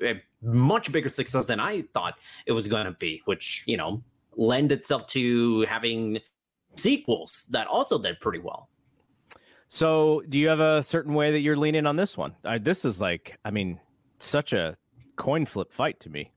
[0.03, 4.03] a much bigger success than I thought it was going to be, which, you know,
[4.41, 6.19] lend itself to having
[6.75, 8.69] sequels that also did pretty well.
[9.69, 12.35] So, do you have a certain way that you're leaning on this one?
[12.45, 13.79] I, this is like, I mean,
[14.19, 14.77] such a
[15.15, 16.33] coin flip fight to me.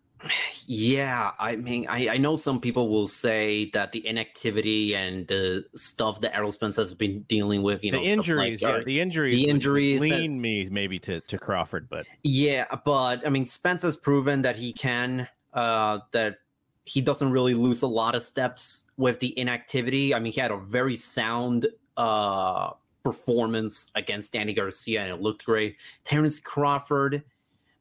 [0.68, 5.66] Yeah, I mean, I, I know some people will say that the inactivity and the
[5.76, 9.02] stuff that Errol Spence has been dealing with, you the know, injuries, like yeah, the
[9.02, 13.46] injuries, the injuries lean has- me maybe to to Crawford, but Yeah, but I mean,
[13.46, 16.38] Spence has proven that he can, uh, that
[16.86, 20.14] he doesn't really lose a lot of steps with the inactivity.
[20.14, 21.68] I mean, he had a very sound
[21.98, 22.72] uh,
[23.04, 25.78] performance against Danny Garcia, and it looked great.
[26.04, 27.24] Terence Crawford,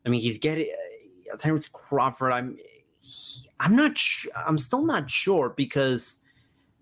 [0.04, 0.68] I mean, he's getting
[1.32, 2.32] uh, Terence Crawford.
[2.32, 2.56] I'm,
[3.00, 6.18] he- I'm not, sh- I'm still not sure because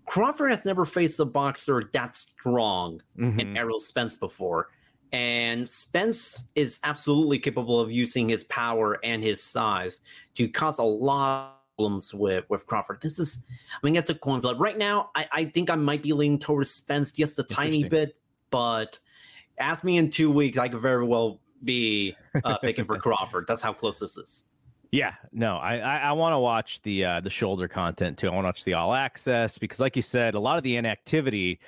[0.05, 3.39] Crawford has never faced a boxer that strong Mhm.
[3.41, 4.69] and Errol Spence before.
[5.13, 10.01] And Spence is absolutely capable of using his power and his size
[10.35, 13.01] to cause a lot problems with, with Crawford.
[13.01, 14.57] This is, I mean, it's a coin flip.
[14.59, 18.15] Right now, I, I think I might be leaning towards Spence just a tiny bit,
[18.51, 18.99] but
[19.57, 23.45] ask me in two weeks, I could very well be uh, picking for Crawford.
[23.47, 24.45] That's how close this is.
[24.91, 28.27] Yeah, no, I I, I want to watch the uh, the shoulder content too.
[28.27, 30.75] I want to watch the all access because, like you said, a lot of the
[30.75, 31.61] inactivity,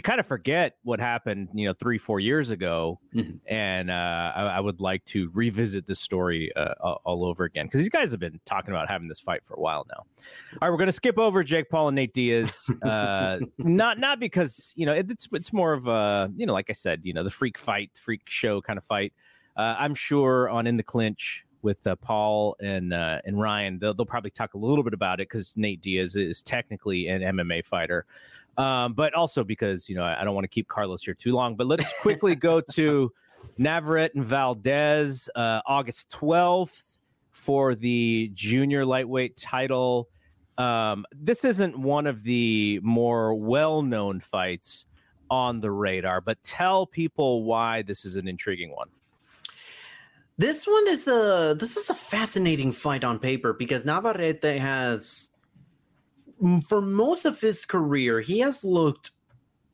[0.00, 3.38] you kind of forget what happened, you know, three four years ago, Mhm.
[3.44, 6.72] and uh, I, I would like to revisit this story uh,
[7.04, 9.60] all, over again because these guys have been talking about having this fight for a
[9.60, 10.04] while now.
[10.52, 14.72] All right, we're gonna skip over Jake Paul and Nate Diaz, uh, not not because
[14.74, 17.22] you know it, it's it's more of a you know, like I said, you know,
[17.22, 19.12] the freak fight, freak show kind of fight.
[19.54, 23.92] Uh, I'm sure on in the clinch with uh, Paul and uh, and Ryan, they'll,
[23.92, 27.62] they'll probably talk a little bit about it because Nate Diaz is technically an MMA
[27.66, 28.06] fighter,
[28.60, 31.32] um, but also because you know I, I don't want to keep Carlos here too
[31.32, 31.56] long.
[31.56, 33.10] But let's quickly go to
[33.56, 36.84] Navarrete and Valdez, uh, August 12th
[37.30, 40.08] for the junior lightweight title.
[40.58, 44.84] Um, this isn't one of the more well-known fights
[45.30, 48.88] on the radar, but tell people why this is an intriguing one.
[50.36, 55.29] This one is a this is a fascinating fight on paper because Navarrete has m-
[56.66, 59.10] for most of his career he has looked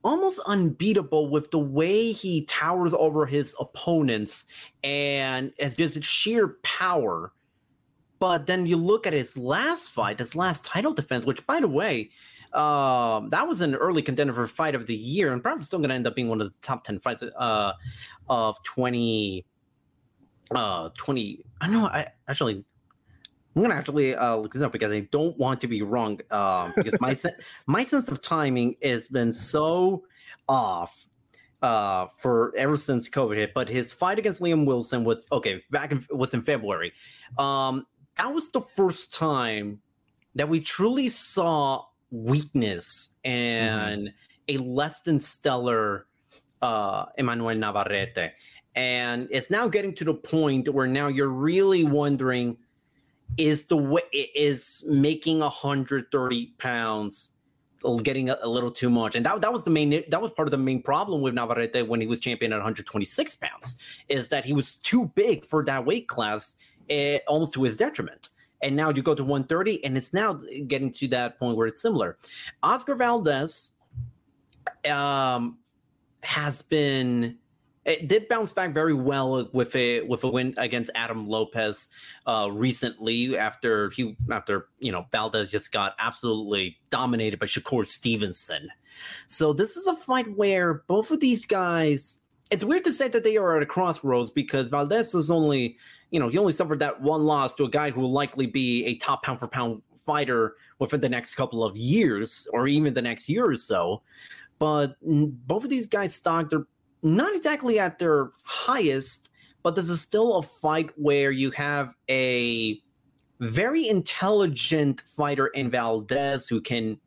[0.05, 4.47] almost unbeatable with the way he towers over his opponents
[4.85, 7.33] and just sheer power.
[8.21, 11.69] But then you look at his last fight, his last title defense, which by the
[11.69, 12.11] way,
[12.53, 15.89] um, that was an early contender for fight of the year, and probably still going
[15.89, 17.73] to end up being one of the top ten fights uh,
[18.29, 19.45] of twenty
[20.55, 22.65] uh 20 i know i actually
[23.57, 26.73] i'm gonna actually uh look this up because i don't want to be wrong um
[26.77, 27.35] because my sen-
[27.67, 30.05] my sense of timing has been so
[30.49, 31.09] off
[31.63, 35.91] uh for ever since covid hit but his fight against liam wilson was okay back
[35.91, 36.93] in was in february.
[37.39, 37.87] Um
[38.17, 39.81] that was the first time
[40.35, 44.11] that we truly saw weakness and
[44.49, 46.07] a less than stellar
[46.61, 48.33] uh emmanuel navarrete.
[48.75, 52.59] And it's now getting to the point where now you're really wondering
[53.39, 57.31] is the way is making 130 pounds
[58.03, 59.15] getting a, a little too much.
[59.15, 61.87] And that, that was the main that was part of the main problem with navarrete
[61.87, 63.77] when he was champion at 126 pounds
[64.09, 66.55] is that he was too big for that weight class
[66.91, 68.31] eh, almost to his detriment.
[68.63, 70.35] And now you go to 130 and it's now
[70.67, 72.19] getting to that point where it's similar.
[72.63, 73.73] Oscar valdez
[74.91, 75.59] um
[76.23, 77.39] has been
[77.87, 81.89] it did bounce back very well with a with a win against Adam Lopez
[82.27, 88.69] uh, recently after he after you know Valdez just got absolutely dominated by Shakur Stevenson.
[89.29, 92.21] So this is a fight where both of these guys.
[92.49, 95.77] It's weird to say that they are at a crossroads because Valdez is only
[96.11, 98.85] you know he only suffered that one loss to a guy who will likely be
[98.85, 103.03] a top pound for pound fighter within the next couple of years or even the
[103.03, 104.03] next year or so.
[104.59, 106.67] But both of these guys stock their
[107.07, 109.31] not exactly at their highest,
[109.63, 112.81] but this is still a fight where you have a
[113.41, 116.99] very intelligent fighter in Valdez who can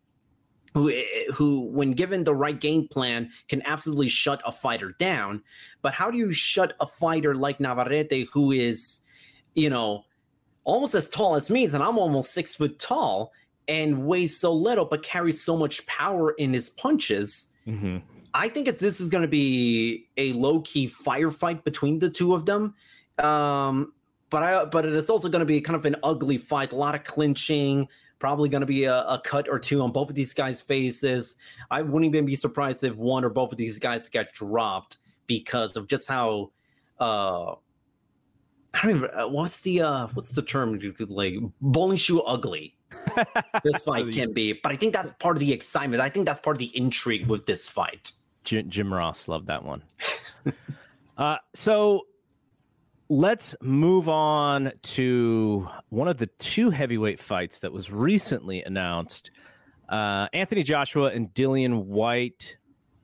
[0.73, 0.93] who
[1.33, 5.41] who when given the right game plan can absolutely shut a fighter down.
[5.81, 9.01] But how do you shut a fighter like navarrete who is
[9.55, 10.05] you know
[10.63, 13.31] almost as tall as me and i'm almost six foot tall
[13.67, 17.97] and weighs so little but carries so much power in his punches Mm-hmm.
[18.33, 22.73] i think this is going to be a low-key firefight between the two of them
[23.19, 23.93] um
[24.29, 26.75] but i but it is also going to be kind of an ugly fight a
[26.75, 27.87] lot of clinching
[28.19, 31.37] probably going to be a, a, cut or two on both of these guys' faces.
[31.71, 35.75] I wouldn't even be surprised if one or both of these guys get dropped because
[35.77, 36.51] of just how.
[36.99, 37.53] Uh,
[38.73, 39.09] I don't even.
[39.13, 40.79] Uh, what's the uh, what's the term?
[41.09, 42.75] Like bowling shoe ugly.
[43.63, 46.01] this fight can be, but I think that's part of the excitement.
[46.01, 48.11] I think that's part of the intrigue with this fight.
[48.43, 49.83] Jim, Jim Ross loved that one.
[51.17, 52.03] uh, so
[53.09, 59.31] let's move on to one of the two heavyweight fights that was recently announced.
[59.89, 62.57] Uh, Anthony Joshua and Dillian Whyte.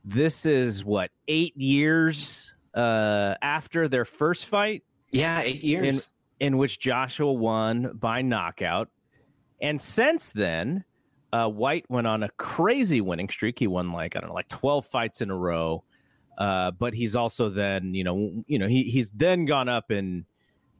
[0.03, 4.83] This is what eight years uh, after their first fight.
[5.11, 6.09] Yeah, eight years.
[6.39, 8.89] In, in which Joshua won by knockout,
[9.65, 10.83] and since then,
[11.33, 13.57] uh, Whyte went on a crazy winning streak.
[13.57, 15.83] He won like I don't know, like twelve fights in a row.
[16.37, 20.25] Uh, but he's also then you know you know he he's then gone up in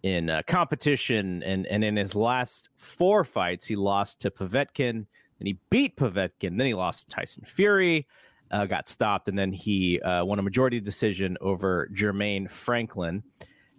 [0.03, 5.07] in uh, competition and and in his last four fights he lost to Povetkin
[5.39, 8.05] then he beat Povetkin then he lost to Tyson Fury
[8.51, 13.23] uh, got stopped and then he uh, won a majority decision over Jermaine Franklin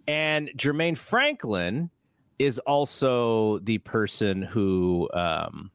[0.07, 1.91] and Jermaine Franklin
[2.39, 5.71] is also the person who um,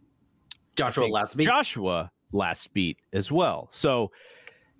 [0.76, 4.10] Joshua last beat Joshua last beat as well so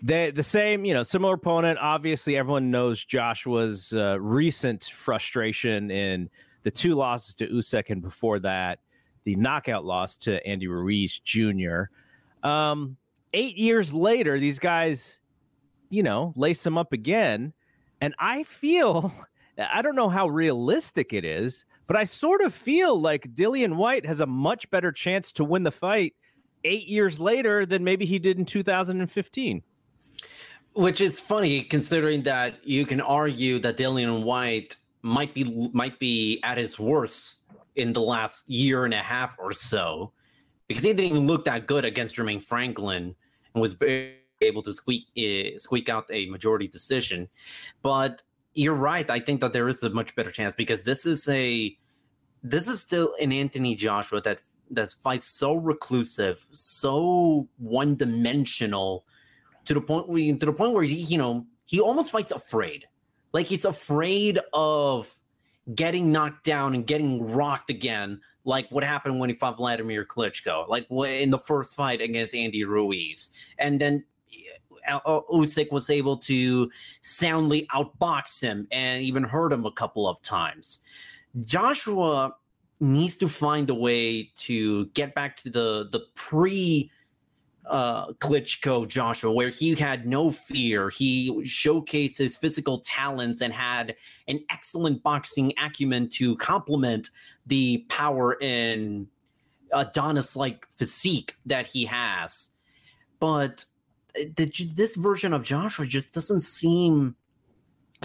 [0.02, 1.78] they the same, you know, similar opponent.
[1.80, 6.28] Obviously, everyone knows Joshua's uh, recent frustration in
[6.64, 8.80] the two losses to Usyk, and before that,
[9.24, 11.84] the knockout loss to Andy Ruiz Jr.
[12.42, 12.96] Um,
[13.32, 15.20] eight years later, these guys,
[15.88, 17.52] you know, lace them up again,
[18.00, 19.14] and I feel,
[19.58, 24.06] I don't know how realistic it is, but I sort of feel like Dillian Whyte
[24.06, 26.14] has a much better chance to win the fight
[26.64, 29.62] eight years later than maybe he did in 2015.
[30.72, 36.40] Which is funny considering that you can argue that Dillian Whyte might be might be
[36.42, 37.40] at his worst
[37.76, 40.12] in the last year and a half or so,
[40.68, 43.14] because he didn't even look that good against Jermaine Franklin
[43.52, 43.76] and was
[44.40, 47.28] able to squeak uh, squeak out a majority decision.
[47.82, 48.22] But
[48.54, 49.10] you're right.
[49.10, 51.76] I think that there is a much better chance because this is a
[52.42, 54.40] this is still an Anthony Joshua that
[54.70, 59.04] that fights so reclusive, so one dimensional
[59.66, 62.86] to the point where to the point where he, you know, he almost fights afraid.
[63.32, 65.12] Like he's afraid of
[65.74, 70.68] getting knocked down and getting rocked again, like what happened when he fought Vladimir Klitschko,
[70.68, 74.04] like in the first fight against Andy Ruiz, and then
[74.88, 76.70] uh, uh, Usyk was able to
[77.02, 80.80] soundly outbox him and even hurt him a couple of times.
[81.40, 82.34] Joshua
[82.80, 86.90] needs to find a way to get back to the the pre
[87.66, 90.90] uh Klitschko Joshua where he had no fear.
[90.90, 93.94] He showcased his physical talents and had
[94.26, 97.10] an excellent boxing acumen to complement
[97.46, 99.06] the power and
[99.72, 102.50] Adonis like physique that he has.
[103.20, 103.64] But
[104.14, 107.14] the, this version of Joshua just doesn't seem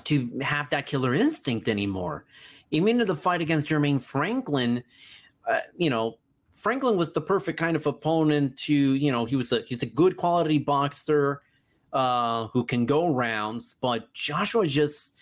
[0.04, 2.26] to have that killer instinct anymore
[2.72, 4.84] even in the fight against Jermaine Franklin
[5.48, 6.18] uh, you know
[6.58, 9.86] Franklin was the perfect kind of opponent to, you know, he was a he's a
[9.86, 11.44] good quality boxer
[11.94, 15.14] uh, who can go rounds, but Joshua just,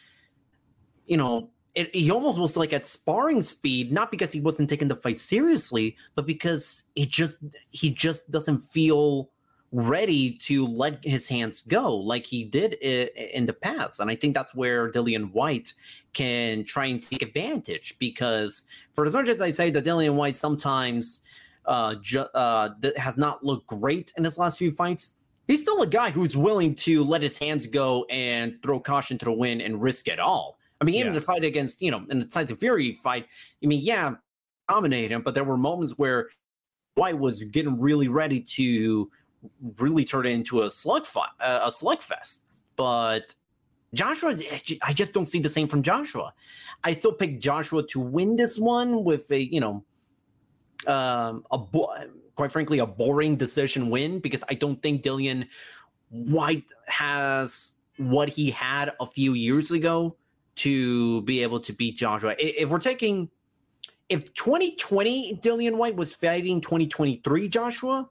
[1.06, 4.88] you know, it, he almost was like at sparring speed, not because he wasn't taking
[4.88, 9.30] the fight seriously, but because he just he just doesn't feel
[9.76, 14.00] ready to let his hands go like he did in the past.
[14.00, 15.74] And I think that's where Dillian Whyte
[16.14, 20.36] can try and take advantage because for as much as I say that Dillian Whyte
[20.36, 21.22] sometimes
[21.66, 25.16] uh, ju- uh, has not looked great in his last few fights,
[25.46, 29.26] he's still a guy who's willing to let his hands go and throw caution to
[29.26, 30.58] the wind and risk it all.
[30.80, 31.20] I mean, even yeah.
[31.20, 33.28] the fight against, you know, in the Tyson Fury fight,
[33.62, 34.14] I mean, yeah,
[34.70, 36.30] dominate him, but there were moments where
[36.96, 39.10] Whyte was getting really ready to
[39.78, 42.42] really turn it into a slug uh, a slugfest.
[42.76, 43.36] But
[43.94, 44.36] Joshua,
[44.84, 46.34] I just don't see the same from Joshua.
[46.84, 49.84] I still pick Joshua to win this one with a, you know,
[50.88, 51.60] um, a
[52.36, 55.48] quite frankly a boring decision win because I don't think Dillian
[56.10, 60.18] Whyte has what he had a few years ago
[60.58, 62.36] to be able to beat Joshua.
[62.38, 63.30] If we're taking
[64.10, 68.08] if 2020 Dillian Whyte was fighting 2023 Joshua,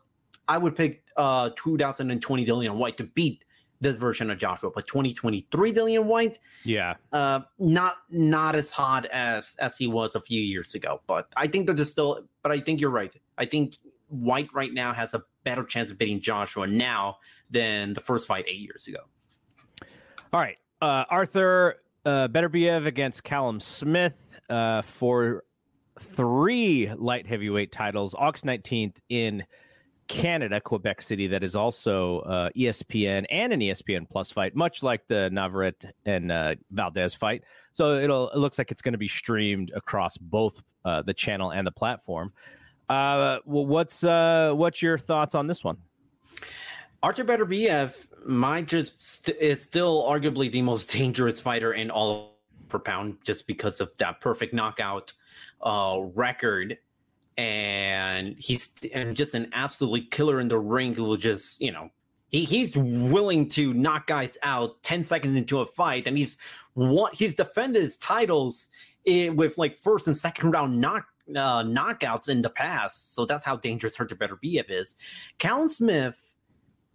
[0.49, 3.45] I would pick uh 2020 Dillian Whyte to beat
[3.81, 6.95] this version of Joshua, but 2023 Dillian Whyte, Yeah.
[7.13, 11.01] uh, not not as hot as as he was a few years ago.
[11.07, 12.27] But I think that there's still.
[12.43, 13.15] But I think you're right.
[13.37, 13.77] I think
[14.09, 17.19] Whyte right now has a better chance of beating Joshua now
[17.51, 19.01] than the first fight eight years ago.
[20.33, 20.57] All right.
[20.81, 24.17] Uh, Arthur uh, Beterbiev against Callum Smith
[24.49, 25.45] uh, for
[26.01, 28.15] three light heavyweight titles.
[28.17, 29.45] August 19th in
[30.09, 31.27] Canada, Quebec City.
[31.27, 36.31] That is also uh, ESPN and an ESPN Plus fight, much like the Navarrete and
[36.31, 37.45] uh, Valdez fight.
[37.73, 41.51] So it'll it looks like it's going to be streamed across both uh, the channel
[41.51, 42.33] and the platform.
[42.89, 45.79] Uh, what's uh, what's your thoughts on this one?
[47.03, 47.95] Artur Beterbiev
[48.27, 52.39] might just st- is still arguably the most dangerous fighter in all
[52.69, 55.13] per pound, just because of that perfect knockout
[55.63, 56.79] uh, record,
[57.37, 61.91] and he's and just an absolutely killer in the ring who will just you know
[62.29, 66.37] he he's willing to knock guys out ten seconds into a fight, and he's
[66.75, 68.69] what he's defended his titles
[69.05, 73.15] in, with like first and second round knock uh, knockouts in the past.
[73.15, 74.97] So that's how dangerous Artur Beterbiev is.
[75.39, 76.21] Callum Smith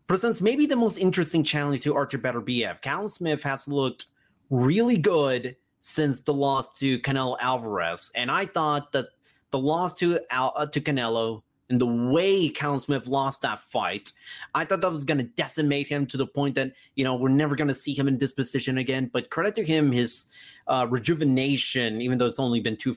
[0.08, 2.82] presents maybe the most interesting challenge to Artur Beterbiev.
[2.82, 4.08] Callum Smith has looked
[4.50, 9.06] really good since the loss to Canelo Alvarez, and I thought that
[9.52, 14.12] the loss to Al- uh, to Canelo and the way Callum Smith lost that fight,
[14.56, 17.30] I thought that was going to decimate him to the point that you know we're
[17.30, 19.10] never going to see him in this position again.
[19.12, 20.26] But credit to him, his
[20.68, 22.95] uh, rejuvenation, even though it's only been two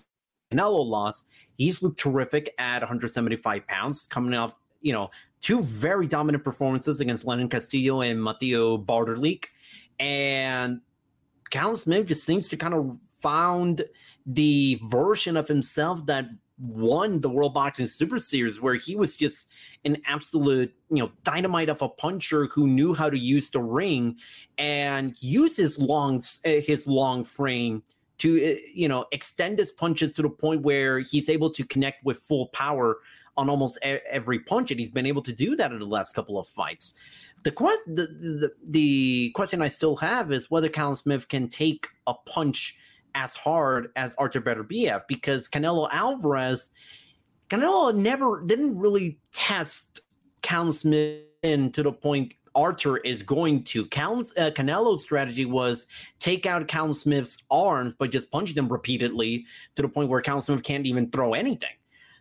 [0.50, 1.24] Canelo loss,
[1.56, 7.26] he's looked terrific at 175 pounds, coming off you know two very dominant performances against
[7.26, 9.46] Lenin Castillo and Mathieu Bauderlique.
[10.00, 10.80] And
[11.50, 13.84] Callum Smith just seems to kind of found
[14.24, 16.26] the version of himself that
[16.58, 19.48] won the World Boxing Super Series, where he was just
[19.84, 24.16] an absolute, you know, dynamite of a puncher who knew how to use the ring
[24.58, 27.82] and use his long, uh, his long frame
[28.18, 32.04] to, uh, you know, extend his punches to the point where he's able to connect
[32.04, 32.98] with full power
[33.36, 36.38] on almost every punch, and he's been able to do that in the last couple
[36.38, 36.94] of fights.
[37.44, 41.88] The question, the, the, the question I still have is whether Callum Smith can take
[42.06, 42.76] a punch
[43.14, 46.70] as hard as Artur Beterbiev because Canelo Alvarez,
[47.48, 50.00] Canelo never didn't really test
[50.42, 53.86] Callum Smith to the point Artur is going to.
[53.86, 55.86] Callum's, uh, Canelo's strategy was
[56.18, 59.46] take out Callum Smith's arms by just punching them repeatedly
[59.76, 61.70] to the point where Callum Smith can't even throw anything.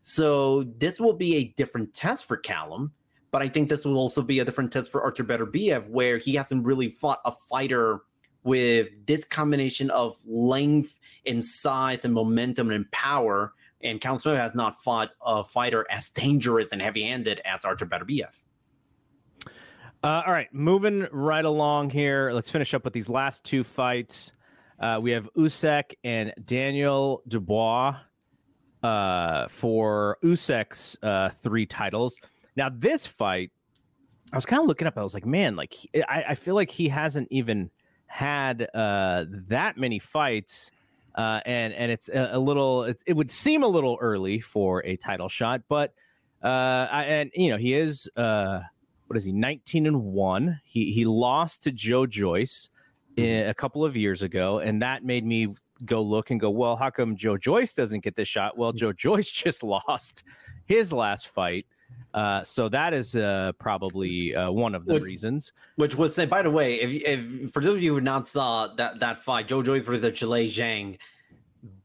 [0.03, 2.91] So this will be a different test for Callum,
[3.31, 6.35] but I think this will also be a different test for Artur Beterbiev, where he
[6.35, 8.01] hasn't really fought a fighter
[8.43, 13.53] with this combination of length and size and momentum and power.
[13.83, 18.35] And Callum Smith has not fought a fighter as dangerous and heavy-handed as Artur Beterbiev.
[20.03, 22.31] Uh, all right, moving right along here.
[22.31, 24.33] Let's finish up with these last two fights.
[24.79, 27.97] Uh, we have Usyk and Daniel Dubois
[28.81, 32.15] uh, for Usyk's uh, three titles.
[32.55, 33.51] Now, this fight,
[34.33, 34.97] I was kind of looking up.
[34.97, 37.69] I was like, man, like he, I, I feel like he hasn't even
[38.11, 40.69] had uh, that many fights,
[41.15, 42.83] uh, and and it's a, a little.
[42.83, 45.93] It, it would seem a little early for a title shot, but
[46.43, 48.09] uh, I, and you know he is.
[48.15, 48.61] Uh,
[49.07, 52.69] what is he 19 and 1 he he lost to joe joyce
[53.17, 55.53] in, a couple of years ago and that made me
[55.83, 58.93] go look and go well how come joe joyce doesn't get this shot well joe
[58.93, 60.23] joyce just lost
[60.65, 61.65] his last fight
[62.13, 66.25] uh, so that is uh, probably uh, one of the Would- reasons Which was say,
[66.25, 69.47] by the way, if, if for those of you who not saw that that fight,
[69.47, 70.97] Joe Joy the Zhilei Zhang,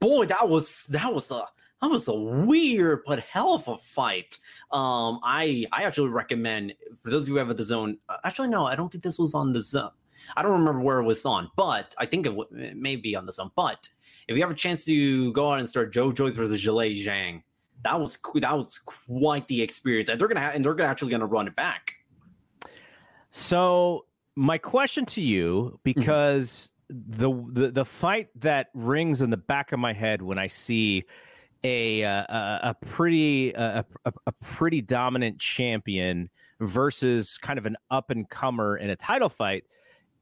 [0.00, 1.44] boy, that was that was a
[1.82, 4.38] that was a weird but hell of a fight.
[4.72, 7.98] Um, I I actually recommend for those of you who have DAZN.
[8.08, 9.90] uh, Actually, no, I don't think this was on DAZN.
[10.36, 13.14] I don't remember where it was on, but I think it, w- it may be
[13.14, 13.50] on DAZN.
[13.54, 13.88] But
[14.26, 17.42] if you have a chance to go out and start Joe Joy the Zhilei Zhang,
[17.84, 21.10] that was that was quite the experience, and they're gonna ha- and they're gonna actually
[21.10, 21.94] gonna run it back.
[23.30, 29.72] So my question to you, because the, the the fight that rings in the back
[29.72, 31.04] of my head when I see
[31.64, 37.76] a uh, a, a pretty a, a, a pretty dominant champion versus kind of an
[37.90, 39.64] up and comer in a title fight.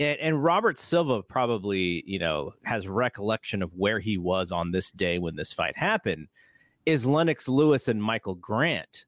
[0.01, 4.91] And, and Robert Silva probably, you know, has recollection of where he was on this
[4.91, 6.27] day when this fight happened.
[6.87, 9.07] Is Lennox Lewis and Michael Grant?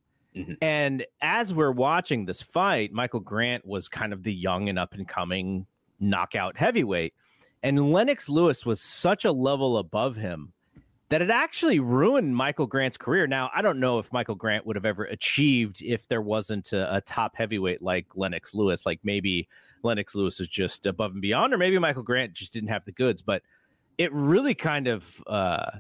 [0.61, 4.93] And as we're watching this fight, Michael Grant was kind of the young and up
[4.93, 5.67] and coming
[5.99, 7.15] knockout heavyweight.
[7.63, 10.53] And Lennox Lewis was such a level above him
[11.09, 13.27] that it actually ruined Michael Grant's career.
[13.27, 16.97] Now, I don't know if Michael Grant would have ever achieved if there wasn't a,
[16.97, 18.85] a top heavyweight like Lennox Lewis.
[18.85, 19.49] Like maybe
[19.83, 22.93] Lennox Lewis is just above and beyond, or maybe Michael Grant just didn't have the
[22.93, 23.23] goods.
[23.23, 23.43] But
[23.99, 25.71] it really kind of uh,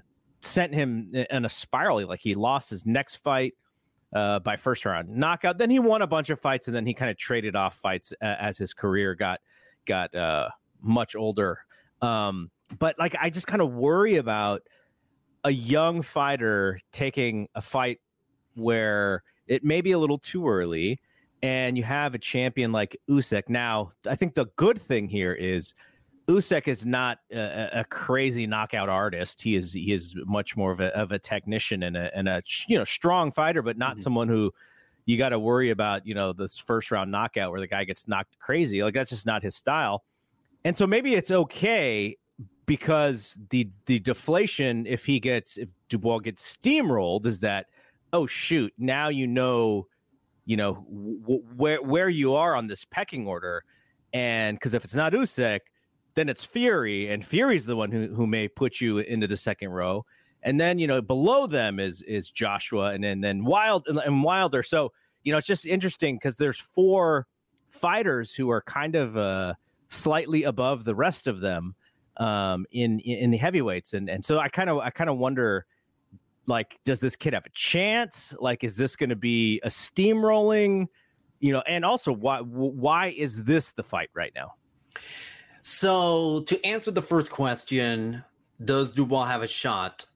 [0.46, 2.06] sent him in a spiral.
[2.06, 3.54] Like he lost his next fight
[4.14, 5.58] uh, by first round knockout.
[5.58, 8.12] Then he won a bunch of fights, and then he kind of traded off fights
[8.20, 9.40] as his career got
[9.86, 10.48] got uh,
[10.80, 11.60] much older.
[12.02, 14.62] Um, but like, I just kind of worry about
[15.44, 18.00] a young fighter taking a fight
[18.54, 21.00] where it may be a little too early,
[21.42, 23.48] and you have a champion like Usyk.
[23.48, 25.74] Now, I think the good thing here is
[26.28, 29.40] Usyk is not a, a, crazy knockout artist.
[29.40, 32.42] He is he is much more of a of a technician and a and a
[32.68, 34.00] you know strong fighter, but not mm-hmm.
[34.00, 34.52] someone who
[35.04, 36.04] you got to worry about.
[36.04, 38.82] You know, this first round knockout where the guy gets knocked crazy.
[38.82, 40.04] Like that's just not his style.
[40.64, 42.16] And so maybe it's okay
[42.66, 47.66] because the the deflation if he gets if Dubois gets steamrolled is that
[48.12, 49.86] oh shoot now you know
[50.44, 50.84] you know
[51.24, 53.62] w- where where you are on this pecking order
[54.12, 55.60] and because if it's not Usyk
[56.16, 59.68] then it's Fury, and Fury's the one who, who may put you into the second
[59.68, 60.04] row.
[60.42, 64.62] And then you know below them is is Joshua, and then then Wild and, Wilder.
[64.62, 64.92] So
[65.22, 67.26] you know it's just interesting because there's four
[67.70, 69.54] fighters who are kind of uh,
[69.88, 71.74] slightly above the rest of them
[72.16, 75.66] um, in in the heavyweights, and and so I kind of I kind of wonder
[76.46, 80.86] like does this kid have a chance like is this going to be a steamrolling
[81.40, 84.52] you know and also why why is this the fight right now
[85.66, 88.22] so to answer the first question,
[88.64, 90.06] does Dubois have a shot?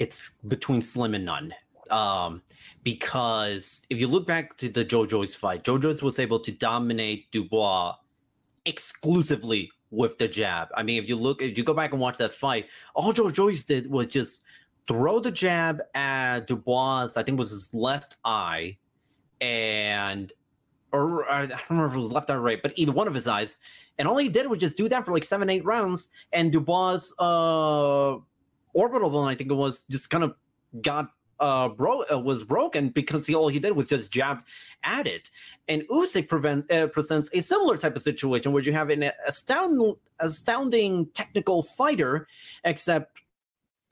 [0.00, 1.54] It's between slim and none.
[1.88, 2.42] Um,
[2.82, 6.50] because if you look back to the Joe Joyce fight, Joe Joyce was able to
[6.50, 7.94] dominate Dubois
[8.64, 10.66] exclusively with the jab.
[10.76, 12.66] I mean, if you look, if you go back and watch that fight,
[12.96, 14.42] all Joe Joyce did was just
[14.88, 17.10] throw the jab at Dubois.
[17.16, 18.78] I think was his left eye,
[19.40, 20.32] and
[20.94, 23.26] or I don't remember if it was left or right, but either one of his
[23.26, 23.58] eyes,
[23.98, 26.08] and all he did was just do that for like seven, eight rounds.
[26.32, 28.18] And Dubois' uh,
[28.72, 30.34] orbital bone, I think it was, just kind of
[30.80, 34.44] got uh, bro- uh, was broken because he, all he did was just jab
[34.84, 35.30] at it.
[35.66, 41.06] And Usyk uh, presents a similar type of situation where you have an astounding, astounding
[41.06, 42.28] technical fighter,
[42.64, 43.23] except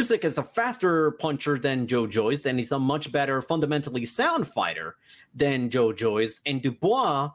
[0.03, 4.49] Usyk is a faster puncher than Joe Joyce, and he's a much better, fundamentally sound
[4.49, 4.97] fighter
[5.35, 6.41] than Joe Joyce.
[6.45, 7.31] And Dubois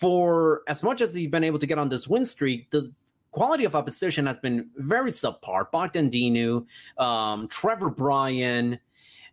[0.00, 2.90] for as much as he's been able to get on this win streak, the
[3.32, 5.70] quality of opposition has been very subpar.
[5.70, 8.78] Bogdan Dinu, um, Trevor Bryan,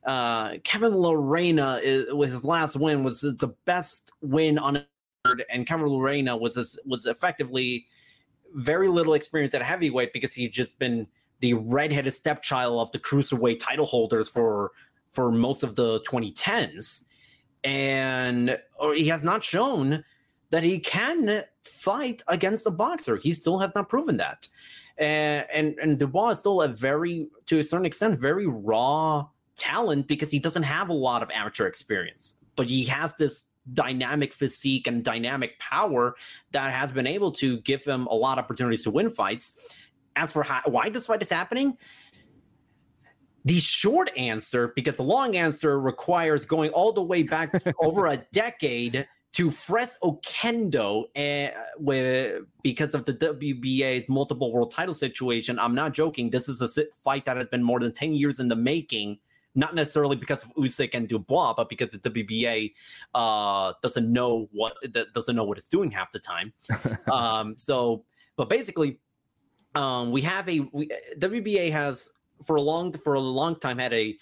[0.06, 4.86] uh, Kevin Lerena is, with his last win was the best win on
[5.50, 7.88] and Kevin Lerena was was effectively
[8.54, 11.08] very little experience at heavyweight because he's just been
[11.40, 14.72] the redheaded stepchild of the cruiserweight title holders for
[15.12, 17.04] for most of the 2010s,
[17.64, 18.58] and
[18.94, 20.04] he has not shown
[20.52, 23.18] that he can fight against a boxer.
[23.18, 24.48] He still has not proven that.
[24.98, 30.08] And, and and Dubois is still a very, to a certain extent, very raw talent
[30.08, 34.88] because he doesn't have a lot of amateur experience, but he has this dynamic physique
[34.88, 36.16] and dynamic power
[36.52, 39.76] that has been able to give him a lot of opportunities to win fights.
[40.18, 41.78] As for how, why this fight is happening,
[43.46, 48.18] the short answer, because the long answer requires going all the way back over a
[48.34, 55.60] decade to Fres Oquendo uh, with, because of the WBA's multiple world title situation.
[55.60, 56.30] I'm not joking.
[56.30, 59.20] This is a fight that has been more than 10 years in the making.
[59.54, 62.74] Not necessarily because of Usyk and Dubois, but because the WBA
[63.14, 64.76] uh, doesn't know what
[65.14, 66.54] doesn't know what it's doing half the time.
[67.12, 68.04] um, so,
[68.36, 69.00] but basically,
[69.78, 72.10] um, we have a we, WBA has
[72.46, 74.16] for a long for a long time had a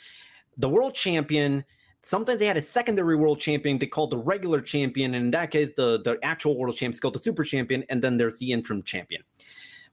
[0.57, 1.63] the world champion
[2.05, 5.15] Sometimes they had a secondary world champion they called the regular champion.
[5.15, 7.83] And in that case, the, the actual world champion is called the super champion.
[7.89, 9.23] And then there's the interim champion.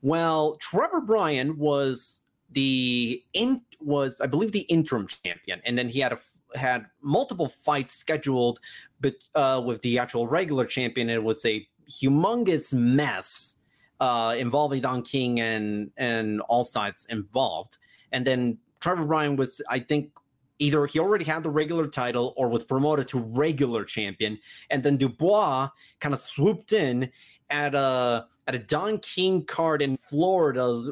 [0.03, 6.01] Well, Trevor Bryan was the in was I believe the interim champion, and then he
[6.01, 6.19] had a
[6.59, 8.61] had multiple fights scheduled,
[9.01, 13.57] but uh, with the actual regular champion, it was a humongous mess
[14.03, 17.79] uh, involving Don King and and all sides involved.
[18.11, 20.11] And then Trevor Bryan was, I think,
[20.59, 24.41] either he already had the regular title or was promoted to regular champion,
[24.71, 25.69] and then Dubois
[26.01, 27.13] kind of swooped in
[27.49, 30.83] at a at a Don King card in Florida,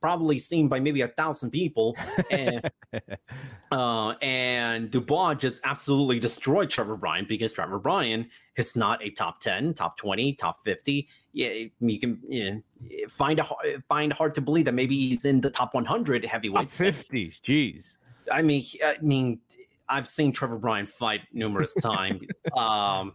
[0.00, 1.96] probably seen by maybe a thousand people,
[2.30, 2.70] and
[3.72, 9.40] uh, and Dubois just absolutely destroyed Trevor Bryan because Trevor Bryan is not a top
[9.40, 11.08] ten, top twenty, top fifty.
[11.32, 12.62] Yeah, you can
[13.08, 13.46] find a
[13.88, 16.74] find hard to believe that maybe he's in the top 100 Top heavyweights.
[16.74, 17.34] 50.
[17.46, 17.96] Jeez.
[18.30, 19.40] I mean, I mean,
[19.88, 22.22] I've seen Trevor Bryan fight numerous times.
[22.56, 23.14] um,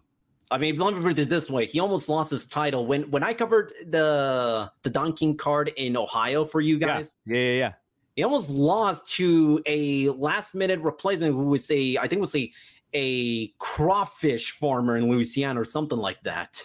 [0.50, 3.24] I mean, let me put it this way: he almost lost his title when when
[3.24, 7.16] I covered the the Don King card in Ohio for you guys.
[7.26, 7.74] Yeah, yeah, yeah.
[8.16, 12.52] He almost lost to a last minute replacement who was a, I think was a
[12.94, 16.64] a crawfish farmer in Louisiana or something like that.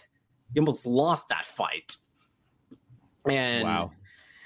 [0.55, 1.97] He almost lost that fight.
[3.29, 3.93] And Wow.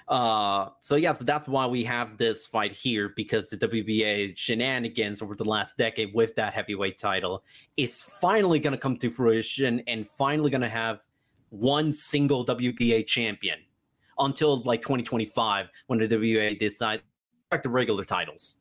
[0.09, 5.23] uh so yeah, so that's why we have this fight here because the WBA shenanigans
[5.23, 7.43] over the last decade with that heavyweight title
[7.77, 11.01] is finally gonna come to fruition and finally gonna have
[11.51, 13.59] one single WBA champion
[14.19, 17.03] until like 2025 when the WBA decides
[17.51, 18.57] back to regular titles.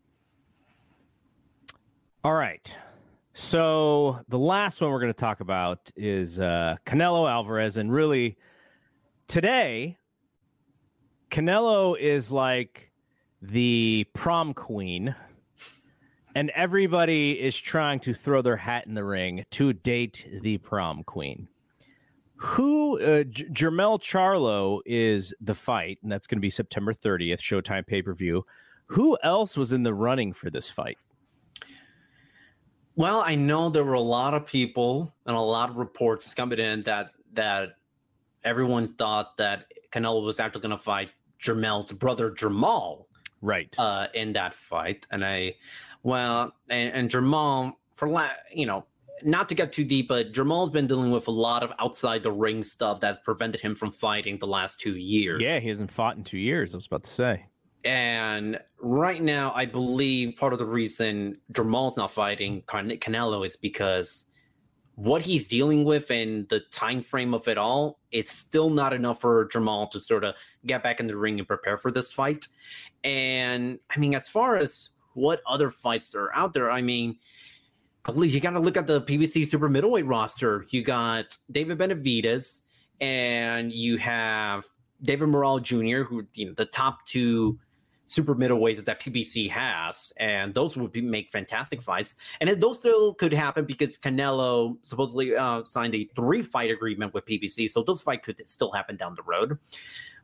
[2.23, 2.75] All right.
[3.37, 8.37] So the last one we're going to talk about is uh, Canelo Alvarez, and really
[9.27, 9.97] today,
[11.29, 12.93] Canelo is like
[13.41, 15.13] the prom queen,
[16.33, 21.03] and everybody is trying to throw their hat in the ring to date the prom
[21.03, 21.49] queen.
[22.37, 27.41] Who uh, J- Jermell Charlo is the fight, and that's going to be September 30th,
[27.41, 28.45] Showtime pay per view.
[28.85, 30.97] Who else was in the running for this fight?
[32.95, 36.59] Well, I know there were a lot of people and a lot of reports coming
[36.59, 37.77] in that that
[38.43, 43.07] everyone thought that Canelo was actually going to fight Jermell's brother Jamal
[43.41, 43.73] Right.
[43.77, 45.55] uh, in that fight, and I,
[46.03, 48.85] well, and, and Jamal for la- you know,
[49.23, 52.31] not to get too deep, but Jamal's been dealing with a lot of outside the
[52.31, 55.41] ring stuff that's prevented him from fighting the last two years.
[55.41, 56.73] Yeah, he hasn't fought in two years.
[56.73, 57.45] I was about to say.
[57.85, 63.55] And right now, I believe part of the reason Jamal's not fighting Can- Canelo is
[63.55, 64.25] because
[64.95, 69.21] what he's dealing with and the time frame of it all, it's still not enough
[69.21, 72.47] for Jamal to sort of get back in the ring and prepare for this fight.
[73.03, 77.17] And I mean, as far as what other fights are out there, I mean,
[78.17, 80.65] you got to look at the PBC super middleweight roster.
[80.69, 82.61] You got David Benavidez,
[83.01, 84.63] and you have
[85.01, 87.59] David Morrell Jr., who you know the top two
[88.05, 92.15] super middleweights that PBC has, and those would be, make fantastic fights.
[92.39, 97.25] And those still could happen because Canelo supposedly uh, signed a three fight agreement with
[97.25, 99.57] PBC, so those fight could still happen down the road.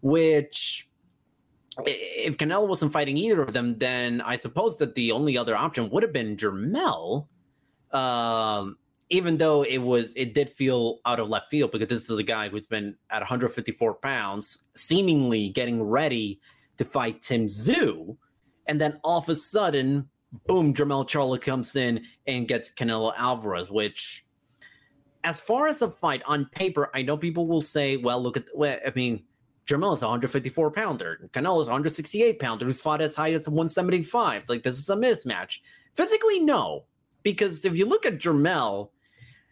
[0.02, 0.90] Which,
[1.86, 5.90] if Canelo wasn't fighting either of them, then I suppose that the only other option
[5.90, 7.28] would have been Jermell.
[7.92, 8.78] Um,
[9.10, 12.24] even though it was, it did feel out of left field because this is a
[12.24, 16.40] guy who's been at 154 pounds, seemingly getting ready
[16.82, 18.18] to fight Tim Tszyu,
[18.66, 20.10] and then all of a sudden,
[20.48, 24.26] boom, Jermell Charlo comes in and gets Canelo Alvarez, which,
[25.24, 28.46] as far as the fight on paper, I know people will say, well, look at,
[28.56, 29.24] well, I mean,
[29.68, 34.46] Jermell is a 154 pounder, Canelo is 168 pounder, who's fought as high as 175.
[34.50, 35.60] Like, this is a mismatch.
[35.94, 36.86] Physically, no,
[37.22, 38.90] because if you look at Jermell,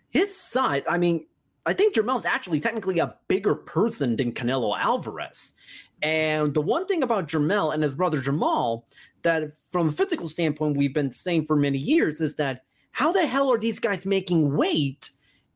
[0.10, 1.28] his size, I mean,
[1.68, 5.54] I think Jermell's actually technically a bigger person than Canelo Alvarez.
[6.02, 8.86] And the one thing about Jermell and his brother Jamal
[9.24, 13.28] that from a physical standpoint we've been saying for many years is that how the
[13.28, 15.12] hell are these guys making weight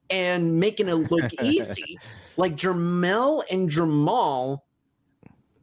[0.10, 1.98] and making it look easy?
[2.38, 4.66] Like Jermell and Jamal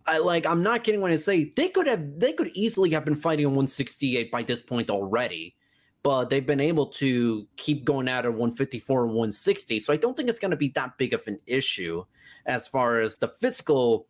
[0.06, 3.04] I like I'm not kidding when I say they could have they could easily have
[3.04, 5.54] been fighting on 168 by this point already.
[6.02, 9.80] But they've been able to keep going at it 154 and 160.
[9.80, 12.04] So I don't think it's going to be that big of an issue
[12.46, 14.06] as far as the physical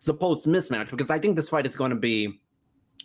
[0.00, 2.40] supposed mismatch because I think this fight is going to be.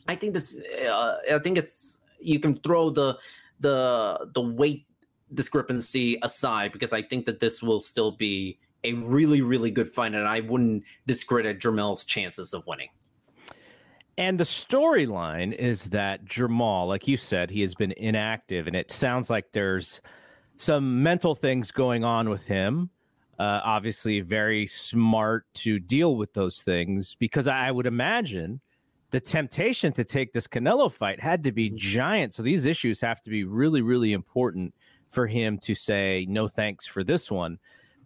[0.07, 0.59] I think this.
[0.87, 3.17] Uh, I think it's you can throw the
[3.59, 4.85] the the weight
[5.33, 10.13] discrepancy aside because I think that this will still be a really really good fight
[10.13, 12.89] and I wouldn't discredit Jermell's chances of winning.
[14.17, 18.89] And the storyline is that Jamal, like you said, he has been inactive, and it
[18.89, 19.99] sounds like there's
[20.55, 22.89] some mental things going on with him.
[23.37, 28.61] Uh, obviously, very smart to deal with those things because I would imagine
[29.11, 32.33] the temptation to take this Canelo fight had to be giant.
[32.33, 34.73] So these issues have to be really, really important
[35.09, 37.59] for him to say no thanks for this one.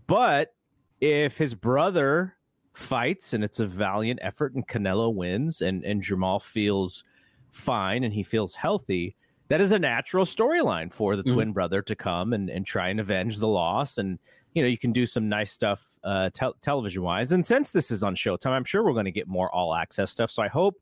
[0.07, 0.53] But
[0.99, 2.35] if his brother
[2.73, 7.03] fights and it's a valiant effort and Canelo wins and, and Jamal feels
[7.51, 9.15] fine and he feels healthy,
[9.47, 11.33] that is a natural storyline for the Mhm.
[11.33, 13.97] twin brother to come and, and try and avenge the loss.
[13.97, 14.19] And,
[14.53, 17.31] you know, you can do some nice stuff uh, tel- television wise.
[17.31, 20.11] And since this is on Showtime, I'm sure we're going to get more all access
[20.11, 20.31] stuff.
[20.31, 20.81] So I hope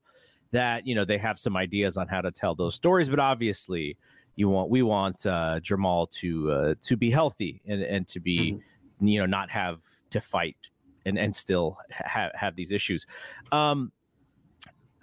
[0.52, 3.10] that, you know, they have some ideas on how to tell those stories.
[3.10, 3.98] But obviously,
[4.36, 8.58] you want we want uh, Jamal to uh, to be healthy and, and to be,
[9.02, 9.80] you know, not have
[10.12, 10.58] to fight
[11.06, 13.06] and and still have have these issues.
[13.52, 13.92] Um,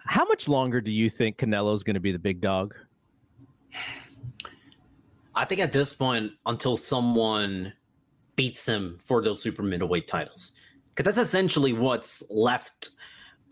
[0.06, 2.74] how much longer do you think Canelo's going to be the big dog?
[5.34, 7.72] I think at this point, until someone
[8.36, 10.52] beats him for those super middleweight titles,
[10.94, 12.90] because that's essentially what's left.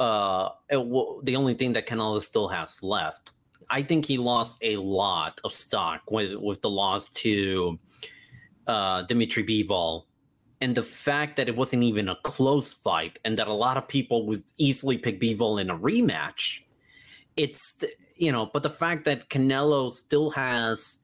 [0.01, 3.33] Uh, w- the only thing that Canelo still has left.
[3.71, 7.79] I think he lost a lot of stock with with the loss to
[8.67, 10.05] uh, Dimitri Bivol,
[10.61, 13.87] and the fact that it wasn't even a close fight, and that a lot of
[13.87, 16.63] people would easily pick Bivol in a rematch.
[17.37, 17.83] It's
[18.17, 21.01] you know, but the fact that Canelo still has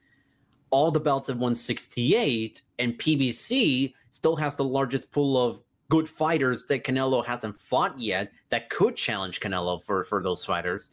[0.71, 6.65] all the belts at 168 and PBC still has the largest pool of good fighters
[6.67, 10.91] that Canelo hasn't fought yet that could challenge Canelo for for those fighters.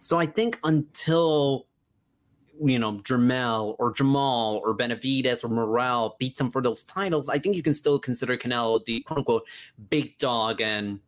[0.00, 1.66] So I think until
[2.60, 7.38] you know Jermell or Jamal or Benavidez or Morrell beats him for those titles, I
[7.38, 9.48] think you can still consider Canelo the quote unquote
[9.90, 11.00] big dog and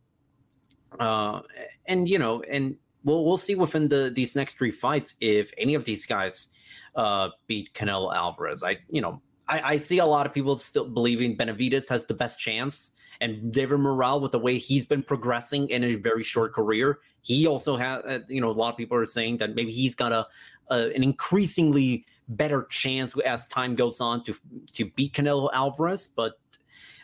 [0.99, 1.41] uh
[1.87, 5.73] and you know and we'll we'll see within the these next three fights if any
[5.73, 6.49] of these guys
[6.95, 8.63] uh beat Canelo Alvarez.
[8.63, 12.13] I you know I, I see a lot of people still believing Benavidez has the
[12.13, 12.91] best chance
[13.21, 16.99] and David Morrell with the way he's been progressing in a very short career.
[17.21, 19.93] He also has, uh, you know, a lot of people are saying that maybe he's
[19.93, 20.27] got a,
[20.71, 24.35] a an increasingly better chance as time goes on to
[24.73, 26.07] to beat Canelo Alvarez.
[26.07, 26.39] But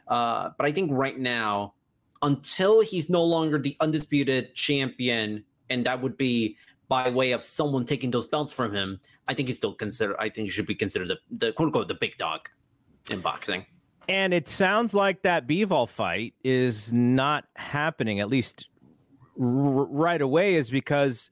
[0.07, 1.75] uh, but I think right now,
[2.23, 6.57] until he's no longer the undisputed champion, and that would be
[6.87, 10.15] by way of someone taking those belts from him, I think he's still considered.
[10.19, 12.49] I think he should be considered the, the quote unquote the big dog
[13.09, 13.65] in boxing.
[14.09, 18.67] And it sounds like that Bivol fight is not happening, at least
[19.39, 21.29] r- right away, is because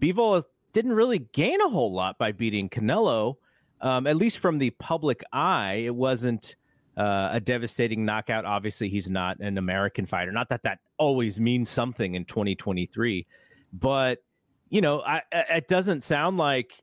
[0.00, 0.42] Bivol
[0.72, 3.34] didn't really gain a whole lot by beating Canelo.
[3.82, 6.56] Um, at least from the public eye, it wasn't
[6.96, 8.46] uh, a devastating knockout.
[8.46, 10.32] Obviously, he's not an American fighter.
[10.32, 13.26] Not that that always means something in 2023,
[13.74, 14.22] but
[14.70, 16.82] you know, I, it doesn't sound like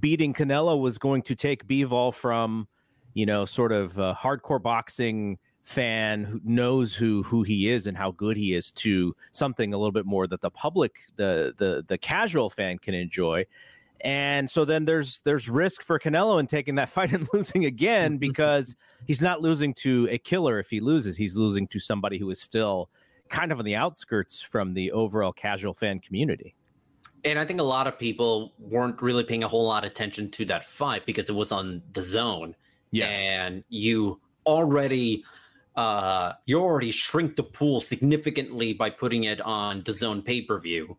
[0.00, 2.68] beating Canelo was going to take Bivol from
[3.16, 7.96] you know, sort of a hardcore boxing fan who knows who who he is and
[7.96, 11.82] how good he is to something a little bit more that the public the the
[11.88, 13.42] the casual fan can enjoy.
[14.02, 18.18] And so then there's there's risk for Canelo in taking that fight and losing again
[18.18, 18.76] because
[19.06, 21.16] he's not losing to a killer if he loses.
[21.16, 22.90] He's losing to somebody who is still
[23.30, 26.54] kind of on the outskirts from the overall casual fan community
[27.26, 30.30] and I think a lot of people weren't really paying a whole lot of attention
[30.30, 32.54] to that fight because it was on DAZN
[32.92, 33.06] yeah.
[33.06, 35.24] and you already
[35.74, 40.96] uh you already shrink the pool significantly by putting it on DAZN pay-per-view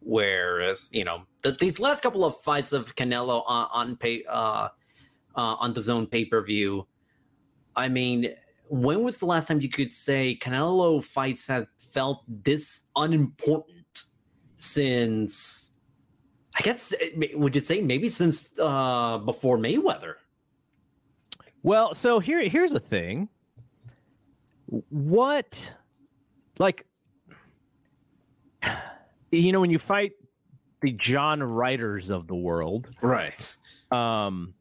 [0.00, 4.68] whereas you know the, these last couple of fights of canelo on, on pay uh,
[5.36, 6.86] uh on DAZN pay-per-view
[7.74, 8.28] i mean
[8.68, 13.71] when was the last time you could say canelo fights have felt this unimportant
[14.62, 15.72] since
[16.56, 16.94] i guess
[17.34, 20.14] would you say maybe since uh before mayweather
[21.62, 23.28] well, so here here's a thing.
[24.88, 25.74] What
[26.58, 26.86] like
[29.30, 30.12] you know when you fight
[30.80, 33.54] the John Ryders of the world, right?
[33.90, 34.54] Um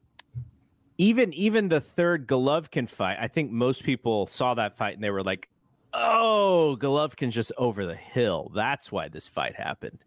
[0.97, 5.09] even even the third Golovkin fight, I think most people saw that fight and they
[5.09, 5.49] were like,
[5.93, 8.51] "Oh, Golovkin's just over the hill.
[8.55, 10.03] That's why this fight happened."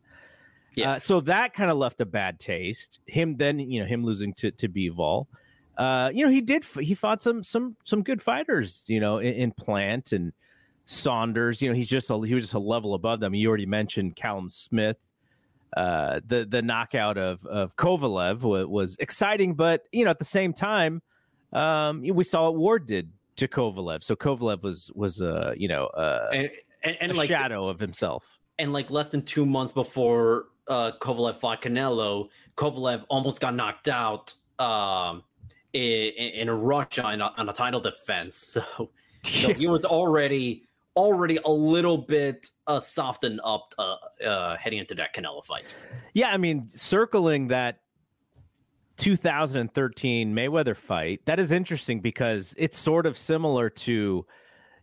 [0.74, 0.92] Yeah.
[0.92, 2.98] Uh, so that kind of left a bad taste.
[3.06, 5.26] Him then, you know, him losing to to Bivol
[5.76, 6.64] uh, you know, he did.
[6.80, 8.84] He fought some some some good fighters.
[8.86, 10.32] You know, in, in, Plant and
[10.84, 11.60] Saunders.
[11.60, 13.34] You know, he's just a, he was just a level above them.
[13.34, 14.96] You already mentioned Callum Smith.
[15.76, 20.24] Uh, the the knockout of of Kovalev was, was, exciting, but you know, at the
[20.24, 21.02] same time,
[21.52, 24.02] um, we saw what Ward did to Kovalev.
[24.02, 26.50] So Kovalev was was a uh, you know uh, and,
[26.82, 28.38] and, and a like, shadow of himself.
[28.58, 33.88] And like less than two months before uh, Kovalev fought Canelo, Kovalev almost got knocked
[33.88, 34.34] out.
[34.58, 35.24] Um,
[35.74, 38.56] in, in Russia on a, on a title defense.
[39.24, 40.64] So, so he was already
[40.96, 45.74] already a little bit uh, softened up uh, uh, heading into that Canelo fight.
[46.12, 47.78] Yeah, I mean, circling that
[48.96, 54.24] 2013 Mayweather fight, that is interesting because it's sort of similar to,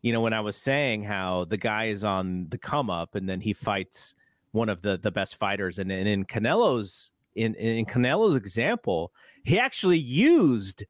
[0.01, 3.27] you know, when I was saying how the guy is on the come up and
[3.27, 4.15] then he fights
[4.51, 9.11] one of the the best fighters, and, and in Canelo's in in Canelo's example,
[9.43, 10.83] he actually used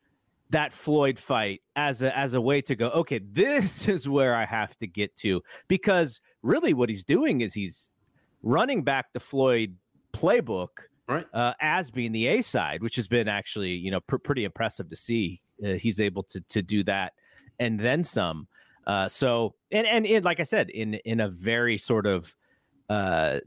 [0.49, 4.45] that Floyd fight as a as a way to go, okay, this is where I
[4.45, 5.41] have to get to.
[5.67, 7.93] Because really what he's doing is he's
[8.43, 9.75] running back the Floyd
[10.13, 14.17] playbook right uh, as being the A side, which has been actually you know pr-
[14.17, 15.41] pretty impressive to see.
[15.63, 17.13] Uh, he's able to to do that
[17.59, 18.47] and then some.
[18.87, 22.35] Uh, so and and it, like I said, in in a very sort of
[22.89, 23.39] uh,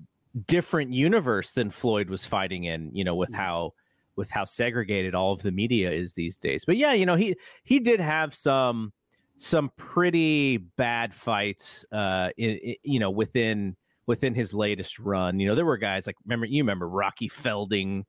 [0.47, 3.41] different universe than Floyd was fighting in, you know, with Mm-hmm.
[3.41, 3.75] how
[4.17, 6.65] with how segregated all of the media is these days.
[6.65, 7.35] But yeah, you know, he
[7.65, 8.93] he did have some
[9.37, 13.75] some pretty bad fights uh in, in- you know within
[14.07, 15.41] within his latest run.
[15.41, 18.07] You know, there were guys like remember you remember Rocky Fielding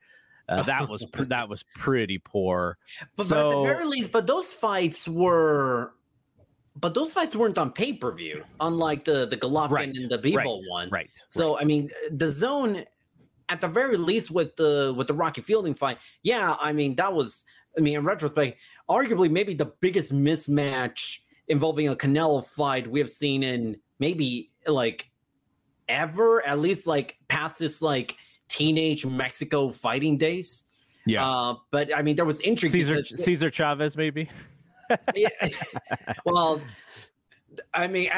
[0.47, 2.77] uh, that was pr- that was pretty poor.
[2.99, 5.93] But, but at the so very least, but those fights were,
[6.75, 10.19] but those fights weren't on pay per view, unlike the the Golovkin Right, and the
[10.19, 10.89] Bivol right, one.
[10.89, 12.85] right, So I mean, DAZN,
[13.49, 17.13] at the very least, with the with the Rocky Fielding fight, yeah, I mean that
[17.13, 17.43] was,
[17.77, 18.59] I mean, in retrospect,
[18.89, 25.09] arguably maybe the biggest mismatch involving a Canelo fight we have seen in maybe like
[25.87, 28.15] ever, at least like past this like
[28.47, 30.63] teenage Mexico fighting days.
[31.05, 31.27] Yeah.
[31.27, 32.71] Uh, but I mean, there was intrigue.
[32.71, 34.29] Caesar because- Caesar Chavez maybe.
[35.15, 35.29] yeah.
[36.25, 36.61] well,
[37.73, 38.09] I mean,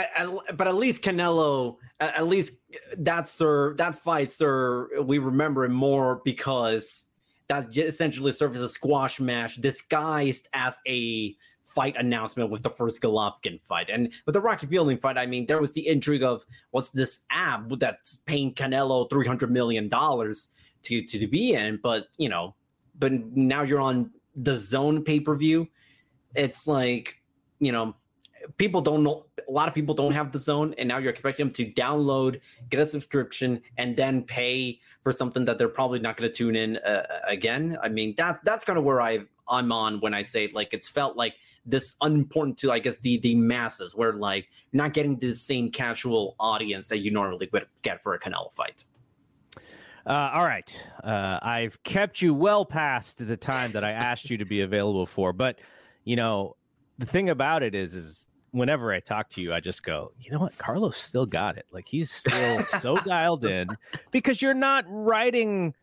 [0.54, 2.54] but at least Canelo, at, at least
[2.98, 7.06] that sir, that fight, sir, we remember it more because
[7.48, 11.36] that essentially served as a squash match disguised as a
[11.78, 13.92] fight announcement with the first Golovkin fight.
[13.92, 17.20] And with the Rocky Fielding fight, I mean, there was the intrigue of what's this
[17.30, 20.50] app that's paying Canelo three hundred million dollars
[20.84, 22.56] to to be in, but you know,
[22.98, 24.10] but now you're on
[24.42, 25.68] DAZN pay per view.
[26.34, 27.22] It's like
[27.60, 27.96] you know,
[28.58, 29.28] people don't know.
[29.48, 32.42] A lot of people don't have DAZN, and now you're expecting them to download,
[32.72, 36.56] get a subscription, and then pay for something that they're probably not going to tune
[36.56, 37.78] in uh, again.
[37.84, 40.90] I mean, that's that's kind of where I I'm on when I say like it's
[40.90, 41.36] felt like
[41.68, 45.70] this unimportant to I guess the the masses, where like you're not getting the same
[45.72, 48.86] casual audience that you normally would get for a Canelo fight.
[50.08, 50.74] Uh, all right.
[51.04, 55.06] Uh, I've kept you well past the time that I asked you to be available
[55.06, 55.34] for.
[55.34, 55.60] But,
[56.06, 56.56] you know,
[56.98, 60.32] the thing about it is, is whenever I talk to you, I just go, you
[60.32, 60.58] know what?
[60.58, 61.66] Carlos still got it.
[61.72, 63.68] Like he's still so dialed in
[64.12, 65.74] because you're not writing,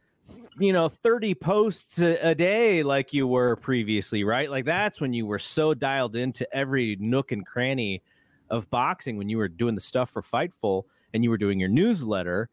[0.59, 4.51] you know, 30 posts a, a day like you were previously, right?
[4.51, 8.03] Like that's when you were so dialed into every nook and cranny
[8.51, 11.69] of boxing when you were doing the stuff for Fightful and you were doing your
[11.69, 12.49] newsletter.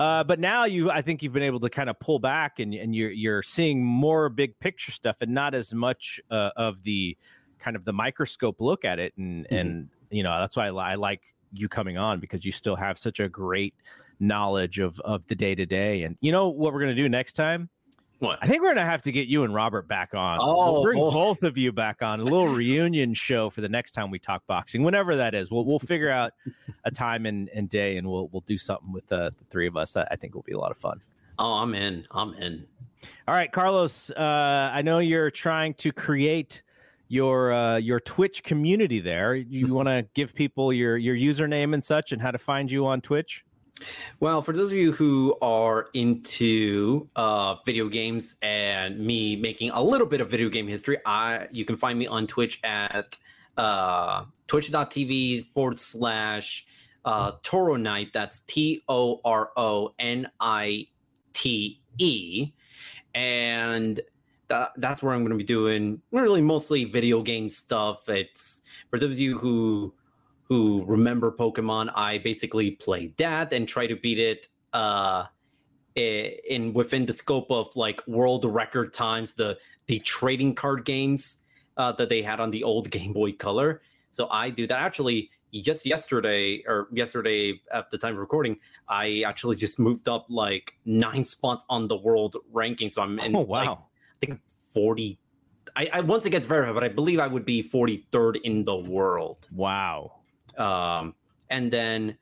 [0.00, 2.72] Uh, but now you, I think you've been able to kind of pull back and,
[2.72, 7.16] and you're you're seeing more big picture stuff and not as much uh, of the
[7.58, 9.12] kind of the microscope look at it.
[9.16, 11.22] And and you know that's why I, I like
[11.52, 13.74] you coming on because you still have such a great
[14.20, 16.02] knowledge of of the day to day.
[16.02, 17.68] And you know what we're gonna do next time?
[18.20, 18.40] What?
[18.42, 20.38] I think we're gonna have to get you and Robert back on.
[20.40, 21.10] Oh, we'll bring boy.
[21.10, 24.44] both of you back on a little reunion show for the next time we talk
[24.46, 25.50] boxing, whenever that is.
[25.50, 26.32] We'll we'll figure out
[26.84, 29.76] a time and, and day, and we'll we'll do something with the, the three of
[29.76, 29.92] us.
[29.92, 31.00] That I think will be a lot of fun.
[31.38, 32.04] Oh, I'm in.
[32.10, 32.66] I'm in.
[33.28, 34.10] All right, Carlos.
[34.10, 36.64] Uh, I know you're trying to create
[37.06, 39.36] your uh, your Twitch community there.
[39.36, 42.86] You want to give people your your username and such, and how to find you
[42.86, 43.44] on Twitch.
[44.20, 49.82] Well, for those of you who are into uh, video games and me making a
[49.82, 53.16] little bit of video game history, I you can find me on Twitch at
[53.56, 56.66] uh, twitch.tv forward slash
[57.04, 58.12] uh, ToroNite.
[58.12, 60.86] That's T O R O N I
[61.32, 62.52] T E.
[63.14, 64.00] And
[64.48, 68.08] that, that's where I'm going to be doing really mostly video game stuff.
[68.08, 69.92] It's for those of you who
[70.48, 75.24] who remember Pokemon, I basically played that and try to beat it uh
[75.94, 81.38] in within the scope of like world record times the the trading card games
[81.76, 83.82] uh that they had on the old Game Boy Color.
[84.10, 88.58] So I do that actually just yesterday or yesterday at the time of recording,
[88.88, 92.88] I actually just moved up like nine spots on the world ranking.
[92.90, 93.84] So I'm in Oh, like, wow.
[94.22, 94.40] I think
[94.74, 95.18] 40
[95.76, 98.76] I, I once it gets verified, but I believe I would be 43rd in the
[98.76, 99.46] world.
[99.52, 100.17] Wow.
[100.58, 101.14] Um,
[101.50, 102.18] and then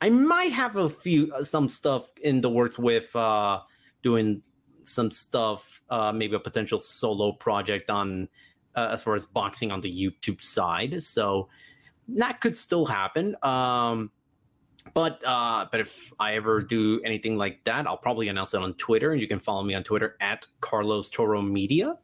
[0.00, 3.60] I might have a few uh, some stuff in the works with uh,
[4.02, 4.42] doing
[4.82, 8.28] some stuff, uh, maybe a potential solo project on
[8.74, 11.02] uh, as far as boxing on the YouTube side.
[11.02, 11.48] So
[12.08, 13.36] that could still happen.
[13.42, 14.10] Um,
[14.92, 18.74] but uh, but if I ever do anything like that, I'll probably announce it on
[18.74, 21.96] Twitter, and you can follow me on Twitter at Carlos Toro Media.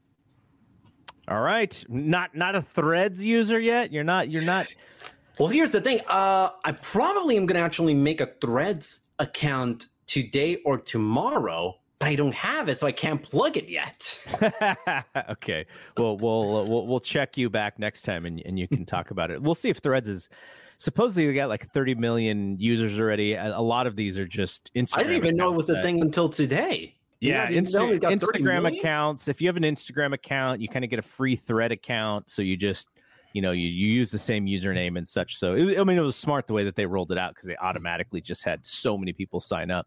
[1.28, 3.92] All right, not not a Threads user yet.
[3.92, 4.30] You're not.
[4.30, 4.66] You're not.
[5.40, 6.00] Well, here's the thing.
[6.06, 12.08] Uh, I probably am going to actually make a Threads account today or tomorrow, but
[12.08, 14.20] I don't have it, so I can't plug it yet.
[15.30, 15.64] okay.
[15.96, 19.30] Well, we'll we'll we'll check you back next time, and and you can talk about
[19.30, 19.40] it.
[19.40, 20.28] We'll see if Threads is.
[20.76, 23.34] Supposedly, we got like 30 million users already.
[23.34, 24.98] A, lot of these are just Instagram.
[24.98, 26.96] I didn't even know it was a thing until today.
[27.20, 29.28] Yeah, know, did you know Insta- we got 30 Instagram accounts.
[29.28, 32.28] If you have an Instagram account, you kind of get a free thread account.
[32.28, 32.88] So you just
[33.32, 35.36] you know, you, you use the same username and such.
[35.36, 37.46] So it, I mean, it was smart the way that they rolled it out because
[37.46, 39.86] they automatically just had so many people sign up.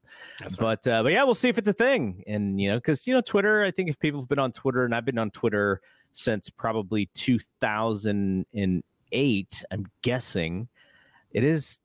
[0.57, 2.23] but uh, but yeah, we'll see if it's a thing.
[2.27, 3.63] And you know, because you know, Twitter.
[3.63, 5.81] I think if people have been on Twitter, and I've been on Twitter
[6.13, 10.69] since probably 2008, I'm guessing
[11.31, 11.79] it is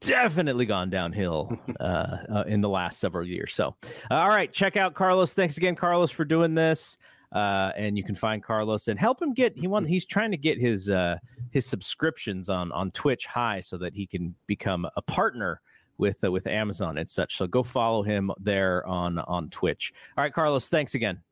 [0.00, 3.54] definitely gone downhill uh, uh, in the last several years.
[3.54, 3.74] So,
[4.10, 5.32] uh, all right, check out Carlos.
[5.32, 6.98] Thanks again, Carlos, for doing this.
[7.32, 10.36] Uh, and you can find Carlos and help him get he want he's trying to
[10.36, 11.16] get his uh,
[11.50, 15.60] his subscriptions on on Twitch high so that he can become a partner
[15.96, 17.36] with uh, with Amazon and such.
[17.36, 19.92] So go follow him there on on Twitch.
[20.16, 21.22] All right, Carlos, thanks again.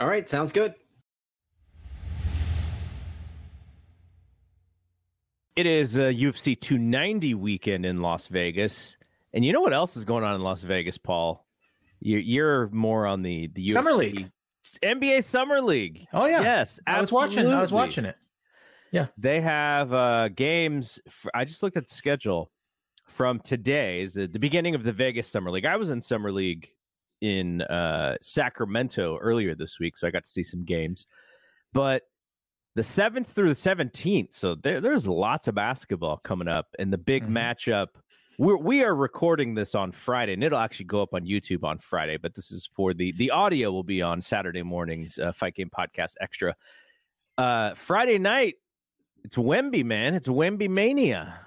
[0.00, 0.74] All right, sounds good.
[5.54, 8.96] It is a UFC 290 weekend in Las Vegas,
[9.32, 11.46] and you know what else is going on in Las Vegas, Paul?
[12.00, 14.30] You're, you're more on the the Summer League.
[14.82, 16.06] NBA Summer League.
[16.12, 16.42] Oh yeah.
[16.42, 17.46] Yes, I was watching.
[17.46, 18.16] I was watching it.
[18.92, 19.06] Yeah.
[19.18, 21.00] They have uh games.
[21.08, 22.50] For, I just looked at the schedule
[23.08, 24.00] from today.
[24.02, 25.66] Is the, the beginning of the Vegas Summer League.
[25.66, 26.68] I was in Summer League
[27.20, 31.06] in uh Sacramento earlier this week, so I got to see some games.
[31.72, 32.02] But
[32.76, 36.98] the seventh through the seventeenth, so there, there's lots of basketball coming up, and the
[36.98, 37.30] big Mhm.
[37.30, 37.88] matchup.
[38.38, 41.78] We're, we are recording this on Friday, and it'll actually go up on YouTube on
[41.78, 42.16] Friday.
[42.16, 45.70] But this is for the the audio will be on Saturday morning's uh, Fight Game
[45.70, 46.56] Podcast Extra.
[47.38, 48.54] Uh, Friday night,
[49.24, 50.14] it's Wemby, man.
[50.14, 51.40] It's Wemby mania.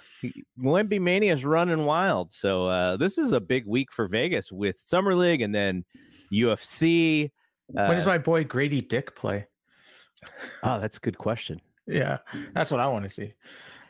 [0.60, 2.32] Wemby mania is running wild.
[2.32, 5.84] So uh, this is a big week for Vegas with Summer League and then
[6.32, 7.32] UFC.
[7.78, 9.46] Uh, when does my boy Grady Dick play?
[10.64, 11.62] oh, that's a good question.
[11.90, 12.18] Yeah,
[12.54, 13.34] that's what I want to see.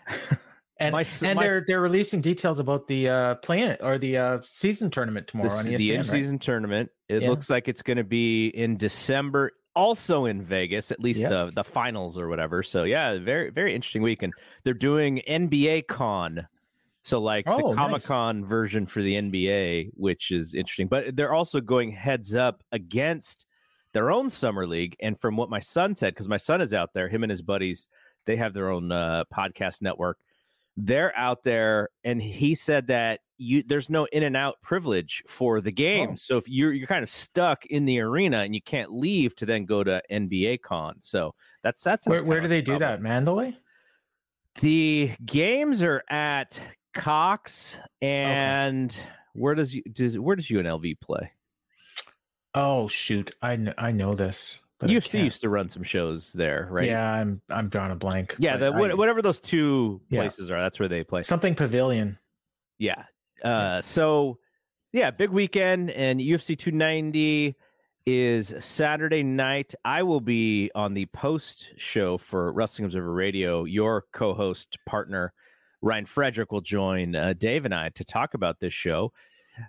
[0.80, 4.40] and My and my they're they're releasing details about the uh playing or the uh
[4.46, 5.90] season tournament tomorrow the ESPN.
[5.92, 6.06] in right?
[6.06, 6.90] season tournament.
[7.10, 7.30] It Yeah.
[7.30, 11.30] looks like it's going to be in December, also in Vegas, at least Yeah.
[11.30, 12.64] the the finals or whatever.
[12.64, 14.34] So yeah, very very interesting week, and
[14.64, 16.48] they're doing NBA Con.
[17.04, 17.76] So like Oh, the.
[17.76, 20.88] Comic Con version for the NBA, which is interesting.
[20.88, 23.46] But they're also going heads up against
[23.94, 24.96] their own summer league.
[25.00, 27.42] And from what my son said, because my son is out there, him and his
[27.42, 27.88] buddies,
[28.26, 30.18] they have their own uh, podcast network.
[30.78, 35.60] They're out there, and he said that you there's no in and out privilege for
[35.60, 36.12] the game.
[36.12, 36.16] Oh.
[36.16, 39.46] So if you're you're kind of stuck in the arena and you can't leave to
[39.46, 40.96] then go to NBA Con.
[41.02, 41.34] So
[41.64, 43.02] that's that's Where, where do they do that?
[43.02, 43.58] Mandalay?
[44.62, 46.62] The games are at
[46.94, 48.96] Cox and
[49.34, 51.32] where does you does where does UNLV play?
[52.56, 54.58] Oh shoot, I kn- I know this.
[54.80, 56.88] But UFC used to run some shows there, right?
[56.88, 58.36] Yeah, I'm I'm drawing a blank.
[58.40, 60.22] Yeah, the, I- whatever those two Yeah.
[60.22, 61.24] places are, that's where they play.
[61.24, 62.18] something Pavilion.
[62.78, 63.04] Yeah.
[63.44, 64.38] Uh, so
[64.94, 67.56] yeah, big weekend and UFC 290
[68.06, 69.74] is Saturday night.
[69.84, 73.66] I will be on the post show for Wrestling Observer Radio.
[73.66, 75.34] Your co-host partner
[75.82, 79.12] Ryan Frederick will join uh, Dave and I to talk about this show.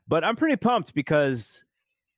[0.06, 1.64] But I'm pretty pumped because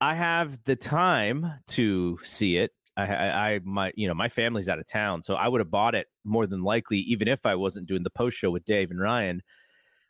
[0.01, 2.73] I have the time to see it.
[2.97, 5.71] I, I, I my, you know, my family's out of town, so I would have
[5.71, 8.91] bought it more than likely, even if I wasn't doing the post show with Dave
[8.91, 9.43] and Ryan.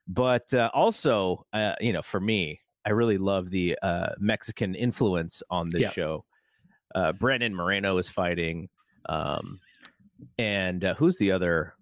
[0.09, 5.43] But uh, also, uh, you know, for me, I really love the uh, Mexican influence
[5.51, 5.90] on this Yeah.
[5.90, 6.24] show.
[6.94, 8.69] Uh, Brandon Moreno is fighting,
[9.09, 9.61] um,
[10.39, 11.74] and uh, who's the other?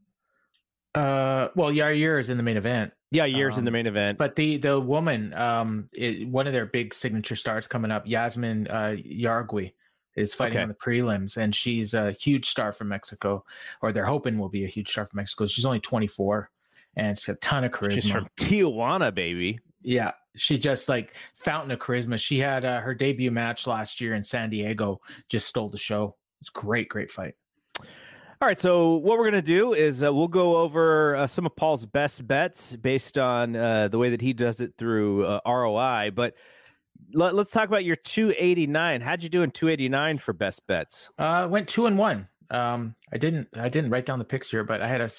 [0.94, 2.92] Uh, well, Yair is in the main event.
[3.10, 4.18] Yeah, years in the Um, main event.
[4.18, 8.68] But the the woman, um, i one of their big signature stars coming up, Yazmin
[8.68, 9.72] uh, Jauregui,
[10.18, 10.62] is fighting Okay.
[10.62, 13.44] on the prelims, and she's a huge star from Mexico,
[13.82, 15.46] or they're hoping will be a huge star from Mexico.
[15.46, 16.50] She's only 24,
[16.96, 17.92] and she's got a ton of charisma.
[17.92, 19.58] She's from Tijuana, baby.
[19.82, 22.18] Yeah, she just like fountain of charisma.
[22.18, 26.16] She had uh, her debut match last year in San Diego, just stole the show.
[26.40, 27.34] It's great, great fight.
[28.40, 31.56] All right, so what we're gonna do is uh, we'll go over uh, some of
[31.56, 36.12] Paul's best bets based on uh, the way that he does it through uh, ROI.
[36.14, 36.34] But
[37.12, 39.00] let, us talk about your 289.
[39.00, 41.10] How'd you do in 289 for best bets?
[41.18, 42.28] Uh, went two and one.
[42.50, 45.10] Um, I didn't, I didn't write down the picks here, but I had a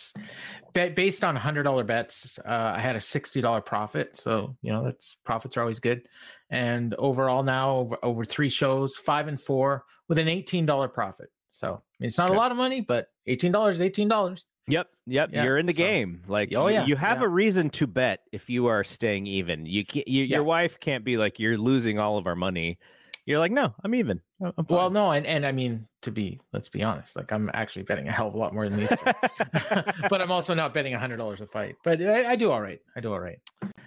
[0.73, 2.39] bet based on hundred dollar bets.
[2.43, 6.07] Uh, I had a sixty dollar profit, so you know that's profits are always good.
[6.49, 11.29] And overall, now over, over three shows, five and four with an eighteen dollar profit.
[11.51, 12.35] So I mean, it's not Okay.
[12.35, 14.47] a lot of money, but eighteen dollars is eighteen dollars.
[14.69, 15.29] Yep, yep.
[15.33, 16.21] Yeah, you're in the so- game.
[16.27, 17.25] Like, Oh, yeah, you have yeah.
[17.25, 19.65] a reason to bet if you are staying even.
[19.65, 20.07] You can't.
[20.07, 22.77] You, Your wife can't be like, you're losing all of our money.
[23.25, 24.21] You're like, no, I'm even.
[24.43, 24.53] I'm.
[24.69, 28.07] Well, no, and and I mean to be, let's be honest, like I'm actually betting
[28.07, 28.97] a hell of a lot more than these, two.
[30.09, 31.75] but I'm also not betting a hundred dollars a fight.
[31.83, 32.79] But I, I do all right.
[32.95, 33.37] I do all right.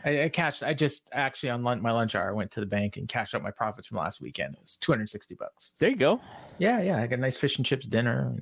[0.04, 0.62] I, I cashed.
[0.62, 3.34] I just actually on lunch, my lunch hour, I went to the bank and cashed
[3.34, 4.54] out my profits from last weekend.
[4.54, 5.72] It was 260 bucks.
[5.80, 6.20] there you go.
[6.58, 6.98] Yeah, yeah.
[7.02, 8.36] I got a nice fish and chips dinner.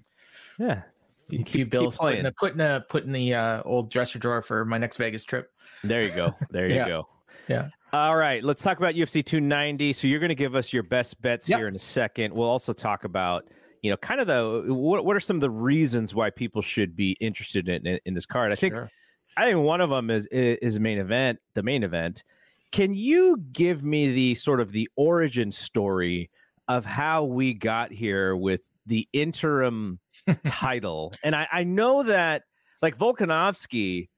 [0.58, 0.82] Yeah.
[1.32, 2.24] A few bills putting playing.
[2.24, 5.50] the putting the putting the uh, old dresser drawer for my next Vegas trip.
[5.84, 6.34] There you go.
[6.50, 6.88] There you Yeah.
[6.88, 7.08] go.
[7.48, 7.68] Yeah.
[7.92, 9.92] All right, let's talk about UFC 290.
[9.94, 11.58] So you're going to give us your best bets Yep.
[11.58, 12.32] here in a second.
[12.32, 13.48] We'll also talk about,
[13.82, 16.94] you know, kind of the what what are some of the reasons why people should
[16.94, 18.52] be interested in in, in this card.
[18.52, 18.90] I think Sure.
[19.36, 22.22] I think one of them is is a main event, the main event.
[22.72, 26.30] Can you give me the sort of the origin story
[26.68, 30.00] of how we got here with the interim
[30.44, 31.14] title?
[31.22, 32.42] And I, I know that
[32.82, 34.08] like Volkanovski,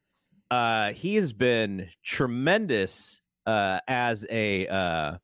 [0.50, 5.16] uh, he has been tremendous uh, as a uh,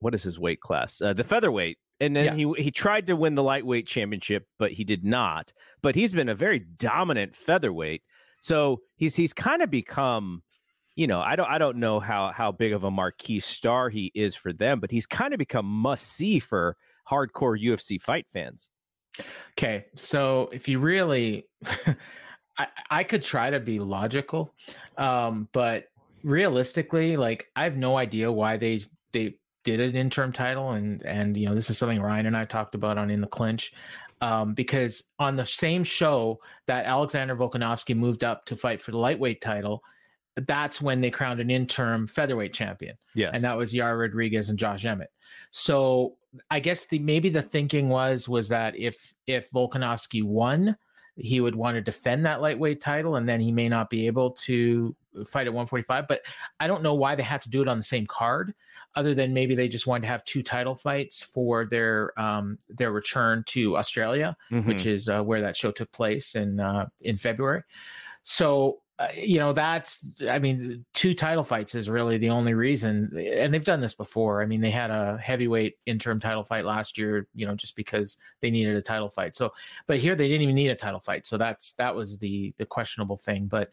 [0.00, 1.00] what is his weight class?
[1.00, 1.78] Uh, the featherweight.
[2.00, 5.52] And then he he tried to win the lightweight championship, but he did not.
[5.82, 8.02] But he's been a very dominant featherweight.
[8.40, 10.42] So he's he's kind of become,
[10.96, 14.10] you know, I don't I don't know how how big of a marquee star he
[14.14, 16.78] is for them, but he's kind of become must see for
[17.10, 18.70] hardcore UFC fight fans.
[19.58, 21.46] Okay, so if you really,
[22.58, 24.54] I, I could try to be logical,
[24.96, 25.84] um, but
[26.22, 28.82] realistically, like I have no idea why they
[29.12, 29.34] they
[29.64, 32.74] did an interim title, and and you know this is something Ryan and I talked
[32.74, 33.72] about on in the clinch,
[34.20, 38.98] um, because on the same show that Alexander Volkanovski moved up to fight for the
[38.98, 39.82] lightweight title,
[40.46, 43.32] that's when they crowned an interim featherweight champion Yes.
[43.34, 45.10] and that was Yair Rodriguez and Josh Emmett.
[45.50, 46.16] So
[46.50, 50.76] I guess the maybe the thinking was was that if if Volkanovski won,
[51.16, 54.30] he would want to defend that lightweight title, and then he may not be able
[54.32, 54.94] to
[55.26, 56.06] fight at 145.
[56.06, 56.22] But
[56.60, 58.54] I don't know why they had to do it on the same card,
[58.94, 62.92] other than maybe they just wanted to have two title fights for their um, their
[62.92, 64.86] return to Australia, which Mhm.
[64.86, 67.64] is uh, where that show took place in uh, in February.
[68.22, 73.10] So uh, you know that's I mean two title fights is really the only reason,
[73.16, 74.42] and they've done this before.
[74.42, 78.18] I mean they had a heavyweight interim title fight last year, you know, just because
[78.42, 79.34] they needed a title fight.
[79.34, 79.54] So,
[79.86, 82.66] but here they didn't even need a title fight, so that's that was the the
[82.66, 83.46] questionable thing.
[83.46, 83.70] But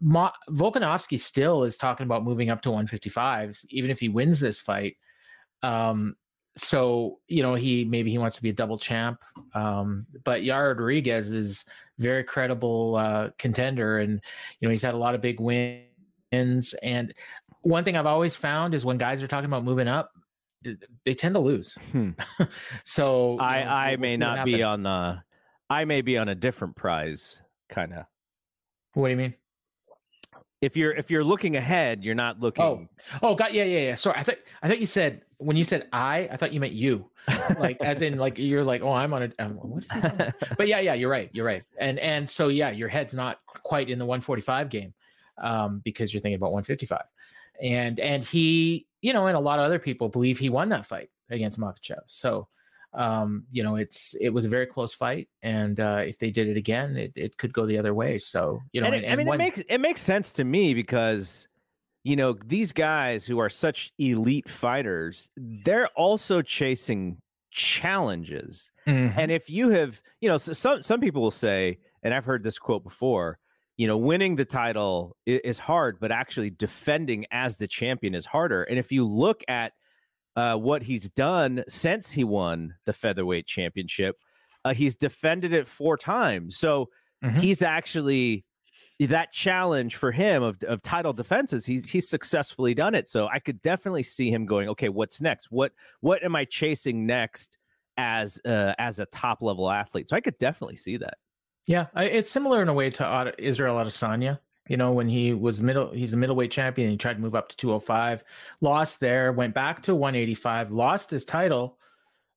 [0.00, 4.58] Mo- Volkanovski still is talking about moving up to 155, even if he wins this
[4.58, 4.96] fight.
[5.62, 6.16] Um,
[6.56, 9.20] so you know he maybe he wants to be a double champ
[9.54, 11.64] um but Yair Rodriguez is
[12.00, 14.20] very credible uh contender and
[14.58, 17.14] you know he's had a lot of big wins and
[17.62, 20.10] one thing I've always found is when guys are talking about moving up
[21.04, 22.10] they tend to lose Hmm.
[22.84, 25.22] so you know, I I may not be on the
[25.68, 28.04] I may be on a different prize kind of.
[28.94, 29.34] what do you mean
[30.60, 32.86] If you're if you're looking ahead, you're not looking Oh,
[33.22, 33.94] oh, got yeah, yeah, yeah.
[33.94, 36.74] Sorry, I thought I thought you said when you said I, I thought you meant
[36.74, 37.10] you,
[37.58, 39.42] like as in like you're like, oh, I'm on a.
[39.44, 39.90] um, What is
[40.56, 43.88] but yeah, yeah, you're right, you're right, and and so yeah, your head's not quite
[43.90, 44.94] in the 145 game,
[45.42, 47.00] um, because you're thinking about 155,
[47.62, 50.86] and and he, you know, and a lot of other people believe he won that
[50.86, 52.46] fight against Makhachev, so.
[52.92, 56.48] Um, you know, it's it was a very close fight, and uh, if they did
[56.48, 58.18] it again, it, it could go the other way.
[58.18, 60.42] So you know, and, and, it- I mean, when- it makes it makes sense to
[60.42, 61.46] me because
[62.04, 67.20] you know these guys who are such elite fighters, they're also chasing
[67.50, 68.72] challenges.
[68.86, 69.16] Mhm.
[69.16, 72.58] And if you have, you know, some some people will say, and I've heard this
[72.58, 73.38] quote before,
[73.76, 78.62] you know, winning the title is hard, but actually defending as the champion is harder.
[78.64, 79.72] And if you look at
[80.36, 84.16] uh, what he's done since he won the featherweight championship,
[84.64, 86.56] uh, he's defended it four times.
[86.56, 86.88] So
[87.24, 87.40] Mhm.
[87.40, 88.44] he's actually
[89.06, 93.38] that challenge for him of, of title defenses he's he's successfully done it so i
[93.38, 97.58] could definitely see him going okay what's next what what am i chasing next
[97.96, 101.14] as uh, as a top level athlete so i could definitely see that
[101.66, 104.38] Yeah, it's similar in a way to Israel Adesanya.
[104.68, 106.90] You know, when he was middle, he's a middleweight champion.
[106.90, 108.24] He tried to move up to 205,
[108.60, 111.78] lost there, went back to 185, lost his title,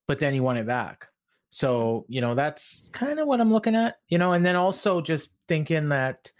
[0.07, 1.07] but then he won it back.
[1.51, 3.97] So you know, that's kind of what I'm looking at.
[4.07, 6.31] You know, and then also just thinking that,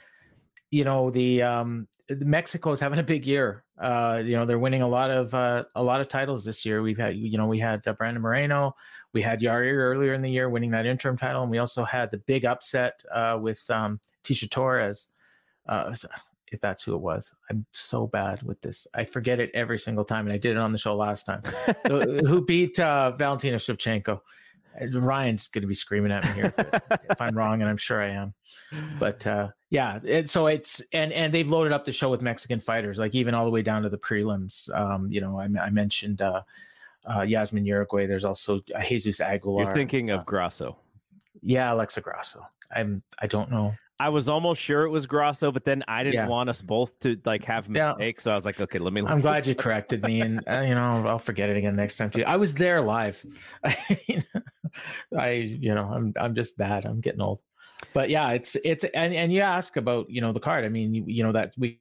[0.73, 3.63] you know, the um, Mexico's having a big year.
[3.79, 6.81] Uh, you know, they're winning a lot of uh, a lot of titles this year.
[6.81, 8.75] We've had, you know, we had uh, Brandon Moreno,
[9.13, 12.09] we had Yair earlier in the year winning that interim title, and we also had
[12.09, 15.07] the big upset uh, with um, Tecia Torres.
[15.69, 15.95] Uh,
[16.51, 18.87] if that's who it was, I'm so bad with this.
[18.95, 21.43] I forget it every single time, and I did it on the show last time.
[21.87, 24.21] who who beat uh, Valentina Shevchenko?
[24.91, 28.01] Ryan's going to be screaming at me here if, if I'm wrong, and I'm sure
[28.01, 28.33] I am.
[28.99, 32.59] But uh, yeah, it, so it's and and they've loaded up the show with Mexican
[32.59, 34.73] fighters, like even all the way down to the prelims.
[34.75, 36.41] Um, you know, I, I mentioned uh,
[37.05, 38.07] uh, Yazmin Jauregui.
[38.07, 39.65] There's also uh, Jesus Aguilar.
[39.65, 40.77] you're thinking of grasso
[41.41, 42.47] yeah, Alexa Grasso.
[42.73, 43.73] I'm I don't know.
[43.99, 46.27] i was almost sure it was grasso but then i didn't Yeah.
[46.27, 47.89] want us both to like have Yeah.
[47.91, 50.61] mistakes so i was like okay let me I'm glad you corrected me, and uh,
[50.61, 52.23] you know I'll forget it again next time too.
[52.25, 53.23] I was there live.
[53.63, 53.99] I,
[55.11, 56.85] you know, I'm I'm just bad.
[56.85, 57.41] I'm getting old.
[57.93, 60.65] but yeah, it's it's and and you ask about you know the card.
[60.65, 61.79] I mean, you, you know that we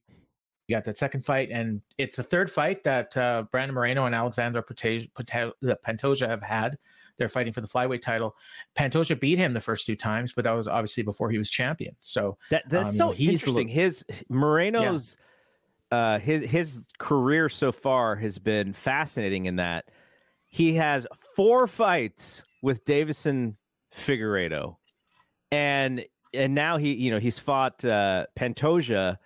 [0.71, 4.63] got that second fight, and it's the third fight that uh, Brandon Moreno and Alexander
[4.63, 6.79] Pantoja have had.
[7.19, 8.35] They're fighting for the flyweight title.
[8.77, 11.95] Pantoja beat him the first two times, but that was obviously before he was champion.
[12.01, 13.69] So that that's um, so you know, interesting.
[13.69, 15.17] His Moreno's
[15.93, 15.99] yeah.
[15.99, 19.85] uh, his his career so far has been fascinating in that
[20.49, 23.57] he has four fights with Deiveson
[23.95, 24.77] Figueiredo,
[25.51, 29.17] and and now he you know he's fought uh, Pantoja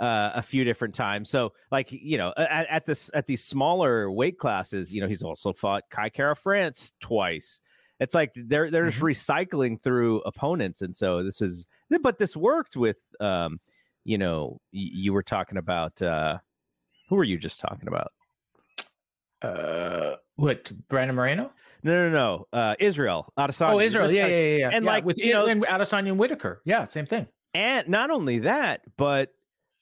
[0.00, 1.30] uh, a few different times.
[1.30, 5.22] So like you know at, at, this at these smaller weight classes, you know he's
[5.22, 7.60] also fought Kai Kara-France twice.
[8.00, 9.06] It's like they're they're just mm-hmm.
[9.06, 11.66] recycling through opponents, and so this is
[12.02, 13.60] but this worked with um
[14.04, 16.38] you know y- you were talking about uh
[17.08, 18.12] who were you just talking about?
[19.42, 21.52] Uh, what Brandon Moreno?
[21.86, 22.58] No, no, no.
[22.58, 23.72] Uh, Israel Adesanya.
[23.72, 24.10] Oh, Israel.
[24.10, 24.70] Yeah, yeah, yeah, yeah.
[24.72, 26.60] And yeah, like with you know, and Adesanya and Whitaker.
[26.64, 27.28] Yeah, same thing.
[27.54, 29.30] And not only that, but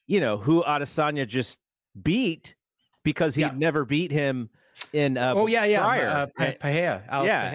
[0.05, 1.59] you know who Adesanya just
[1.99, 2.55] beat
[3.03, 3.51] because he yeah.
[3.55, 4.49] never beat him
[4.93, 6.07] in uh, oh yeah yeah prior.
[6.07, 6.51] Uh, yeah.
[6.59, 7.03] Pereira,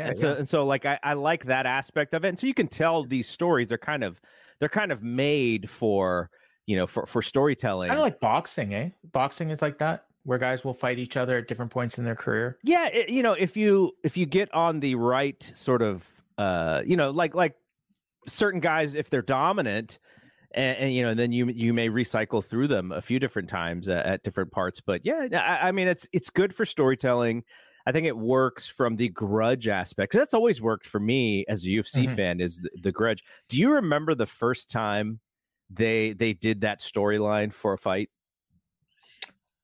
[0.08, 2.54] and so and so like I, I like that aspect of it and so you
[2.54, 4.20] can tell these stories they're kind of
[4.58, 6.30] they're kind of made for
[6.66, 10.64] you know for for storytelling of like boxing eh boxing is like that where guys
[10.64, 12.58] will fight each other at different points in their career?
[12.62, 16.06] Yeah it, you know if you if you get on the right sort of
[16.38, 17.54] uh you know like like
[18.28, 19.98] certain guys if they're dominant
[20.52, 23.48] and, and, you know and then you you may recycle through them a few different
[23.48, 27.44] times at, at different parts but yeah I, I, mean it's it's good for storytelling.
[27.86, 31.68] I think it works from the grudge aspect that's always worked for me as a
[31.68, 32.14] ufc mm-hmm.
[32.14, 33.24] fan is the, the, grudge.
[33.48, 35.20] Do you remember the first time
[35.70, 38.10] they they did that storyline for a fight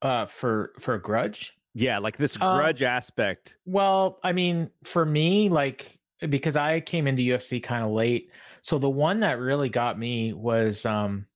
[0.02, 4.70] uh for for a grudge yeah like this um, grudge uh, aspect well i mean
[4.85, 8.31] for me like because I came into UFC kind of late.
[8.62, 11.27] So the one that really got me was um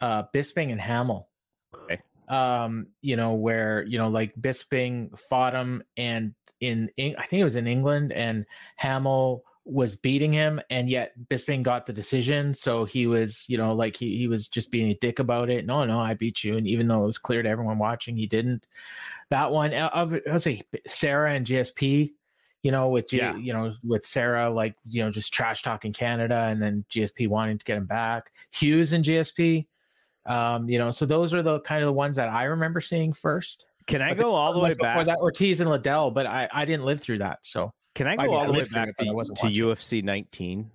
[0.00, 1.28] uh Bisping and Hamill.
[1.74, 2.00] Okay.
[2.28, 7.40] Um, you know, where, you know, like Bisping fought him and in, in I think
[7.40, 12.52] it was in England and Hamill was beating him and yet Bisping got the decision.
[12.52, 15.64] So he was, you know, like he, he was just being a dick about it.
[15.64, 16.56] No, no, I beat you.
[16.56, 18.66] And even though it was clear to everyone watching, he didn't.
[19.30, 22.12] That one, of I would say Serra and GSP
[22.64, 23.36] you know, with G- yeah.
[23.36, 27.58] you know, with Serra, like you know, just trash talking Canada, and then GSP wanting
[27.58, 28.32] to get him back.
[28.52, 29.66] Hughes and GSP,
[30.24, 33.12] um, you know, so those are the kind of the ones that I remember seeing
[33.12, 33.66] first.
[33.86, 34.94] Can I but go all the way back?
[34.94, 37.40] Before that Ortiz and Liddell, but I I didn't live through that.
[37.42, 40.70] So can I go I mean, all the way back to, to UFC 19?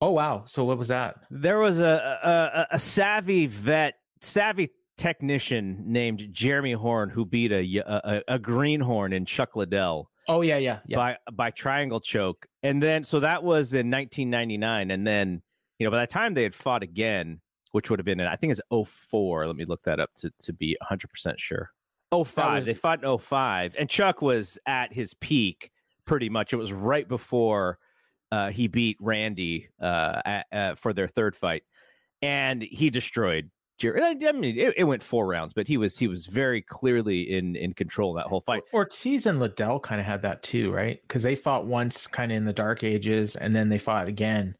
[0.00, 0.44] Oh wow!
[0.46, 1.16] So what was that?
[1.30, 7.82] There was a a, a savvy vet, savvy technician named Jeremy Horn who beat a
[7.86, 10.96] a, a greenhorn in Chuck Liddell Oh yeah, yeah, yeah.
[10.96, 15.42] By by triangle choke, and then so that was in 1999, and then
[15.78, 17.40] you know by the time they had fought again,
[17.72, 19.46] which would have been in, I think it's 04.
[19.46, 21.70] Let me look that up to to be 100 percent sure.
[22.12, 22.26] 05.
[22.36, 22.64] Was...
[22.64, 25.70] They fought in 05, and Chuck was at his peak
[26.04, 26.52] pretty much.
[26.52, 27.78] It was right before
[28.32, 31.62] uh, he beat Randy uh, at, uh, for their third fight,
[32.22, 33.50] and he destroyed
[33.82, 37.56] I mean, it, it, went four rounds, but he was he was very clearly in
[37.56, 38.62] in control that whole fight.
[38.72, 41.00] Ortiz and Liddell kind of had that too, right?
[41.02, 44.54] Because they fought once, kind of in the dark ages, and then they fought again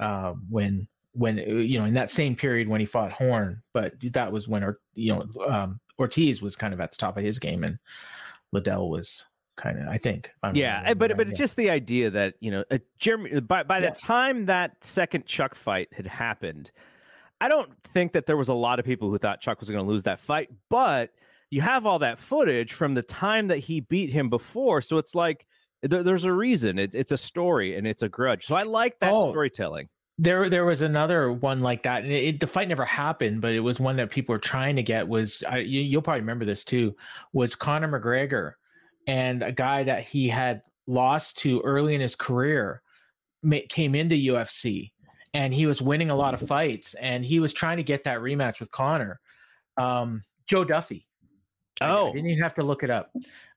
[0.00, 3.62] uh, when when uh, you know in that same period when he fought Horn.
[3.74, 7.18] But that was when or you know um, Ortiz was kind of at the top
[7.18, 7.78] of his game, and
[8.52, 9.22] Liddell was
[9.56, 10.30] kind of I think.
[10.52, 13.90] yeah, but but it's just the idea that you know uh, Jeremy by by yeah.
[13.90, 16.70] the time that second Chuck fight had happened
[17.40, 19.84] I don't think that there was a lot of people who thought Chuck was going
[19.84, 21.10] to lose that fight, but
[21.50, 24.80] you have all that footage from the time that he beat him before.
[24.80, 25.46] So it's like
[25.82, 26.78] there, there's a reason.
[26.78, 28.46] It, it's a story and it's a grudge.
[28.46, 29.88] So I like that oh, storytelling.
[30.18, 33.60] There, there was another one like that, and it, the fight never happened, but it
[33.60, 35.06] was one that people were trying to get.
[35.06, 36.96] Was I, you, you'll probably remember this too?
[37.34, 38.52] Was Conor McGregor
[39.06, 42.82] and a guy that he had lost to early in his career
[43.68, 44.90] came into UFC
[45.36, 48.20] and he was winning a lot of fights, and he was trying to get that
[48.20, 49.20] rematch with Conor.
[49.76, 51.06] Um, Joe Duffy.
[51.82, 53.12] Oh, I didn't even have to look it up.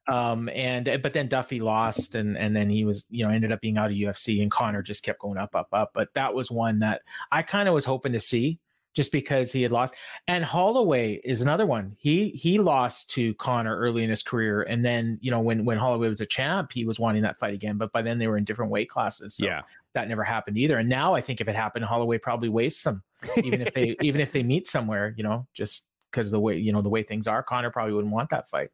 [0.05, 3.61] Um, and but then Duffy lost, and and then he was you know ended up
[3.61, 5.91] being out of UFC, and Conor just kept going up, up, up.
[5.93, 7.01] But that was one that
[7.31, 8.59] I kind of was hoping to see
[8.99, 9.95] just because he had lost.
[10.27, 11.95] And Holloway is another one.
[11.97, 15.77] He he lost to Conor early in his career, and then you know when when
[15.77, 17.77] Holloway was a champ, he was wanting that fight again.
[17.77, 19.35] But by then they were in different weight classes.
[19.35, 19.61] So yeah,
[19.93, 20.79] that never happened either.
[20.79, 23.01] And now I think if it happened, Holloway probably wastes them,
[23.41, 26.73] even if they even if they meet somewhere, you know, just because the way you
[26.73, 27.41] know the way things are.
[27.41, 28.71] Conor probably wouldn't want that fight.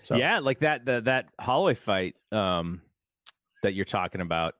[0.00, 2.82] So yeah, like that the, that Holloway fight um,
[3.62, 4.54] that you're talking about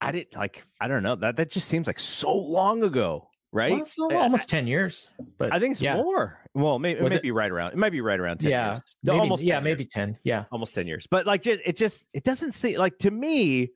[0.00, 0.62] I didn't like.
[0.78, 3.72] I don't know that that just seems like so long ago, right?
[3.72, 5.96] Well, it's I- almost ten years, but I think it's yeah.
[5.96, 6.38] more.
[6.54, 7.72] Well, maybe it it- be right around.
[7.72, 8.80] It might be right around ten yeah, years.
[9.04, 10.18] Maybe, almost yeah, 10 maybe ten.
[10.24, 13.70] Yeah, almost 10 years but like just it just it doesn't seem like to me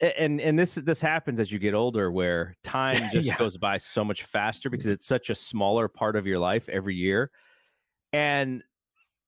[0.00, 3.36] and and this this happens as you get older where time just Yeah.
[3.38, 6.96] goes by so much faster because it's such a smaller part of your life every
[6.96, 7.30] year
[8.12, 8.62] and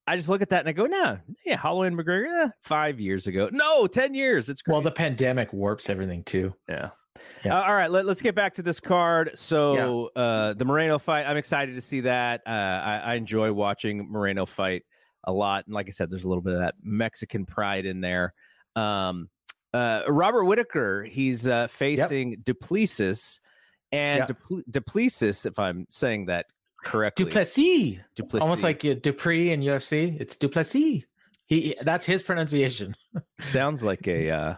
[0.09, 3.27] i just look at that and i go nah yeah Halloween mcgregor eh, five years
[3.29, 6.53] ago no 10 years it's Well, the pandemic warps everything too.
[6.69, 6.91] yeah.
[7.45, 7.59] Yeah.
[7.59, 9.33] Uh, all right, let, us get back to this card.
[9.35, 12.43] So, uh, the Moreno fight, I'm excited to see that.
[12.47, 14.83] Uh, I, I enjoy watching Moreno fight
[15.25, 15.67] a lot.
[15.67, 18.35] And like I said, there's a little bit of that Mexican pride in there.
[18.75, 19.29] Um,
[19.75, 23.41] uh, Robert Whitaker, he's uh, facing Duplessis.
[23.93, 24.27] And Yeah.
[24.27, 26.47] Dupl- Duplessis, if I'm saying that
[26.85, 28.43] correctly, Duplessis, Duplessis.
[28.43, 30.21] almost like uh, Dupree in UFC.
[30.21, 31.05] It's Duplessis.
[31.47, 32.97] He that's his pronunciation.
[33.41, 34.55] sounds like a uh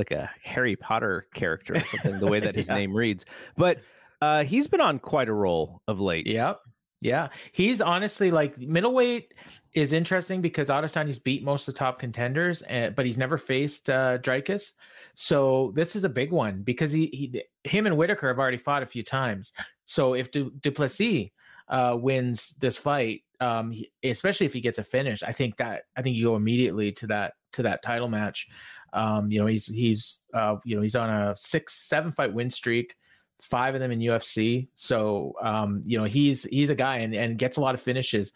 [0.00, 2.74] like a Harry Potter character or something, the way that his Yeah.
[2.76, 3.24] name reads.
[3.56, 3.78] But
[4.22, 6.26] uh he's been on quite a roll of late.
[6.26, 6.60] Yep.
[7.02, 7.28] Yeah.
[7.52, 9.32] He's honestly like middleweight
[9.72, 13.88] is interesting because Adesanya's beat most of the top contenders, and, but he's never faced
[13.88, 14.72] uh, Dricus.
[15.14, 18.82] So this is a big one because he, he him and Whitaker have already fought
[18.82, 19.52] a few times.
[19.86, 21.30] So if Du, Duplessis
[21.68, 25.82] uh, wins this fight, um, he- especially if he gets a finish, I think that
[25.96, 28.46] I think you go immediately to that to that title match.
[28.92, 32.50] Um, you know, he's he's uh, you know he's on a six seven fight win
[32.50, 32.94] streak
[33.40, 34.68] five of them in UFC.
[34.74, 38.32] So um, you know, he's he's a guy and, and gets a lot of finishes.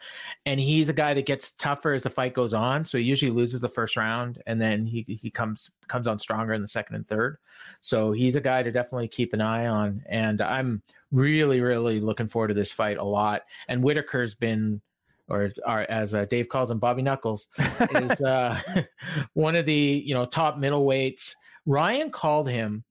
[0.46, 2.84] And he's a guy that gets tougher as the fight goes on.
[2.84, 6.54] So he usually loses the first round and then he he comes comes on stronger
[6.54, 7.38] in the second and third.
[7.80, 10.02] So he's a guy to definitely keep an eye on.
[10.08, 10.82] And I'm
[11.12, 13.42] really, really looking forward to this fight a lot.
[13.68, 14.80] And Whitaker's been
[15.28, 17.48] or, or as uh, Dave calls him, Bobby Knuckles,
[17.94, 18.60] is uh,
[19.34, 21.32] one of the you know top middleweights.
[21.66, 22.84] Ryan called him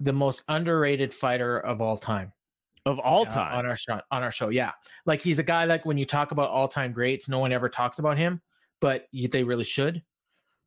[0.00, 2.32] the most underrated fighter of all time.
[2.84, 3.58] Of all uh, time.
[3.58, 4.72] on our show, on our show, yeah,
[5.06, 7.68] like he's a guy like when you talk about all time greats, no one ever
[7.68, 8.40] talks about him,
[8.80, 10.02] but they really should.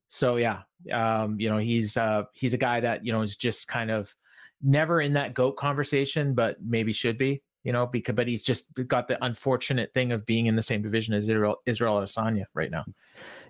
[0.09, 3.67] So yeah, um, you know he's uh, he's a guy that you know is just
[3.67, 4.13] kind of
[4.61, 7.41] never in that goat conversation, but maybe should be.
[7.69, 10.81] You know, because but he's just got the unfortunate thing of being in the same
[10.81, 12.83] division as Israel Israel Adesanya right now.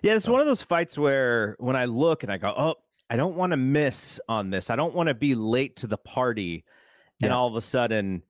[0.02, 2.74] Yeah, it's one of those fights where when I look and I go, oh,
[3.08, 4.68] I don't want to miss on this.
[4.68, 6.66] I don't want to be late to the party.
[7.22, 8.22] And all of a sudden,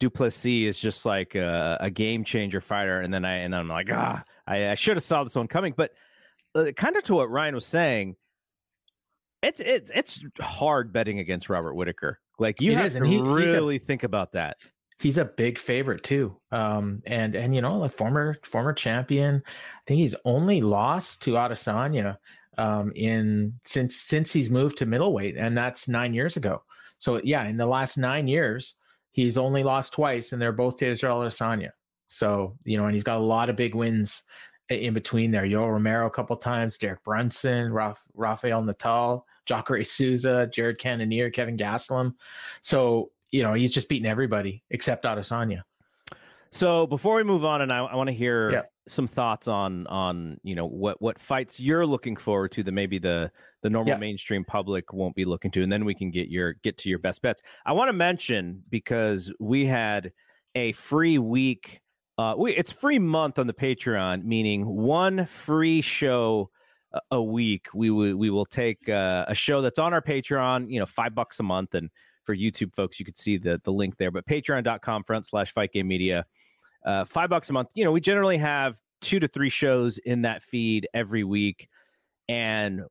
[0.00, 3.00] Duplessis is just like a, a game changer fighter.
[3.00, 5.74] And then I and I'm like, ah, I, I should have saw this one coming.
[5.76, 5.92] But
[6.56, 8.16] uh, kind of to what Ryan was saying,
[9.44, 12.18] it's it's it's hard betting against Robert Whitaker.
[12.36, 14.56] Like you It have is, to he- he's a- really think about that.
[14.98, 16.36] He's a big favorite too.
[16.50, 19.42] Um, and and you know, a former former champion.
[19.46, 22.16] I think he's only lost to Adesanya
[22.58, 26.62] um, in since since he's moved to middleweight, and that's nine years ago.
[26.98, 28.74] So yeah, in the last nine years,
[29.12, 31.70] he's only lost twice, and they're both to Israel Adesanya.
[32.06, 34.22] So you know, and he's got a lot of big wins
[34.68, 35.44] in between there.
[35.44, 41.56] Yoel Romero a couple times, Derek Brunson, Raf, Rafael Natal, Jacare Souza, Jared Cannonier, Kevin
[41.56, 42.14] Gastelum.
[42.62, 45.62] So you know, he's just beating everybody except Adesanya.
[46.50, 48.62] So before we move on, and I, I want to hear Yeah.
[48.86, 52.98] some thoughts on on you know what what fights you're looking forward to that maybe
[52.98, 53.30] the
[53.62, 53.98] the normal Yeah.
[53.98, 57.00] mainstream public won't be looking to, and then we can get your get to your
[57.00, 57.42] best bets.
[57.66, 60.12] I want to mention because we had
[60.54, 61.80] a free week.
[62.16, 66.48] Uh, we it's free month on the Patreon, meaning one free show
[66.94, 67.66] a- a week.
[67.74, 71.14] We will we will take uh, a show that's on our Patreon, you know, five
[71.14, 71.90] bucks a month, and
[72.26, 74.10] for YouTube folks, you could see the the link there.
[74.10, 76.26] But Patreon.com front slash Fight Game Media,
[76.84, 77.70] uh, five bucks a month.
[77.74, 81.68] You know, we generally have two to three shows in that feed every week,
[82.28, 82.82] and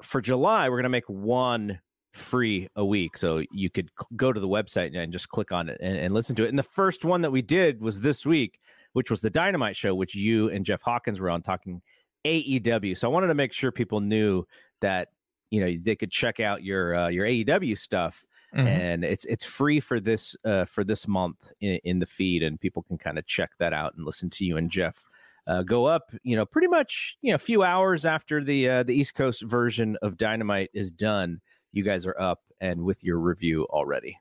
[0.00, 1.80] for July, we're gonna make one
[2.12, 3.16] free a week.
[3.16, 6.14] So you could cl- go to the website and just click on it and, and
[6.14, 6.48] listen to it.
[6.48, 8.58] And the first one that we did was this week,
[8.94, 11.80] which was the Dynamite show, which you and Jeff Hawkins were on talking
[12.24, 12.96] AEW.
[12.96, 14.44] So I wanted to make sure people knew
[14.80, 15.08] that
[15.50, 18.24] you know they could check out your uh, your AEW stuff
[18.54, 18.66] Mhm.
[18.66, 22.60] and it's it's free for this uh, for this month in, in the feed, and
[22.60, 25.04] people can kind of check that out and listen to you and Jeff
[25.46, 26.10] uh, go up.
[26.22, 29.42] You know, pretty much you know a few hours after the uh, the East Coast
[29.42, 31.40] version of Dynamite is done,
[31.72, 34.18] you guys are up and with your review already.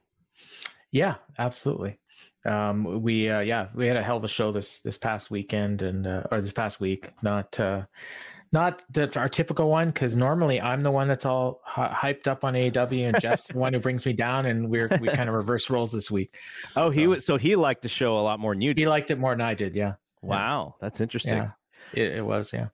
[0.92, 2.00] Yeah, absolutely.
[2.46, 5.82] Um, we uh, yeah, we had a hell of a show this this past weekend
[5.82, 7.12] and uh, or this past week.
[7.22, 7.84] Not uh,
[8.52, 12.44] not the, our typical one because normally I'm the one that's all hy- hyped up
[12.44, 15.36] on AEW and Jeff's the one who brings me down, and we're we kind of
[15.36, 16.36] reverse roles this week.
[16.76, 18.82] Oh, he was so he liked the show a lot more than you did.
[18.82, 19.76] He liked it more than I did.
[19.76, 19.94] Yeah.
[20.22, 21.38] Wow, that's interesting.
[21.38, 21.52] Yeah,
[21.94, 22.52] it, it was.
[22.52, 22.68] Yeah.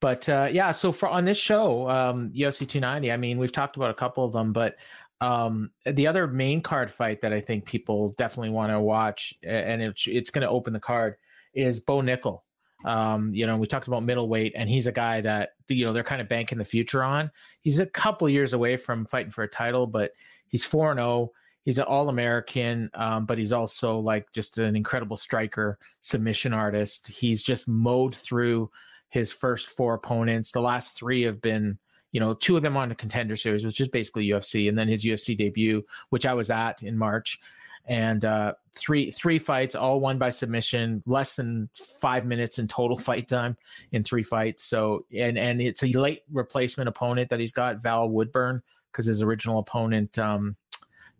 [0.00, 3.76] But uh, yeah, so for on this show, um, UFC 290, I mean, we've talked
[3.76, 4.76] about a couple of them, but
[5.20, 9.82] um, the other main card fight that I think people definitely want to watch, and
[9.82, 11.16] it's it's going to open the card,
[11.54, 12.40] is Bo Nickal.
[12.84, 16.02] Um, you know, we talked about middleweight, and he's a guy that you know they're
[16.02, 17.30] kind of banking the future on.
[17.60, 20.12] He's a couple years away from fighting for a title, but
[20.48, 21.32] he's four and zero.
[21.64, 27.06] He's an All American, um, but he's also like just an incredible striker, submission artist.
[27.06, 28.70] He's just mowed through
[29.10, 30.52] his first four opponents.
[30.52, 31.78] The last three have been,
[32.12, 34.88] you know, two of them on the contender series, which is basically UFC, and then
[34.88, 37.38] his UFC debut, which I was at in March
[37.86, 41.68] and uh, three three fights, all won by submission, less than
[42.00, 43.56] five minutes in total fight time
[43.92, 44.64] in three fights.
[44.64, 49.22] So and and it's a late replacement opponent that he's got, Val Woodburn, because his
[49.22, 50.56] original opponent, um,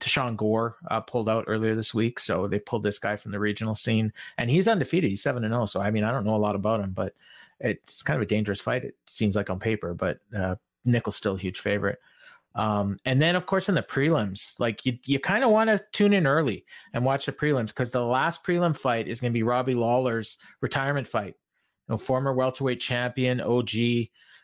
[0.00, 2.20] Tresean Gore, uh, pulled out earlier this week.
[2.20, 5.10] So they pulled this guy from the regional scene, and he's undefeated.
[5.10, 5.66] He's seven and zero.
[5.66, 7.14] So I mean, I don't know a lot about him, but
[7.60, 8.84] it's kind of a dangerous fight.
[8.84, 10.54] It seems like on paper, but uh,
[10.84, 11.98] Nickal's still a huge favorite.
[12.54, 15.80] Um, and then, of course, in the prelims, like you, you kind of want to
[15.92, 19.34] tune in early and watch the prelims because the last prelim fight is going to
[19.36, 21.34] be Robbie Lawler's retirement fight.
[21.88, 23.70] You know, former welterweight champion, OG,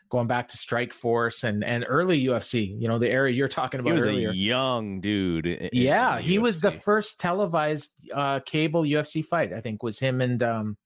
[0.09, 2.79] going back to Strike Force and and early UFC.
[2.79, 3.89] You know, the area you're talking about.
[3.89, 4.29] He was earlier.
[4.29, 5.45] a young dude.
[5.45, 9.53] in- yeah, in he was the first televised uh, cable UFC fight.
[9.53, 10.77] I think was him and um,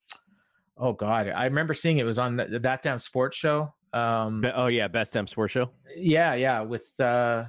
[0.78, 3.74] oh god, I remember seeing it was on the, that damn sports show.
[3.94, 5.70] Um, Oh yeah, best damn sports show.
[5.96, 7.46] yeah, yeah, with uh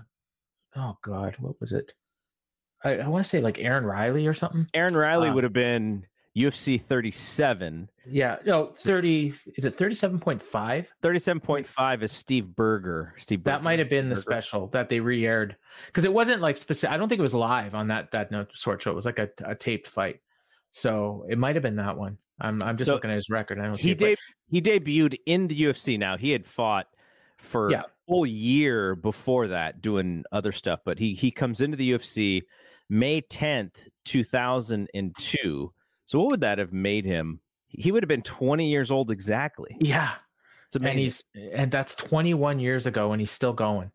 [0.77, 1.93] oh god, what was it?
[2.85, 4.66] I, I want to say like Aaron Riley or something.
[4.74, 6.05] Aaron Riley Uh, would have been
[6.36, 7.89] UFC 37.
[8.10, 10.86] Yeah, no, 30 is it 37.5?
[11.02, 13.14] 37.5 is Steve Berger.
[13.19, 13.56] Steve Berger.
[13.59, 14.23] That might have been the Berger.
[14.23, 15.56] special that they re-aired
[15.86, 16.93] because it wasn't like specific.
[16.93, 18.90] I don't think it was live on that that no sort show.
[18.90, 20.20] It was like a, a taped fight,
[20.70, 22.19] so it might have been that one.
[22.40, 23.59] I'm I'm just So, looking at his record.
[23.60, 24.18] I don't see He but-
[24.48, 25.98] he debuted in the UFC.
[25.98, 26.86] Now he had fought
[27.38, 27.80] for Yeah.
[27.82, 32.42] a whole year before that doing other stuff, but he he comes into the UFC
[32.88, 35.72] May 10th, 2002.
[36.04, 37.40] So what would that have made him?
[37.68, 39.76] He would have been 20 years old exactly.
[39.80, 40.10] Yeah.
[40.66, 40.90] It's amazing.
[40.90, 43.90] And he's and that's 21 years ago and he's still going.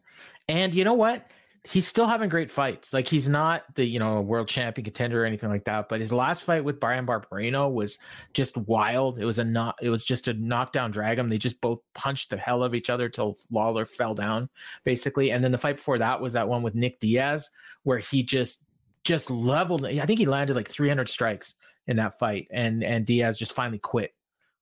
[0.48, 1.30] And you know what?
[1.66, 2.94] He's still having great fights.
[2.94, 6.12] Like he's not the, you know, world champion contender or anything like that, but his
[6.12, 7.98] last fight with Bryan Barberena was
[8.34, 9.20] just wild.
[9.20, 11.30] It was a not it was just a knockdown drag 'em.
[11.30, 14.50] They just both punched the hell of each other till Lawler fell down
[14.84, 15.32] basically.
[15.32, 17.50] And then the fight before that was that one with Nick Diaz
[17.84, 18.64] where he just
[19.04, 21.56] just leveled I think he landed like 300 strikes
[21.88, 24.14] in that fight and and Diaz just finally quit.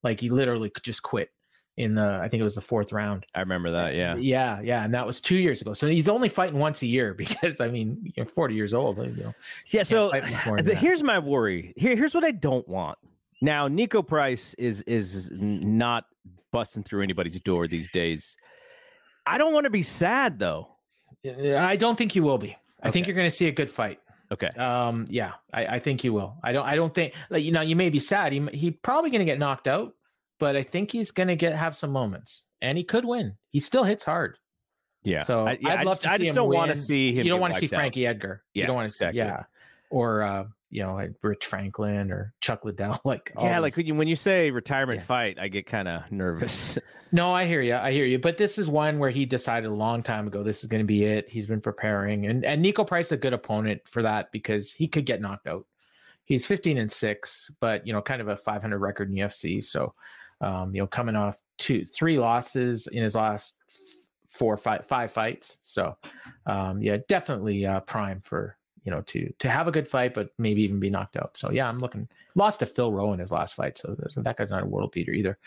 [0.02, 1.30] Like he literally just quit
[1.76, 3.26] in the I think it was the fourth round.
[3.34, 3.94] I remember that.
[3.94, 4.16] Yeah.
[4.16, 5.74] Yeah, yeah, and that was two years ago.
[5.74, 8.98] So he's only fighting once a year because I mean you're 40 years old.
[8.98, 9.34] You know,
[9.68, 11.72] Yeah, so fight much more than the- here's my worry.
[11.76, 12.98] Here, here's what I don't want.
[13.42, 16.04] Now, Niko Price is is not
[16.52, 18.36] busting through anybody's door these days.
[19.26, 20.68] I don't want to be sad though.
[21.24, 22.56] I don't think you will be.
[22.82, 23.98] I think you're going to see a good fight.
[24.32, 24.48] Okay.
[24.58, 26.36] Um, yeah, I, I think you will.
[26.42, 26.64] I don't.
[26.66, 27.14] I don't think.
[27.30, 28.32] Like, you know, you may be sad.
[28.32, 29.94] He he probably going to get knocked out,
[30.38, 33.36] but I think he's going to get have some moments, and he could win.
[33.50, 34.38] He still hits hard.
[35.02, 35.22] Yeah.
[35.22, 37.24] So I, yeah, I'd I love just, to I just don't want to see him.
[37.24, 37.78] You don't want to see wiped out.
[37.78, 38.42] Frankie Edgar.
[38.54, 39.10] Yeah, you don't want to see.
[39.12, 39.44] Yeah.
[39.90, 43.00] Or uh, you know, like Rich Franklin or Chuck Liddell.
[43.04, 45.04] Like Yeah, like when you, when you say retirement Yeah.
[45.06, 46.76] fight, I get kind of nervous.
[47.12, 47.76] No, I hear you.
[47.76, 48.18] I hear you.
[48.18, 50.86] But this is one where he decided a long time ago this is going to
[50.86, 51.28] be it.
[51.28, 54.88] He's been preparing, and and Niko Price is a good opponent for that because he
[54.88, 55.66] could get knocked out.
[56.24, 59.62] He's 15 and six, but you know, kind of a 500 record in UFC.
[59.62, 59.94] So,
[60.40, 63.56] um, you know, coming off two, three losses in his last
[64.28, 65.58] four, five, five fights.
[65.62, 65.96] So,
[66.46, 70.30] um, yeah, definitely uh, prime for you know to to have a good fight, but
[70.38, 71.36] maybe even be knocked out.
[71.36, 72.08] So, yeah, I'm looking.
[72.34, 74.92] Lost to Phil Rowe in his last fight, so so that guy's not a world
[74.92, 75.38] beater either.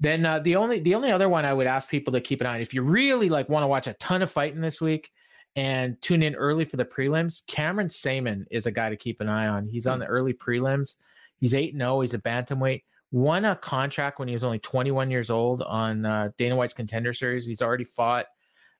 [0.00, 2.46] Then uh, the only the only other one I would ask people to keep an
[2.46, 5.12] eye on if you really like want to watch a ton of fighting this week
[5.56, 7.46] and tune in early for the prelims.
[7.46, 9.68] Cameron Saaiman is a guy to keep an eye on.
[9.68, 10.96] He's on the early prelims.
[11.38, 12.00] He's eight zero.
[12.00, 12.82] He's a bantamweight.
[13.12, 17.12] Won a contract when he was only 21 years old on uh, Dana White's Contender
[17.12, 17.46] Series.
[17.46, 18.26] He's already fought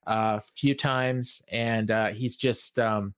[0.06, 3.14] uh, a few times, and uh, he's just um,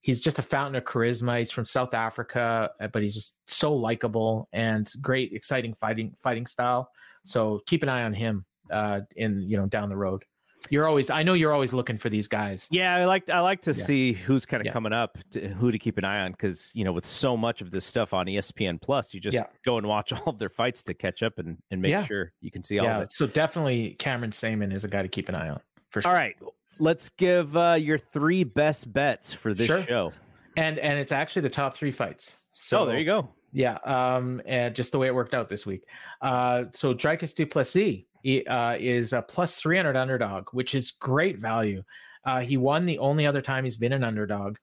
[0.00, 1.38] he's just a fountain of charisma.
[1.40, 6.46] He's from South Africa, uh, but he's just so likable and great, exciting fighting fighting
[6.46, 6.90] style.
[7.26, 10.24] So keep an eye on him uh, in you know down the road.
[10.70, 12.66] You're always I know you're always looking for these guys.
[12.70, 13.84] yeah, I like I like to Yeah.
[13.84, 14.72] see who's kind of Yeah.
[14.72, 17.60] coming up, to, who to keep an eye on, because you know with so much
[17.60, 19.46] of this stuff on ESPN Plus, you just Yeah.
[19.64, 22.50] go and watch all of their fights to catch up and, and make sure you
[22.50, 23.12] can see all Yeah, of it.
[23.12, 25.60] so definitely Cameron Saaiman is a guy to keep an eye on
[25.90, 26.10] for sure.
[26.10, 26.36] All right,
[26.78, 29.82] let's give uh, your three best bets for this Sure.
[29.84, 30.12] show.
[30.56, 32.40] and and it's actually the top three fights.
[32.52, 33.28] So oh, there you go.
[33.52, 35.84] Yeah, um, and just the way it worked out this week.
[36.20, 38.04] Uh, so Dricus Duplessis
[38.46, 41.82] uh, is a plus 300 underdog, which is great value.
[42.24, 44.56] Uh, he won the only other time he's been an underdog,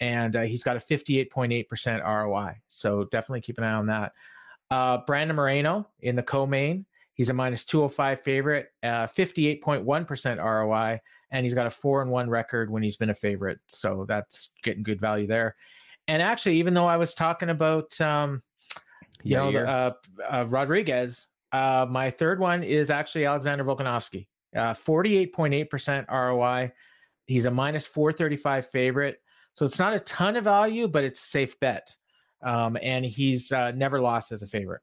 [0.00, 2.54] and uh, he's got a 58.8% ROI.
[2.68, 4.12] So definitely keep an eye on that.
[4.70, 11.00] Uh, Brandon Moreno in the co-main, he's a minus 205 favorite, uh, 58.1% ROI,
[11.30, 13.58] and he's got a four and one record when he's been a favorite.
[13.66, 15.56] So that's getting good value there.
[16.06, 18.42] And actually, even though I was talking about, um,
[19.22, 19.92] you know, uh,
[20.30, 24.26] uh, Rodriguez, uh, my third one is actually Alexander Volkanovski,
[24.56, 26.72] uh, 48.8% ROI.
[27.26, 29.18] He's a minus 435 favorite.
[29.52, 31.94] So it's not a ton of value, but it's a safe bet.
[32.42, 34.80] Um, and he's uh, never lost as a favorite.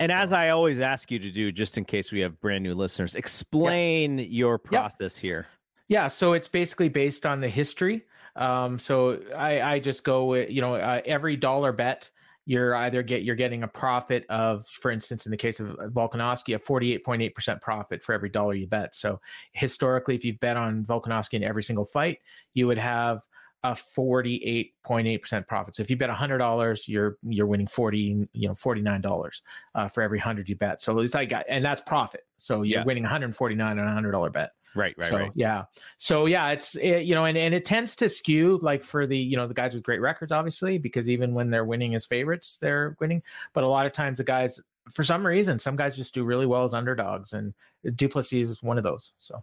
[0.00, 2.74] And as I always ask you to do, just in case we have brand new
[2.74, 5.46] listeners, explain your process here.
[5.88, 8.04] Yeah, so it's basically based on the history.
[8.36, 12.10] Um, so I, I just go with you know uh, every dollar bet
[12.48, 16.54] you're either get you're getting a profit of, for instance, in the case of Volkanovski,
[16.54, 18.94] a 48.8% profit for every dollar you bet.
[18.94, 19.20] So
[19.52, 22.20] historically, if you've bet on Volkanovski in every single fight,
[22.54, 23.20] you would have
[23.64, 25.76] a 48.8% profit.
[25.76, 29.42] So if you bet $100, you're you're winning 40, you know, $49
[29.74, 30.80] uh, for every 100 you bet.
[30.80, 32.26] So at least I got and that's profit.
[32.38, 32.84] So you're Yeah.
[32.84, 34.52] winning 149 on a $100 bet.
[34.74, 35.30] Right, right, so, right.
[35.34, 35.64] Yeah.
[35.96, 39.16] So yeah, it's it, you know, and, and it tends to skew like for the
[39.16, 42.58] you know the guys with great records, obviously, because even when they're winning as favorites,
[42.60, 43.22] they're winning.
[43.54, 44.60] But a lot of times the guys,
[44.92, 47.54] for some reason, some guys just do really well as underdogs, and
[47.96, 49.12] Duplessis is one of those.
[49.18, 49.42] So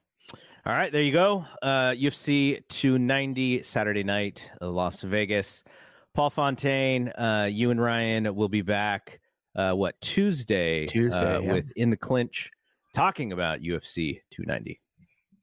[0.66, 1.46] All right, there you go.
[1.62, 5.64] Uh, UFC 290 Saturday night, uh, Las Vegas.
[6.14, 9.20] Paul Fontaine, uh, you and Ryan will be back.
[9.54, 10.86] Uh, what Tuesday?
[10.86, 11.54] Tuesday, uh, yeah.
[11.54, 12.52] with in the clinch,
[12.94, 14.80] talking about UFC 290.